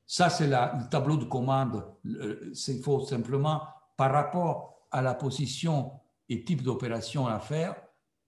[0.05, 1.83] Ça, c'est le tableau de commande.
[2.05, 3.61] Il faut simplement,
[3.97, 5.91] par rapport à la position
[6.29, 7.75] et type d'opération à faire,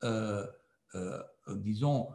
[0.04, 0.46] euh,
[0.96, 1.22] euh,
[1.56, 2.10] disons,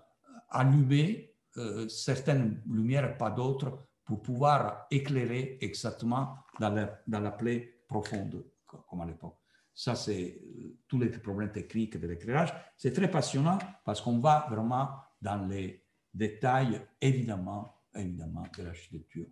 [0.50, 7.82] allumer euh, certaines lumières, pas d'autres, pour pouvoir éclairer exactement dans la, dans la plaie
[7.88, 9.38] profonde, comme à l'époque.
[9.72, 10.40] Ça, c'est
[10.86, 12.54] tous les problèmes techniques de l'éclairage.
[12.76, 14.90] C'est très passionnant parce qu'on va vraiment
[15.20, 19.26] dans les détails, évidemment, évidemment, de l'architecture.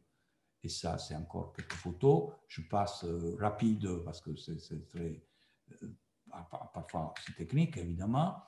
[0.65, 2.33] Et ça, c'est encore quelques photos.
[2.49, 3.05] Je passe
[3.39, 5.23] rapide parce que c'est très,
[6.73, 8.43] parfois c'est technique, évidemment.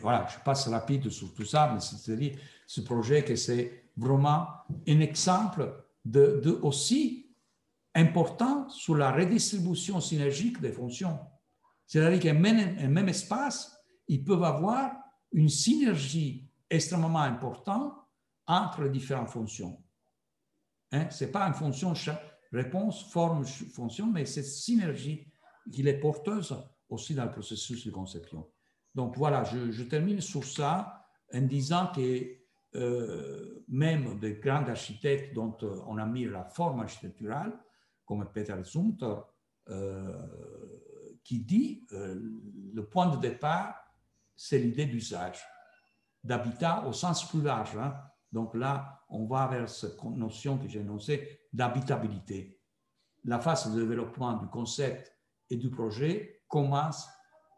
[0.00, 2.36] voilà, je passe rapide sur tout ça, mais c'est-à-dire
[2.66, 4.48] ce projet que c'est vraiment
[4.86, 7.24] un exemple de aussi
[7.94, 11.18] important sur la redistribution synergique des fonctions.
[11.86, 13.76] C'est-à-dire qu'un même, même espace,
[14.08, 14.92] ils peuvent avoir
[15.32, 17.94] une synergie extrêmement importante
[18.46, 19.82] entre les différentes fonctions.
[20.92, 21.08] Hein?
[21.10, 21.94] Ce n'est pas une fonction
[22.52, 25.26] réponse, forme, fonction, mais cette synergie
[25.72, 26.56] qui est porteuse
[26.88, 28.46] aussi dans le processus de conception.
[28.94, 32.36] Donc voilà, je, termine sur ça en disant que
[32.76, 37.52] euh, même des grands architectes dont euh, on a mis la forme architecturale,
[38.04, 39.32] comme Peter Zumthor,
[39.68, 40.18] euh,
[41.24, 43.76] qui dit le point de départ,
[44.36, 45.42] c'est l'idée d'usage,
[46.22, 47.76] d'habitat au sens plus large.
[47.76, 47.94] Hein.
[48.30, 52.60] Donc là, on va vers cette notion que j'ai énoncée d'habitabilité.
[53.24, 55.13] La phase de développement du concept
[55.50, 57.08] et du projet commence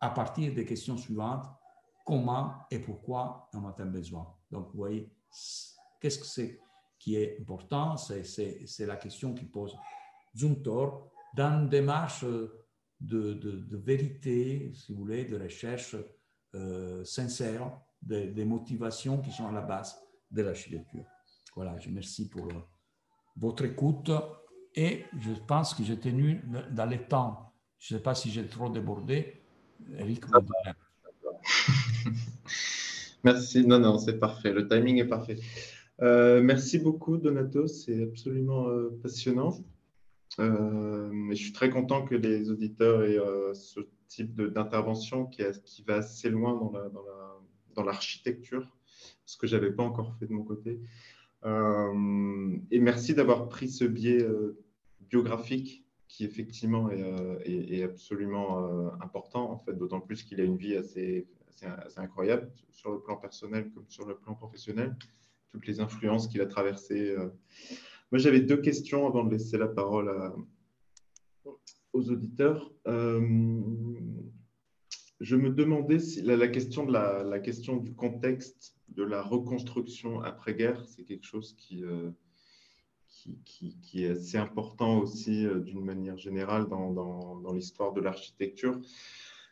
[0.01, 1.47] à partir des questions suivantes.
[2.05, 4.33] Comment et pourquoi on a besoin?
[4.51, 5.11] Donc, vous voyez,
[6.01, 6.61] qu'est-ce que c'est
[6.99, 7.97] qui est important?
[7.97, 9.77] C'est la question qui pose
[10.37, 12.25] Zumthor dans une démarche
[13.01, 15.97] de, de, vérité, si vous voulez, de recherche
[16.55, 19.99] euh, sincère, des motivations qui sont à la base
[20.31, 21.05] de l'architecture.
[21.55, 22.49] Voilà, je remercie pour
[23.37, 24.11] votre écoute
[24.75, 27.53] et je pense que j'ai tenu dans le temps.
[27.79, 29.41] Je ne sais pas si j'ai trop débordé.
[29.99, 30.25] Eric,
[33.25, 33.67] Merci.
[33.67, 34.53] Non, non, c'est parfait.
[34.53, 35.39] Le timing est parfait.
[36.03, 37.67] Euh, merci beaucoup, Donato.
[37.67, 38.67] C'est absolument
[39.03, 39.57] passionnant.
[40.39, 45.83] Euh, je suis très content que les auditeurs aient euh, ce type d'intervention qui, qui,
[45.83, 46.73] va assez loin
[47.75, 48.71] dans l'architecture, la, dans
[49.25, 50.81] ce que je n'avais pas encore fait de mon côté.
[51.45, 54.25] Euh, et merci d'avoir pris ce biais
[55.01, 61.27] biographique qui effectivement est, absolument important, en fait, d'autant plus qu'il a une vie assez,
[61.97, 64.95] incroyable sur le plan personnel comme sur le plan professionnel,
[65.51, 67.17] toutes les influences qu'il a traversées
[68.13, 70.33] moi, j'avais deux questions avant de laisser la parole
[71.93, 72.73] aux auditeurs.
[72.87, 73.61] Euh,
[75.21, 81.55] je me demandais si la, question du contexte de la reconstruction après-guerre, c'est quelque chose
[81.57, 82.11] qui, euh,
[83.45, 88.81] qui, est assez important aussi euh, d'une manière générale dans, dans, l'histoire de l'architecture,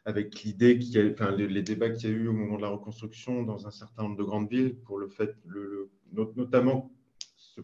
[0.04, 0.78] avec l'idée
[1.12, 4.02] enfin, les, débats qu'il y a eu au moment de la reconstruction dans un certain
[4.02, 6.92] nombre de grandes villes pour le fait, le, notamment
[7.26, 7.60] se,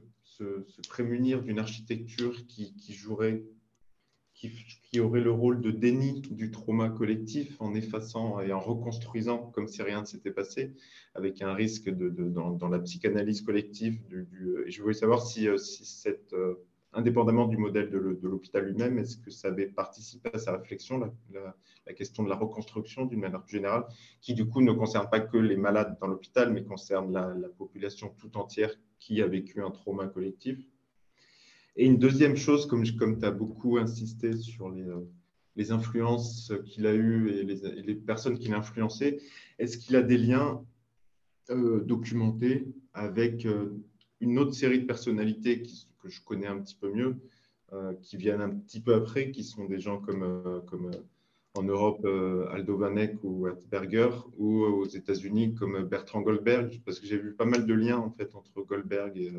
[0.89, 3.43] prémunir d'une architecture qui, jouerait,
[4.41, 9.69] qui, aurait le rôle de déni du trauma collectif en effaçant et en reconstruisant comme
[9.69, 10.75] si rien ne s'était passé,
[11.15, 14.01] avec un risque dans, la psychanalyse collective.
[14.09, 15.57] Du, et je voulais savoir si, euh,
[16.33, 16.55] euh,
[16.93, 21.57] indépendamment du modèle de l'hôpital lui-même, est-ce que ça avait participé à sa réflexion, la,
[21.87, 23.85] la, question de la reconstruction d'une manière plus générale,
[24.21, 27.49] qui du coup ne concerne pas que les malades dans l'hôpital, mais concerne la, la
[27.49, 30.59] population tout entière qui a vécu un trauma collectif?
[31.77, 35.01] Et une deuxième chose, comme, comme tu as beaucoup insisté sur les, euh,
[35.57, 39.21] les influences qu'il a eues et les, les personnes qu'il a influencées,
[39.59, 40.65] est-ce qu'il a des liens
[41.51, 43.71] euh, documentés avec euh,
[44.21, 45.63] une autre série de personnalités
[46.03, 47.17] que je connais un petit peu mieux,
[48.03, 50.91] qui viennent un petit peu après, qui sont des gens comme, comme
[51.55, 52.05] en Europe
[52.51, 57.45] Aldo Vanek ou Berger, ou aux États-Unis comme Bertrand Goldberg, parce que j'ai vu pas
[57.45, 59.33] mal de liens en fait entre Goldberg et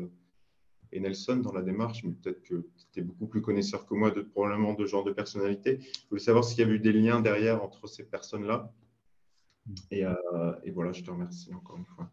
[0.92, 4.10] et Nelson dans la démarche, mais peut-être que tu es beaucoup plus connaisseur que moi
[4.10, 5.80] de probablement de genre de personnalité.
[5.80, 8.72] Je voulais savoir s'il y avait eu des liens derrière entre ces personnes-là.
[9.90, 10.14] Et, euh,
[10.74, 12.10] voilà, je te remercie encore une fois.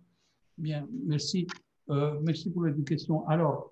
[0.57, 1.47] Bien, merci.
[1.89, 3.27] Euh, merci pour l'éducation.
[3.27, 3.71] Alors,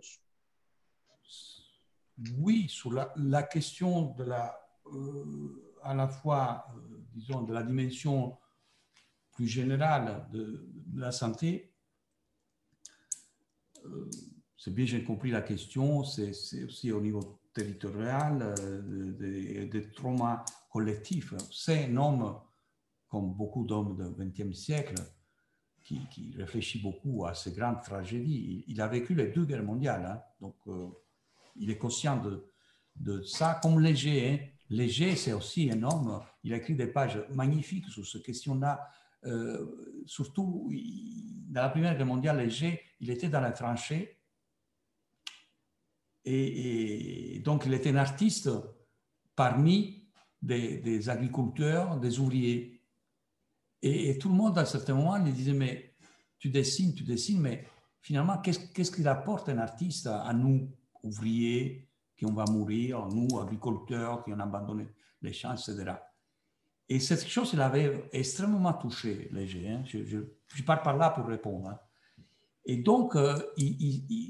[2.38, 4.60] oui, sur la, question de la,
[4.92, 6.66] euh, à la fois,
[7.14, 8.38] disons, de la dimension
[9.34, 11.72] plus générale de, de la santé,
[14.58, 21.34] c'est bien, j'ai compris la question, c'est aussi au niveau territorial, euh, des, traumas collectifs.
[21.52, 22.40] C'est un homme,
[23.08, 24.96] comme beaucoup d'hommes du XXe siècle,
[25.84, 28.66] qui, réfléchit beaucoup à ces grandes tragédies.
[28.68, 30.22] Il, a vécu les deux guerres mondiales, hein.
[30.42, 30.88] donc euh,
[31.56, 32.22] il est conscient
[32.96, 34.30] de, ça, comme Léger.
[34.30, 34.38] Hein.
[34.70, 38.90] Léger, c'est aussi un homme, il a écrit des pages magnifiques sur ces questions-là.
[39.26, 40.70] Euh, surtout,
[41.48, 44.17] dans la Première Guerre mondiale, Léger, il était dans la tranchée
[46.30, 48.50] et, donc, il était un artiste
[49.36, 50.10] parmi
[50.42, 52.82] des, agriculteurs, des ouvriers.
[53.82, 55.96] Et, tout le monde, à un certain moment, lui disait, mais
[56.38, 57.66] tu dessines, tu dessines, mais
[58.02, 60.70] finalement, qu'est-ce qu'il apporte un artiste à, nous,
[61.04, 61.88] ouvriers,
[62.18, 64.88] qui on va mourir, nous, agriculteurs, qui ont abandonné
[65.22, 65.94] les champs, etc.
[66.90, 69.70] Et cette chose, il avait extrêmement touché Léger.
[69.70, 69.84] Hein.
[69.86, 70.20] Je, je,
[70.54, 71.70] je, pars par là pour répondre.
[71.70, 71.80] Hein.
[72.70, 73.34] Et donc, euh,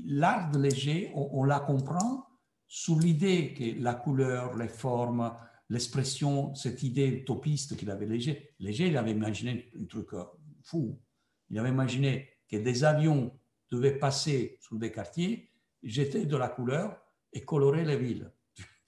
[0.06, 2.28] l'art de Léger, on, la comprend
[2.68, 5.34] sous l'idée que la couleur, les formes,
[5.70, 8.54] l'expression, cette idée utopiste qu'il avait Léger.
[8.60, 10.24] Léger, il avait imaginé un truc euh,
[10.62, 11.02] fou.
[11.50, 13.34] Il avait imaginé que des avions
[13.72, 15.50] devaient passer sur des quartiers,
[15.82, 16.96] jeter de la couleur
[17.34, 18.32] et colorer les villes.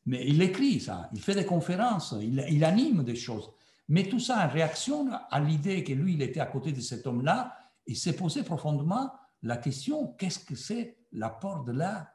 [0.06, 3.52] Mais il écrit ça, il fait des conférences, il, il anime des choses.
[3.88, 7.08] Mais tout ça en réaction à l'idée que lui, il était à côté de cet
[7.08, 7.56] homme-là
[7.86, 9.12] il s'est posé profondément
[9.42, 12.08] la question qu'est-ce que c'est l'apport de l'art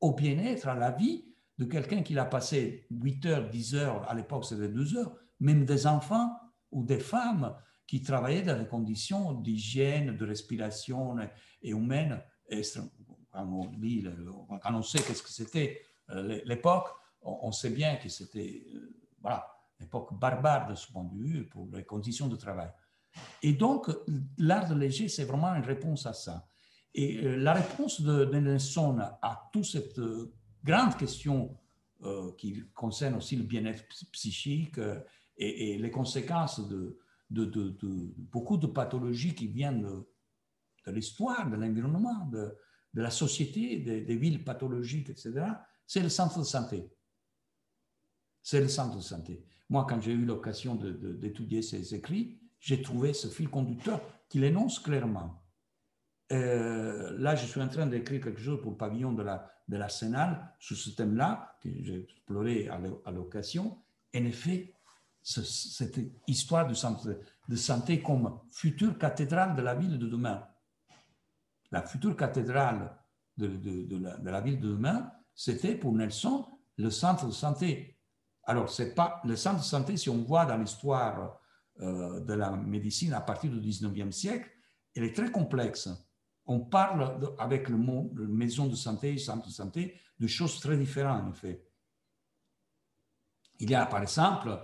[0.00, 1.24] au bien-être, à la vie
[1.58, 5.64] de quelqu'un qui a passé 8 heures, 10 heures, à l'époque c'était 2 heures, même
[5.64, 6.30] des enfants
[6.70, 7.54] ou des femmes
[7.86, 11.16] qui travaillaient dans des conditions d'hygiène, de respiration
[11.60, 12.22] et humaine.
[13.30, 14.04] Quand on, dit,
[14.62, 15.80] quand on sait qu'est-ce que c'était
[16.10, 16.88] euh, l'époque,
[17.22, 19.46] on sait bien que c'était euh, voilà,
[19.78, 22.70] l'époque barbare de ce point de vue pour les conditions de travail.
[23.42, 23.90] Et donc,
[24.38, 26.46] l'art léger, c'est vraiment une réponse à ça.
[26.94, 30.32] Et euh, la réponse de, Nelson à toute cette euh,
[30.62, 31.56] grande question
[32.02, 34.78] euh, qui concerne aussi le bien-être psychique
[35.36, 36.98] et, les conséquences de,
[37.30, 39.82] beaucoup de pathologies qui viennent
[40.86, 42.54] de, l'histoire, de l'environnement, de,
[42.94, 45.46] la société, des, villes pathologiques, etc.,
[45.86, 46.90] c'est le centre de santé.
[48.42, 49.42] C'est le centre de santé.
[49.70, 54.78] Moi, quand j'ai eu l'occasion d'étudier ces écrits, j'ai trouvé ce fil conducteur qui l'énonce
[54.78, 55.42] clairement.
[56.30, 60.56] Euh, là, je suis en train d'écrire quelque chose pour le pavillon de l'Arsenal la,
[60.60, 63.78] sur ce thème-là, que j'ai exploré à l'occasion.
[64.16, 64.74] En effet,
[65.22, 65.98] cette
[66.28, 70.46] histoire du centre de santé comme future cathédrale de la ville de demain.
[71.72, 72.96] La future cathédrale
[73.36, 76.46] de, de, la, de la, ville de demain, c'était pour Nelson
[76.78, 77.98] le centre de santé.
[78.44, 81.40] Alors, c'est pas le centre de santé, si on voit dans l'histoire
[81.78, 84.50] de la médecine à partir du 19e siècle,
[84.94, 85.88] elle est très complexe.
[86.46, 91.28] On parle avec le mot maison de santé, centre de santé, de choses très différentes
[91.28, 91.66] en fait.
[93.58, 94.58] Il y a par exemple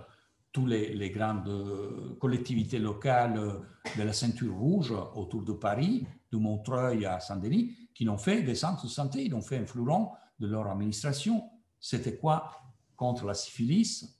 [0.51, 3.61] toutes les, grandes collectivités locales
[3.97, 8.55] de la ceinture rouge autour de Paris, de Montreuil à Saint-Denis, qui ont fait des
[8.55, 11.49] centres de santé, ils ont fait un fleuron de leur administration.
[11.79, 12.51] C'était quoi?
[12.95, 14.19] Contre la syphilis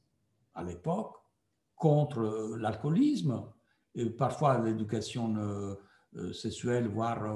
[0.53, 1.15] à l'époque,
[1.79, 3.41] contre euh, l'alcoolisme,
[4.17, 5.75] parfois l'éducation euh,
[6.15, 7.35] euh, sexuelle, voire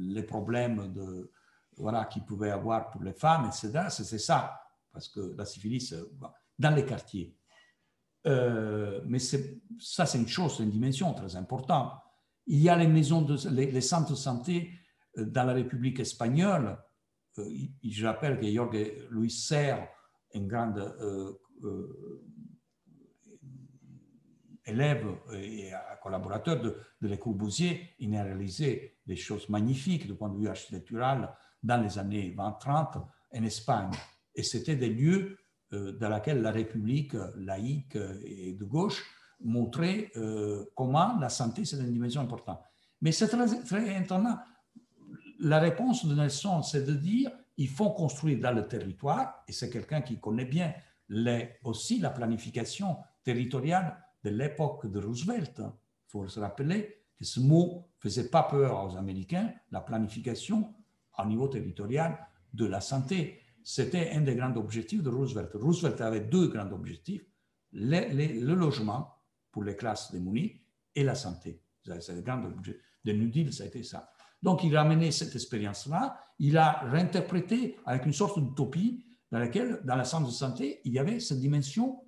[0.00, 1.30] les problèmes de,
[1.76, 3.86] voilà, qu'il pouvait avoir pour les femmes, etc.
[3.90, 4.60] C'est ça,
[4.92, 5.94] parce que la syphilis,
[6.58, 7.36] dans les quartiers.
[8.24, 11.92] mais ça, c'est une chose, c'est une dimension très importante.
[12.46, 14.70] Il y a les maisons, de, les, centres de santé
[15.16, 16.78] dans la République espagnole.
[17.36, 19.88] je rappelle que Jorge Luis Serre,
[20.34, 20.74] un grand
[24.66, 25.70] élève et
[26.02, 30.48] collaborateur de, de Le Corbusier, il a réalisé des choses magnifiques du point de vue
[30.48, 31.32] architectural
[31.62, 33.02] dans les années 20-30
[33.34, 33.90] en Espagne.
[34.34, 35.38] Et c'était des lieux
[35.72, 39.04] euh, dans lesquels la République laïque et de gauche
[39.40, 42.60] montrait euh, comment la santé, c'est une dimension importante.
[43.00, 44.38] Mais c'est très, très étonnant.
[45.40, 49.70] La réponse de Nelson, c'est de dire il faut construire dans le territoire, et c'est
[49.70, 50.74] quelqu'un qui connaît bien
[51.64, 53.96] aussi la planification territoriale
[54.26, 55.60] de l'époque de Roosevelt.
[55.60, 60.74] Il faut se rappeler que ce mot faisait pas peur aux Américains, la planification
[61.16, 62.18] au niveau territorial
[62.52, 63.40] de la santé.
[63.62, 65.50] C'était un des grands objectifs de Roosevelt.
[65.54, 67.24] Roosevelt avait deux grands objectifs,
[67.72, 69.14] le, logement
[69.52, 70.60] pour les classes démunies
[70.94, 71.62] et la santé.
[72.00, 74.10] C'est le grand objectif de New Deal, ça a été ça.
[74.42, 79.80] Donc, il a amené cette expérience-là, il a réinterprété avec une sorte d'utopie dans laquelle,
[79.84, 82.00] dans la de santé, il y avait cette dimension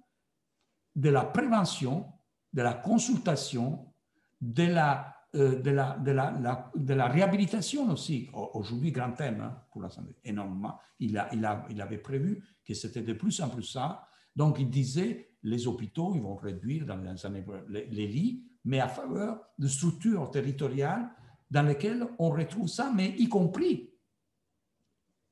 [0.99, 2.07] de la prévention,
[2.53, 3.95] de la consultation,
[4.41, 8.29] de la, euh, de la, de la, de la réhabilitation aussi.
[8.33, 9.89] Aujourd'hui, grand thème hein, pour la
[10.25, 10.77] énormément.
[10.99, 14.09] Il, a, il, a, il avait prévu que c'était de plus en plus ça.
[14.35, 18.81] Donc, il disait, les hôpitaux, ils vont réduire dans les années les, les lits, mais
[18.81, 21.09] à faveur de structures territoriales
[21.49, 23.95] dans lesquelles on retrouve ça, mais y compris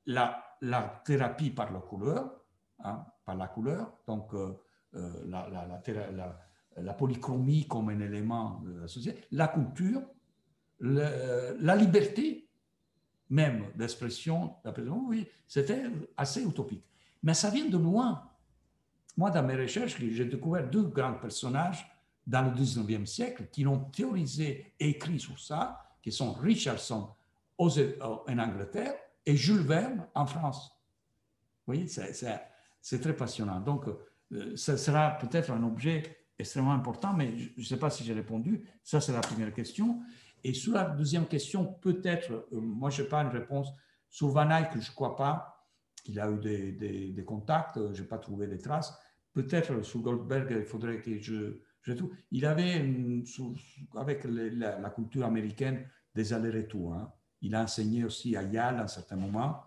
[0.07, 2.41] la, la thérapie par la couleur,
[2.85, 4.55] hein, par la couleur, donc euh,
[4.97, 6.39] euh, la, la,
[6.77, 10.03] la, polychromie comme un élément de la société, la culture,
[10.81, 12.47] la liberté
[13.31, 14.57] même d'expression,
[15.09, 15.85] oui, c'était
[16.17, 16.85] assez utopique.
[17.23, 18.31] Mais ça vient de loin.
[19.17, 21.91] Moi, dans mes recherches, j'ai découvert deux grands personnages
[22.27, 27.09] dans le 19e siècle qui ont théorisé et écrit sur ça, qui sont Richardson
[27.59, 28.95] en Angleterre
[29.25, 30.71] et Jules Verne en France.
[31.67, 33.61] Vous voyez, c'est très passionnant.
[33.61, 33.99] Donc, euh,
[34.57, 36.03] ça sera peut-être un objet
[36.39, 38.65] extrêmement important, mais je ne sais pas si j'ai répondu.
[38.83, 40.01] Ça, c'est la première question.
[40.45, 43.69] Et sur la deuxième question, peut-être, euh, moi, je n'ai pas une réponse.
[44.11, 45.67] Sur Van Eyck, je ne crois pas.
[46.07, 48.97] Il a eu des, contacts, je n'ai pas trouvé des traces.
[49.33, 52.15] Peut-être sur Goldberg, il faudrait que je, trouve.
[52.31, 52.85] Il avait,
[53.97, 56.95] avec la, culture américaine, des allers-retours.
[56.95, 57.13] Hein.
[57.43, 59.63] Il a enseigné aussi à Yale à un certain moment.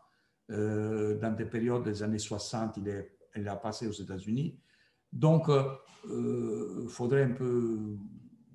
[0.49, 4.57] Euh, dans des périodes des années 60, il est elle a passé aux États-Unis.
[5.11, 7.97] Donc, il euh, euh, faudrait un peu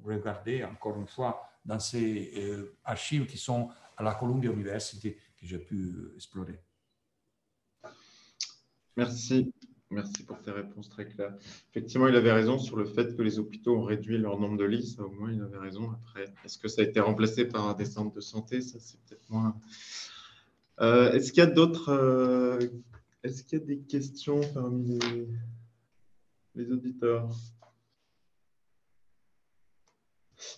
[0.04, 5.46] regarder, encore une fois, dans ces euh, archives qui sont à la Columbia University que
[5.46, 6.60] j'ai pu explorer.
[8.96, 9.52] Merci.
[9.90, 11.34] Merci pour ces réponses très claires.
[11.70, 14.64] Effectivement, il avait raison sur le fait que les hôpitaux ont réduit leur nombre de
[14.64, 14.86] lits.
[14.86, 15.90] Ça, au moins, il avait raison.
[15.92, 18.60] Après, est-ce que ça a été remplacé par des centres de santé?
[18.60, 19.56] Ça, c'est peut-être moins.
[20.80, 22.58] est-ce qu'il y a d'autres
[23.24, 24.98] est-ce qu'il y a des questions parmi
[26.54, 27.30] les, auditeurs?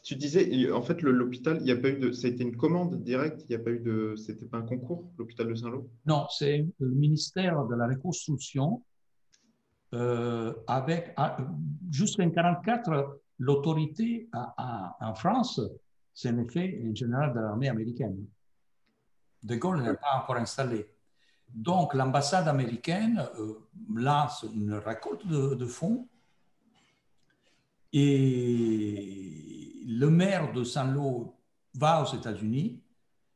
[0.02, 3.02] Tu disais, en fait, l'hôpital, il a pas eu de, ça a été une commande
[3.04, 5.88] directe, il n'y a pas eu de, c'était pas un concours, l'hôpital de Saint-Lô?
[6.06, 8.82] Non, c'est le ministère de la Reconstruction
[9.94, 11.14] euh, avec,
[11.90, 15.60] jusqu'en 1944, l'autorité en France,
[16.12, 18.26] c'est en effet un général de l'armée américaine.
[19.44, 20.88] De Gaulle n'est pas encore installé.
[21.54, 23.54] Donc, l'ambassade américaine euh,
[23.94, 26.08] lance une récolte de, fonds
[27.92, 31.34] et le maire de Saint-Lô
[31.74, 32.82] va aux États-Unis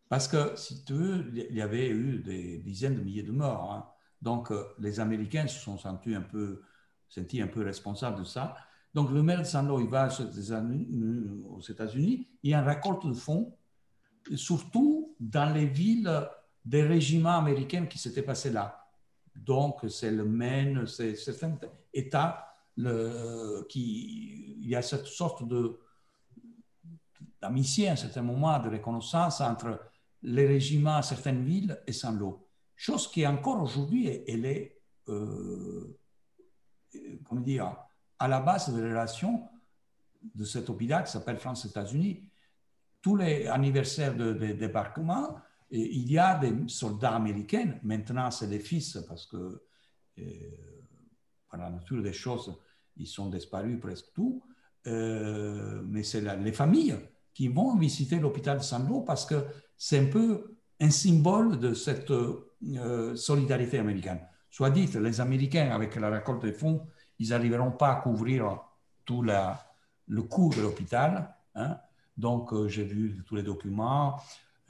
[0.09, 3.73] parce que, si tu veux, il y avait eu des dizaines de milliers de morts.
[3.73, 3.87] Hein.
[4.21, 6.63] Donc, euh, les Américains se sont sentis un peu,
[7.09, 8.57] sentis un peu responsables de ça.
[8.93, 13.13] Donc, le maire de Saint-Lô, il va aux États-Unis, il y a une récolte de
[13.15, 13.57] fonds,
[14.35, 16.11] surtout dans les villes
[16.71, 18.87] des régiments américains qui s'étaient passés là.
[19.35, 21.59] Donc, c'est le Maine, c'est certains
[21.93, 24.57] États le, qui.
[24.63, 25.81] Il y a cette sorte de
[27.43, 29.81] d'amitié à un certain moment, de reconnaissance entre
[30.23, 32.47] les régiments certaines villes et Saint-Lô.
[32.77, 34.79] Chose qui encore aujourd'hui, elle est,
[35.09, 35.99] euh,
[37.25, 37.75] comment dire,
[38.19, 39.49] à la base des relations
[40.35, 42.29] de cet hôpital qui s'appelle France-États-Unis.
[43.01, 45.41] Tous les anniversaires de, de débarquement,
[45.71, 49.63] il y a des soldats américains, maintenant c'est des fils parce que
[50.19, 50.23] euh,
[51.49, 52.53] par la nature des choses,
[52.97, 54.43] ils sont disparus presque tous,
[54.87, 56.97] euh, mais c'est les familles
[57.33, 59.45] qui vont visiter l'hôpital de Saint-Lô parce que
[59.77, 62.13] c'est un peu un symbole de cette
[63.15, 64.21] solidarité américaine.
[64.51, 66.87] Soit dit, les Américains, avec la récolte des fonds,
[67.19, 68.59] ils n'arriveront pas à couvrir
[69.05, 71.35] tout le coût de l'hôpital.
[71.55, 71.79] Hein.
[72.17, 74.17] Donc, j'ai vu tous les documents.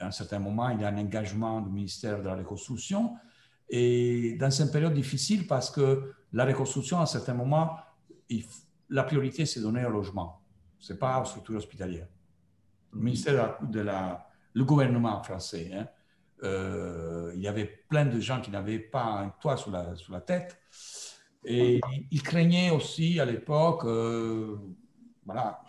[0.01, 3.15] À un certain moment, il y a un engagement du ministère de la Reconstruction.
[3.69, 7.77] Et dans une période difficile, parce que la reconstruction, à un certain moment,
[8.89, 10.41] la priorité, c'est donner un logement.
[10.77, 12.07] Ce n'est pas aux structures hospitalières.
[12.93, 15.87] Le gouvernement français, hein,
[16.43, 20.59] euh, il y avait plein de gens qui n'avaient pas un toit sur la, tête.
[21.45, 21.79] Et
[22.11, 24.57] il craignait aussi à l'époque euh,
[25.25, 25.61] voilà,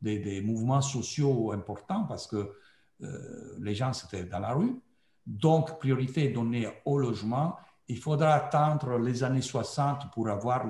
[0.00, 2.52] des, des, mouvements sociaux importants parce que
[3.00, 4.80] les gens étaient dans la rue.
[5.26, 7.56] Donc, priorité donnée au logement.
[7.86, 10.66] Il faudra attendre les années 60 pour avoir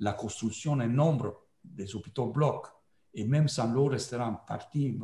[0.00, 2.66] la construction et nombre des hôpitaux blocs.
[3.14, 4.98] Et même sans l'eau restera en partie,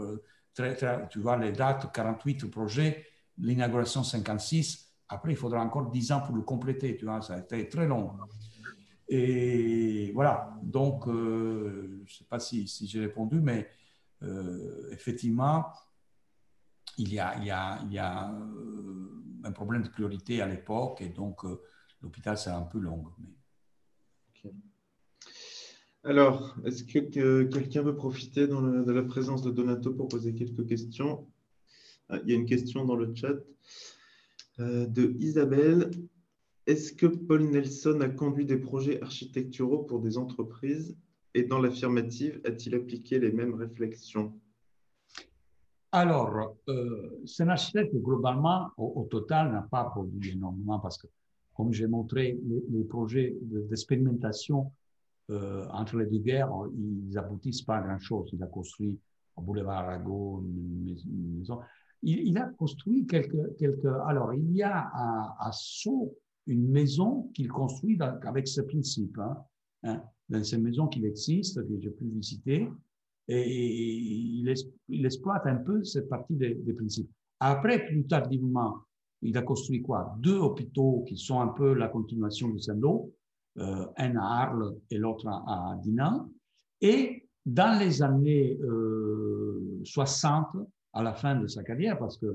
[0.55, 3.07] tu vois les dates, 48 projets,
[3.39, 4.93] l'inauguration 56.
[5.09, 7.87] Après, il faudra encore 10 ans pour le compléter, tu vois, ça a été très
[7.87, 8.13] long.
[9.09, 13.69] Et voilà, donc, euh, je ne sais pas si, si j'ai répondu, mais
[14.23, 15.67] euh, effectivement,
[16.99, 19.09] il y a, euh,
[19.45, 21.43] un problème de priorité à l'époque, et donc
[22.03, 23.05] l'hôpital, c'est un peu long.
[26.05, 31.29] Alors, est-ce que, quelqu'un veut profiter de la présence de Donato pour poser quelques questions?
[32.09, 33.37] Ah, Il y a une question dans le chat
[34.59, 35.91] euh, de Isabelle.
[36.67, 40.97] Est-ce que Paul Nelson a conduit des projets architecturaux pour des entreprises
[41.35, 44.39] et dans l'affirmative, a-t-il appliqué les mêmes réflexions?
[45.95, 51.07] Alors, euh, c'est un architecte globalement, au, total, n'a pas produit énormément parce que,
[51.55, 52.39] comme j'ai montré,
[52.71, 54.73] les projets d'expérimentation
[55.31, 58.31] euh, entre les deux guerres, ils aboutissent pas à grand-chose.
[58.33, 58.99] Il a construit
[59.37, 61.61] au boulevard Arago une maison.
[62.03, 63.85] Il, a construit quelques, quelques.
[64.07, 66.17] Alors, il y a à, Sceaux
[66.47, 69.19] une maison qu'il construit avec ce principe.
[69.19, 69.37] Hein,
[69.85, 72.69] hein, dans ces maisons qu'il existe, que j'ai pu visiter,
[73.29, 74.45] et,
[74.89, 77.11] il, exploite un peu cette partie des, principes.
[77.41, 78.79] Après, plus tardivement,
[79.23, 80.15] il a construit quoi?
[80.19, 83.13] Deux hôpitaux qui sont un peu la continuation de Saint-Lô,
[83.59, 86.31] euh, un à Arles et l'autre à Dinan.
[86.81, 88.59] Et dans les années
[89.85, 92.27] 60, euh, à la fin de sa carrière, parce que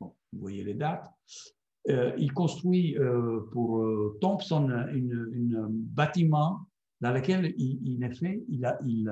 [0.00, 1.08] vous voyez les dates,
[1.88, 2.96] euh, il construit
[3.52, 3.84] pour
[4.20, 6.60] Thompson un bâtiment
[7.00, 9.10] dans lequel, en effet, il, a, il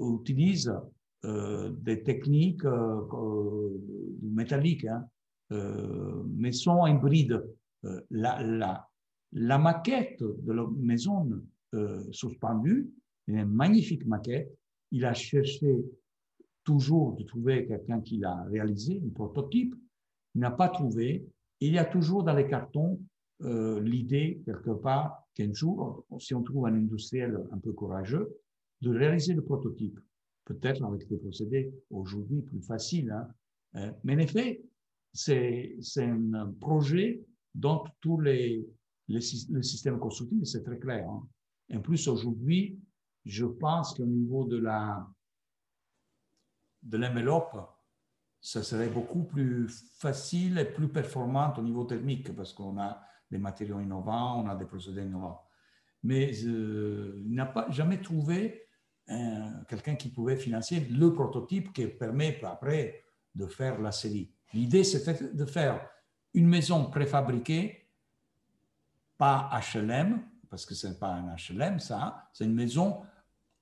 [0.00, 0.72] utilise
[1.24, 2.64] des techniques
[4.22, 5.08] métalliques, hein,
[6.28, 7.42] mais sont hybrides.
[8.10, 8.88] la,
[9.32, 11.42] maquette de la maison
[12.10, 12.90] suspendue,
[13.26, 14.52] une magnifique maquette.
[14.92, 15.84] Il a cherché
[16.64, 19.74] toujours de trouver quelqu'un qui l'a réalisé, un prototype.
[20.34, 21.26] Il n'a pas trouvé.
[21.60, 23.00] Il y a toujours dans les cartons
[23.40, 28.34] l'idée, quelque part, qu'un jour, si on trouve un industriel un peu courageux,
[28.82, 29.98] de réaliser le prototype.
[30.44, 33.10] Peut-être avec des procédés aujourd'hui plus faciles.
[33.10, 33.28] Hein.
[33.76, 34.62] Euh, mais en effet,
[35.12, 37.22] c'est un projet
[37.54, 38.66] dont tous les,
[39.08, 41.08] le, système constructif, c'est très clair.
[41.08, 41.26] Hein.
[41.74, 42.78] En plus, aujourd'hui,
[43.24, 45.06] je pense qu'au niveau de la
[46.82, 47.56] de l'enveloppe,
[48.40, 53.38] ça serait beaucoup plus facile et plus performant au niveau thermique parce qu'on a des
[53.38, 55.42] matériaux innovants, on a des procédés innovants.
[56.04, 58.65] Mais euh, il n'a pas jamais trouvé
[59.68, 63.04] quelqu'un qui pouvait financer le prototype qui permet après
[63.34, 64.30] de faire la série.
[64.52, 65.88] L'idée, c'était de faire
[66.34, 67.86] une maison préfabriquée
[69.16, 70.20] pas HLM,
[70.50, 73.02] parce que ce n'est pas un HLM, ça, c'est une maison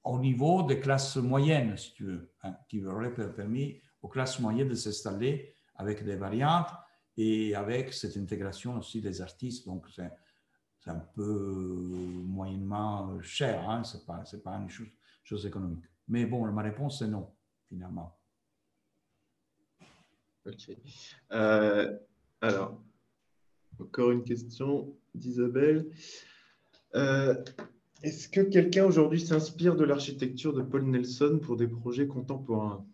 [0.02, 4.68] au niveau des classes moyennes, si tu veux, hein, qui aurait permis aux classes moyennes
[4.68, 6.68] de s'installer avec des variantes
[7.16, 9.66] et avec cette intégration aussi des artistes.
[9.66, 10.10] Donc, c'est,
[10.86, 11.22] un peu
[12.26, 14.88] moyennement cher, hein, ce n'est pas, pas, une chose,
[15.24, 15.84] chose, économique.
[16.08, 17.32] Mais bon, ma réponse, c'est non,
[17.68, 18.16] finalement.
[20.46, 20.76] OK.
[21.32, 21.98] Euh,
[22.40, 22.82] alors,
[23.80, 25.90] encore une question d'Isabelle.
[26.94, 27.42] Euh,
[28.02, 32.86] est-ce que quelqu'un aujourd'hui s'inspire de l'architecture de Paul Nelson pour des projets contemporains?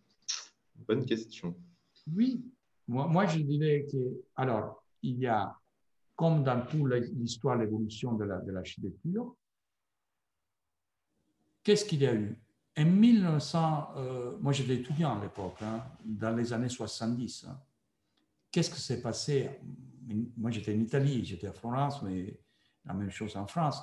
[0.87, 1.57] Bonne question.
[2.15, 2.45] Oui,
[2.87, 5.55] moi, moi je dirais que, alors, il y a,
[6.17, 9.40] comme dans toute l'histoire, l'évolution de l'architecture, la, de
[11.63, 12.37] qu'est-ce qu'il y a eu?
[12.79, 17.61] En 1900, euh, moi j'étais étudiant à l'époque, hein, dans les années 70, hein.
[18.51, 19.51] qu'est-ce que s'est passé?
[20.37, 22.41] Moi j'étais en Italie, j'étais à Florence, mais
[22.85, 23.81] la même chose en France.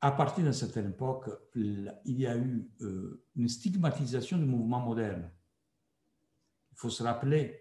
[0.00, 5.30] À partir d'une certaine époque, il y a eu euh, une stigmatisation du mouvement moderne.
[6.72, 7.60] Il faut se rappeler,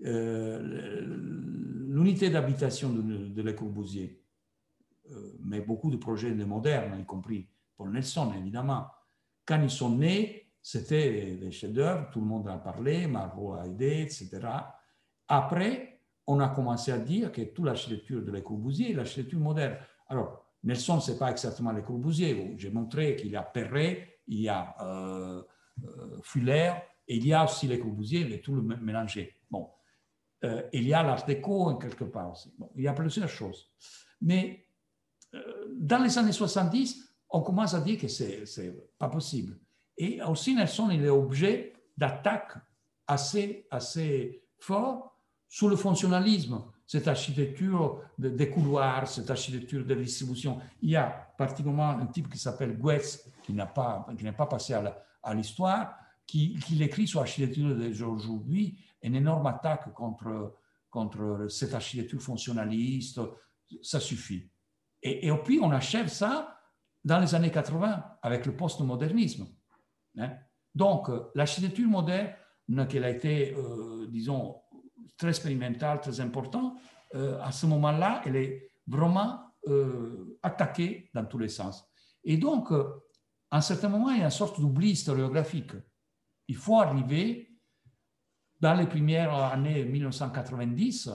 [0.00, 4.20] l'unité d'habitation de, de Le Corbusier,
[5.40, 8.86] mais beaucoup de projets modernes, y compris Paul Nelson, évidemment,
[9.44, 13.66] quand ils sont nés, c'était des chefs-d'œuvre, tout le monde en a parlé, Margot a
[13.66, 14.40] aidé, etc.
[15.28, 19.76] Après, on a commencé à dire que toute l'architecture de Le Corbusier est l'architecture moderne.
[20.08, 22.54] Alors, Nelson, ce n'est pas exactement Le Corbusier.
[22.56, 25.42] J'ai montré qu'il y a Perret, il y a euh,
[25.84, 26.72] euh, Fuller,
[27.06, 29.36] et il y a aussi Le Corbusier, est tout le mélangé.
[29.50, 29.68] Bon.
[30.44, 32.54] Euh, il y a l'art déco quelque part aussi.
[32.58, 33.70] Bon, il y a plusieurs choses.
[34.22, 34.66] Mais
[35.76, 39.58] dans les années 70, on commence à dire que ce n'est pas possible.
[39.98, 42.56] Et aussi, Nelson, il est objet d'attaques
[43.08, 45.10] assez, assez fortes
[45.48, 50.60] sur le fonctionnalisme, cette architecture des couloirs, cette architecture de distribution.
[50.80, 51.06] Il y a
[51.36, 54.06] particulièrement un type qui s'appelle Goetz, qui n'est pas,
[54.36, 60.54] pas passé à l'histoire, qui, qui écrit sur l'architecture d'aujourd'hui, une énorme attaque contre,
[60.88, 63.20] contre cette architecture fonctionnaliste.
[63.82, 64.48] Ça suffit.
[65.02, 66.53] Et, et puis, on achève ça
[67.04, 69.46] dans les années 80 avec le postmodernisme.
[70.18, 70.30] Hein.
[70.74, 72.34] Donc, euh, l'architecture moderne,
[72.88, 74.56] qu'elle a été, euh, disons,
[75.18, 76.78] très expérimentale, très importante,
[77.14, 79.40] euh, à ce moment-là, elle est vraiment
[80.42, 81.90] attaquée dans tous les sens.
[82.22, 85.72] Et donc, à un certain moment, il y a une sorte d'oubli historiographique.
[86.48, 87.48] Il faut arriver,
[88.60, 91.08] dans les premières années 1990,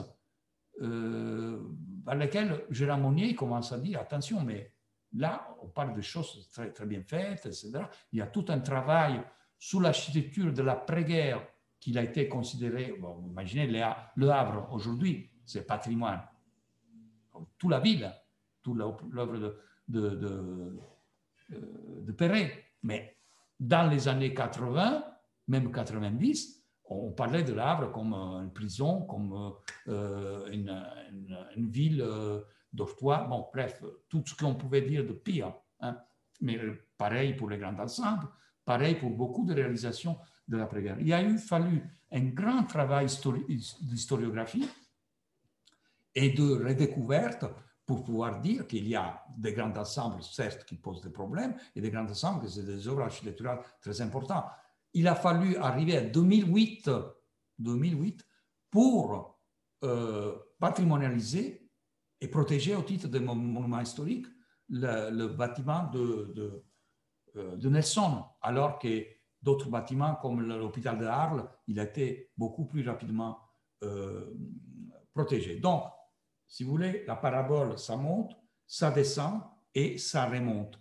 [0.80, 4.74] dans lesquelles Gérard Monnier commence à dire, attention, mais
[5.14, 7.72] Là, on parle de choses très, bien faites, etc.
[8.12, 9.20] Il y a tout un travail
[9.58, 11.46] sur l'architecture de l'après-guerre
[11.80, 13.66] qu'il a été considéré, bon, imaginez
[14.16, 16.22] le Havre aujourd'hui, c'est patrimoine.
[17.58, 18.12] Toute la ville,
[18.62, 19.56] toute l'œuvre
[19.94, 20.80] euh,
[21.48, 22.64] de, Perret.
[22.82, 23.16] Mais
[23.58, 25.04] dans les années 80,
[25.48, 29.54] même 90, on parlait de l'Havre comme une prison, comme
[29.88, 32.04] euh, une, ville
[32.72, 35.54] dortoir, bon, bref, tout ce qu'on pouvait dire de pire.
[35.80, 35.96] Hein.
[36.40, 36.58] Mais
[36.96, 38.28] pareil pour les grands ensembles,
[38.64, 40.98] pareil pour beaucoup de réalisations de l'après-guerre.
[41.00, 44.68] Il a eu fallu un grand travail d'historiographie
[46.14, 47.44] et de redécouverte
[47.86, 51.80] pour pouvoir dire qu'il y a des grands ensembles, certes, qui posent des problèmes, et
[51.80, 54.44] des grands ensembles, c'est des œuvres architecturales très importantes.
[54.94, 56.88] Il a fallu arriver à 2008,
[57.58, 58.24] 2008
[58.70, 59.40] pour
[59.82, 61.59] euh, patrimonialiser
[62.20, 64.26] et protéger au titre de monument historique
[64.68, 66.62] le, bâtiment euh,
[67.56, 69.04] de, Nelson, alors que
[69.42, 73.38] d'autres bâtiments comme l'hôpital de Arles, il a été beaucoup plus rapidement
[73.82, 74.32] euh,
[75.12, 75.56] protégé.
[75.56, 75.84] Donc,
[76.46, 78.32] si vous voulez, la parabole, ça monte,
[78.66, 79.40] ça descend
[79.74, 80.78] et ça remonte.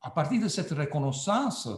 [0.00, 1.68] à partir de cette reconnaissance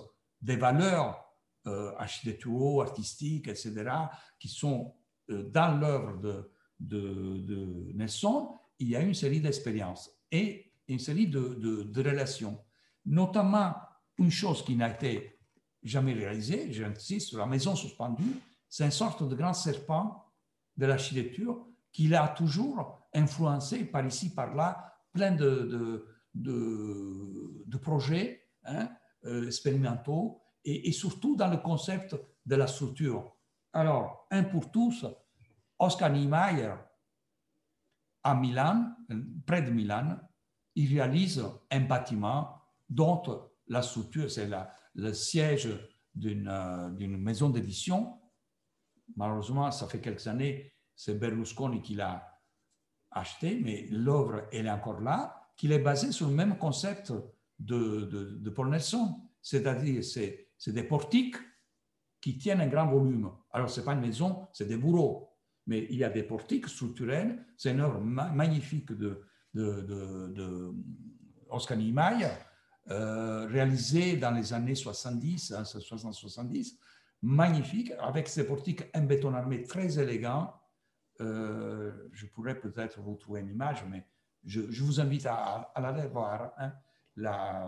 [0.41, 1.27] des valeurs
[1.67, 3.91] euh, architecturales, artistiques, etc.,
[4.39, 4.95] qui sont
[5.31, 11.27] euh, dans l'œuvre de, de, Nelson, il y a une série d'expériences et une série
[11.27, 12.59] de, de, relations,
[13.05, 13.75] notamment
[14.19, 15.39] une chose qui n'a été
[15.83, 20.25] jamais réalisée, j'insiste, la maison suspendue, c'est une sorte de grand serpent
[20.77, 26.05] de l'architecture qui l'a toujours influencé par ici, par là, plein de,
[26.35, 28.89] de, projets hein,
[29.25, 33.33] euh, expérimentaux et, surtout dans le concept de la structure.
[33.73, 35.07] Alors, un pour tous,
[35.79, 36.75] Oscar Niemeyer,
[38.23, 38.97] à Milan,
[39.47, 40.19] près de Milan,
[40.75, 43.23] il réalise un bâtiment dont
[43.69, 44.51] la structure, c'est
[44.95, 45.69] le siège
[46.15, 48.21] d'une maison d'édition.
[49.17, 52.27] Malheureusement, ça fait quelques années, c'est Berlusconi qui l'a
[53.11, 57.13] acheté, mais l'œuvre, elle est encore là, qu'il est basé sur le même concept
[57.59, 58.03] de,
[58.41, 61.37] de Paul Nelson, c'est-à-dire c'est des portiques
[62.21, 63.31] qui tiennent un grand volume.
[63.53, 65.26] Alors, ce n'est pas une maison, c'est des bureaux
[65.67, 67.45] mais il y a des portiques structurels.
[67.57, 69.23] C'est une œuvre magnifique de,
[69.55, 70.73] de,
[71.49, 72.31] Oscar Niemeyer,
[72.91, 76.79] euh, réalisée dans les années 70, 60-70, hein,
[77.23, 80.53] magnifique, avec ces portiques en béton armé très élégants.
[81.21, 84.07] Euh, je pourrais peut-être vous trouver une image, mais
[84.45, 86.53] je, vous invite à, à la voir.
[86.59, 86.73] Hein,
[87.17, 87.67] la,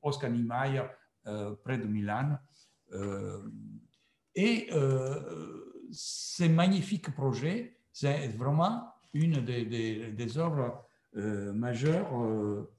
[0.00, 0.84] Oscar Niemeyer,
[1.26, 2.38] euh, près de Milan.
[4.34, 4.70] et
[5.92, 9.64] ces magnifiques projets, c'est vraiment une des,
[10.12, 10.84] des, œuvres
[11.16, 12.72] euh, majeures euh,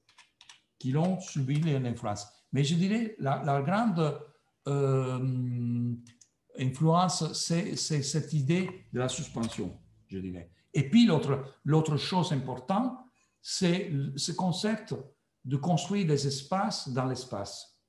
[0.80, 2.28] qui l'ont subi l'influence.
[2.54, 4.20] Mais je dirais, la, la grande
[4.68, 5.94] euh,
[6.58, 9.78] influence, c'est cette idée de la suspension,
[10.08, 10.52] je dirais.
[10.74, 11.06] Et puis,
[11.66, 12.98] l'autre chose importante,
[13.42, 14.96] c'est ce concept
[15.44, 17.80] de construire des espaces dans l'espace.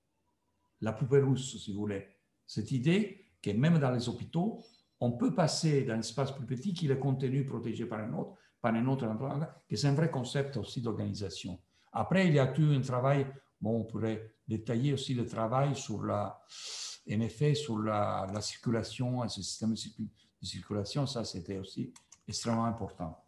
[0.80, 2.08] La poupée rousse, si vous voulez.
[2.46, 4.64] Cette idée que même dans les hôpitaux,
[5.02, 8.72] on peut passer d'un espace plus petit qui est contenu protégé par un autre, par
[8.72, 9.36] un autre endroit,
[9.68, 11.58] que c'est un vrai concept aussi d'organisation.
[11.92, 13.26] Après, il y a tout un travail,
[13.60, 20.46] bon, on pourrait détailler aussi le travail sur la, sur la circulation, ce système de
[20.46, 21.92] circulation, ça c'était aussi
[22.28, 23.18] extrêmement important.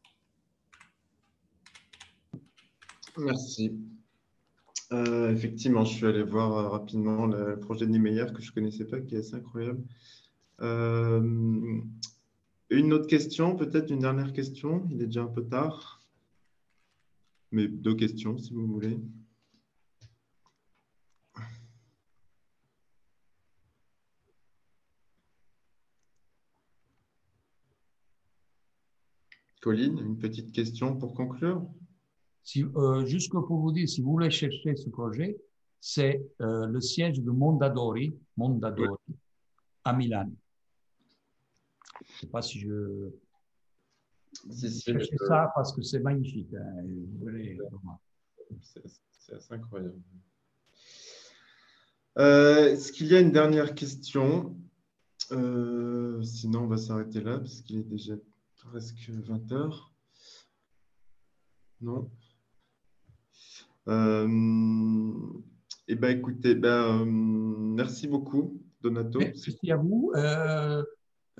[3.18, 3.76] Merci.
[4.92, 8.54] Euh, effectivement, je suis allé voir euh, rapidement le projet de Niemeyer que je ne
[8.54, 9.82] connaissais pas, qui est assez incroyable.
[10.60, 11.80] Euh,
[12.70, 14.86] une autre question, peut-être une dernière question.
[14.90, 16.02] Il est déjà un peu tard.
[17.52, 18.98] Mais deux questions, si vous voulez.
[29.60, 31.66] Colline, une petite question pour conclure
[32.44, 35.36] si, euh, juste pour vous dire, si vous voulez chercher ce projet,
[35.80, 39.16] c'est euh, le siège de Mondadori, Mondadori
[39.82, 40.30] à Milan.
[42.06, 43.10] Je ne sais pas si je.
[44.50, 46.52] Si, cherchez ça parce que c'est magnifique.
[46.54, 47.98] Hein,
[48.60, 50.00] c'est assez incroyable.
[52.18, 54.56] Euh, est-ce qu'il y a une dernière question?
[55.30, 58.14] Sinon, on va s'arrêter là parce qu'il est déjà
[58.56, 59.92] presque 20 heures.
[61.80, 62.10] Non?
[63.88, 64.28] Euh,
[65.88, 69.18] eh ben, écoutez, ben, euh, merci beaucoup, Donato.
[69.18, 70.12] Merci à vous.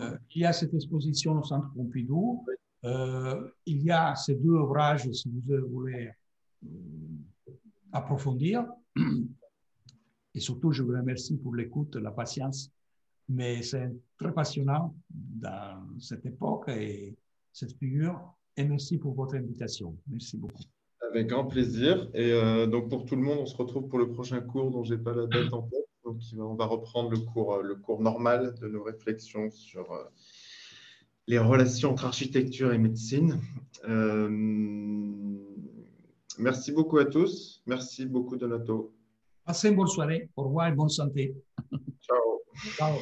[0.01, 2.45] Euh, il y a cette exposition au Centre Pompidou.
[2.85, 6.11] il y a ces deux ouvrages, si vous voulez
[7.93, 8.67] approfondir.
[10.35, 12.71] Et surtout, je vous remercie pour l'écoute, la patience.
[13.29, 17.17] Mais c'est très passionnant dans cette époque et
[17.53, 18.21] cette figure.
[18.57, 19.97] Et merci pour votre invitation.
[20.09, 20.63] Merci beaucoup.
[21.11, 22.11] Avec grand plaisir.
[22.15, 24.85] Et euh, donc, pour tout le monde, on se retrouve pour le prochain cours dont
[24.85, 25.84] je n'ai pas la date en tête.
[26.33, 30.05] Donc, on va reprendre le cours, euh, le cours normal de nos réflexions sur euh,
[31.27, 33.41] les relations entre architecture et médecine.
[36.39, 37.63] merci beaucoup à tous.
[37.67, 38.95] Merci beaucoup, Donato.
[39.45, 40.31] Passez une bonne soirée.
[40.37, 41.35] Au revoir et bonne santé.
[42.01, 42.41] Ciao.
[42.77, 42.99] Ciao.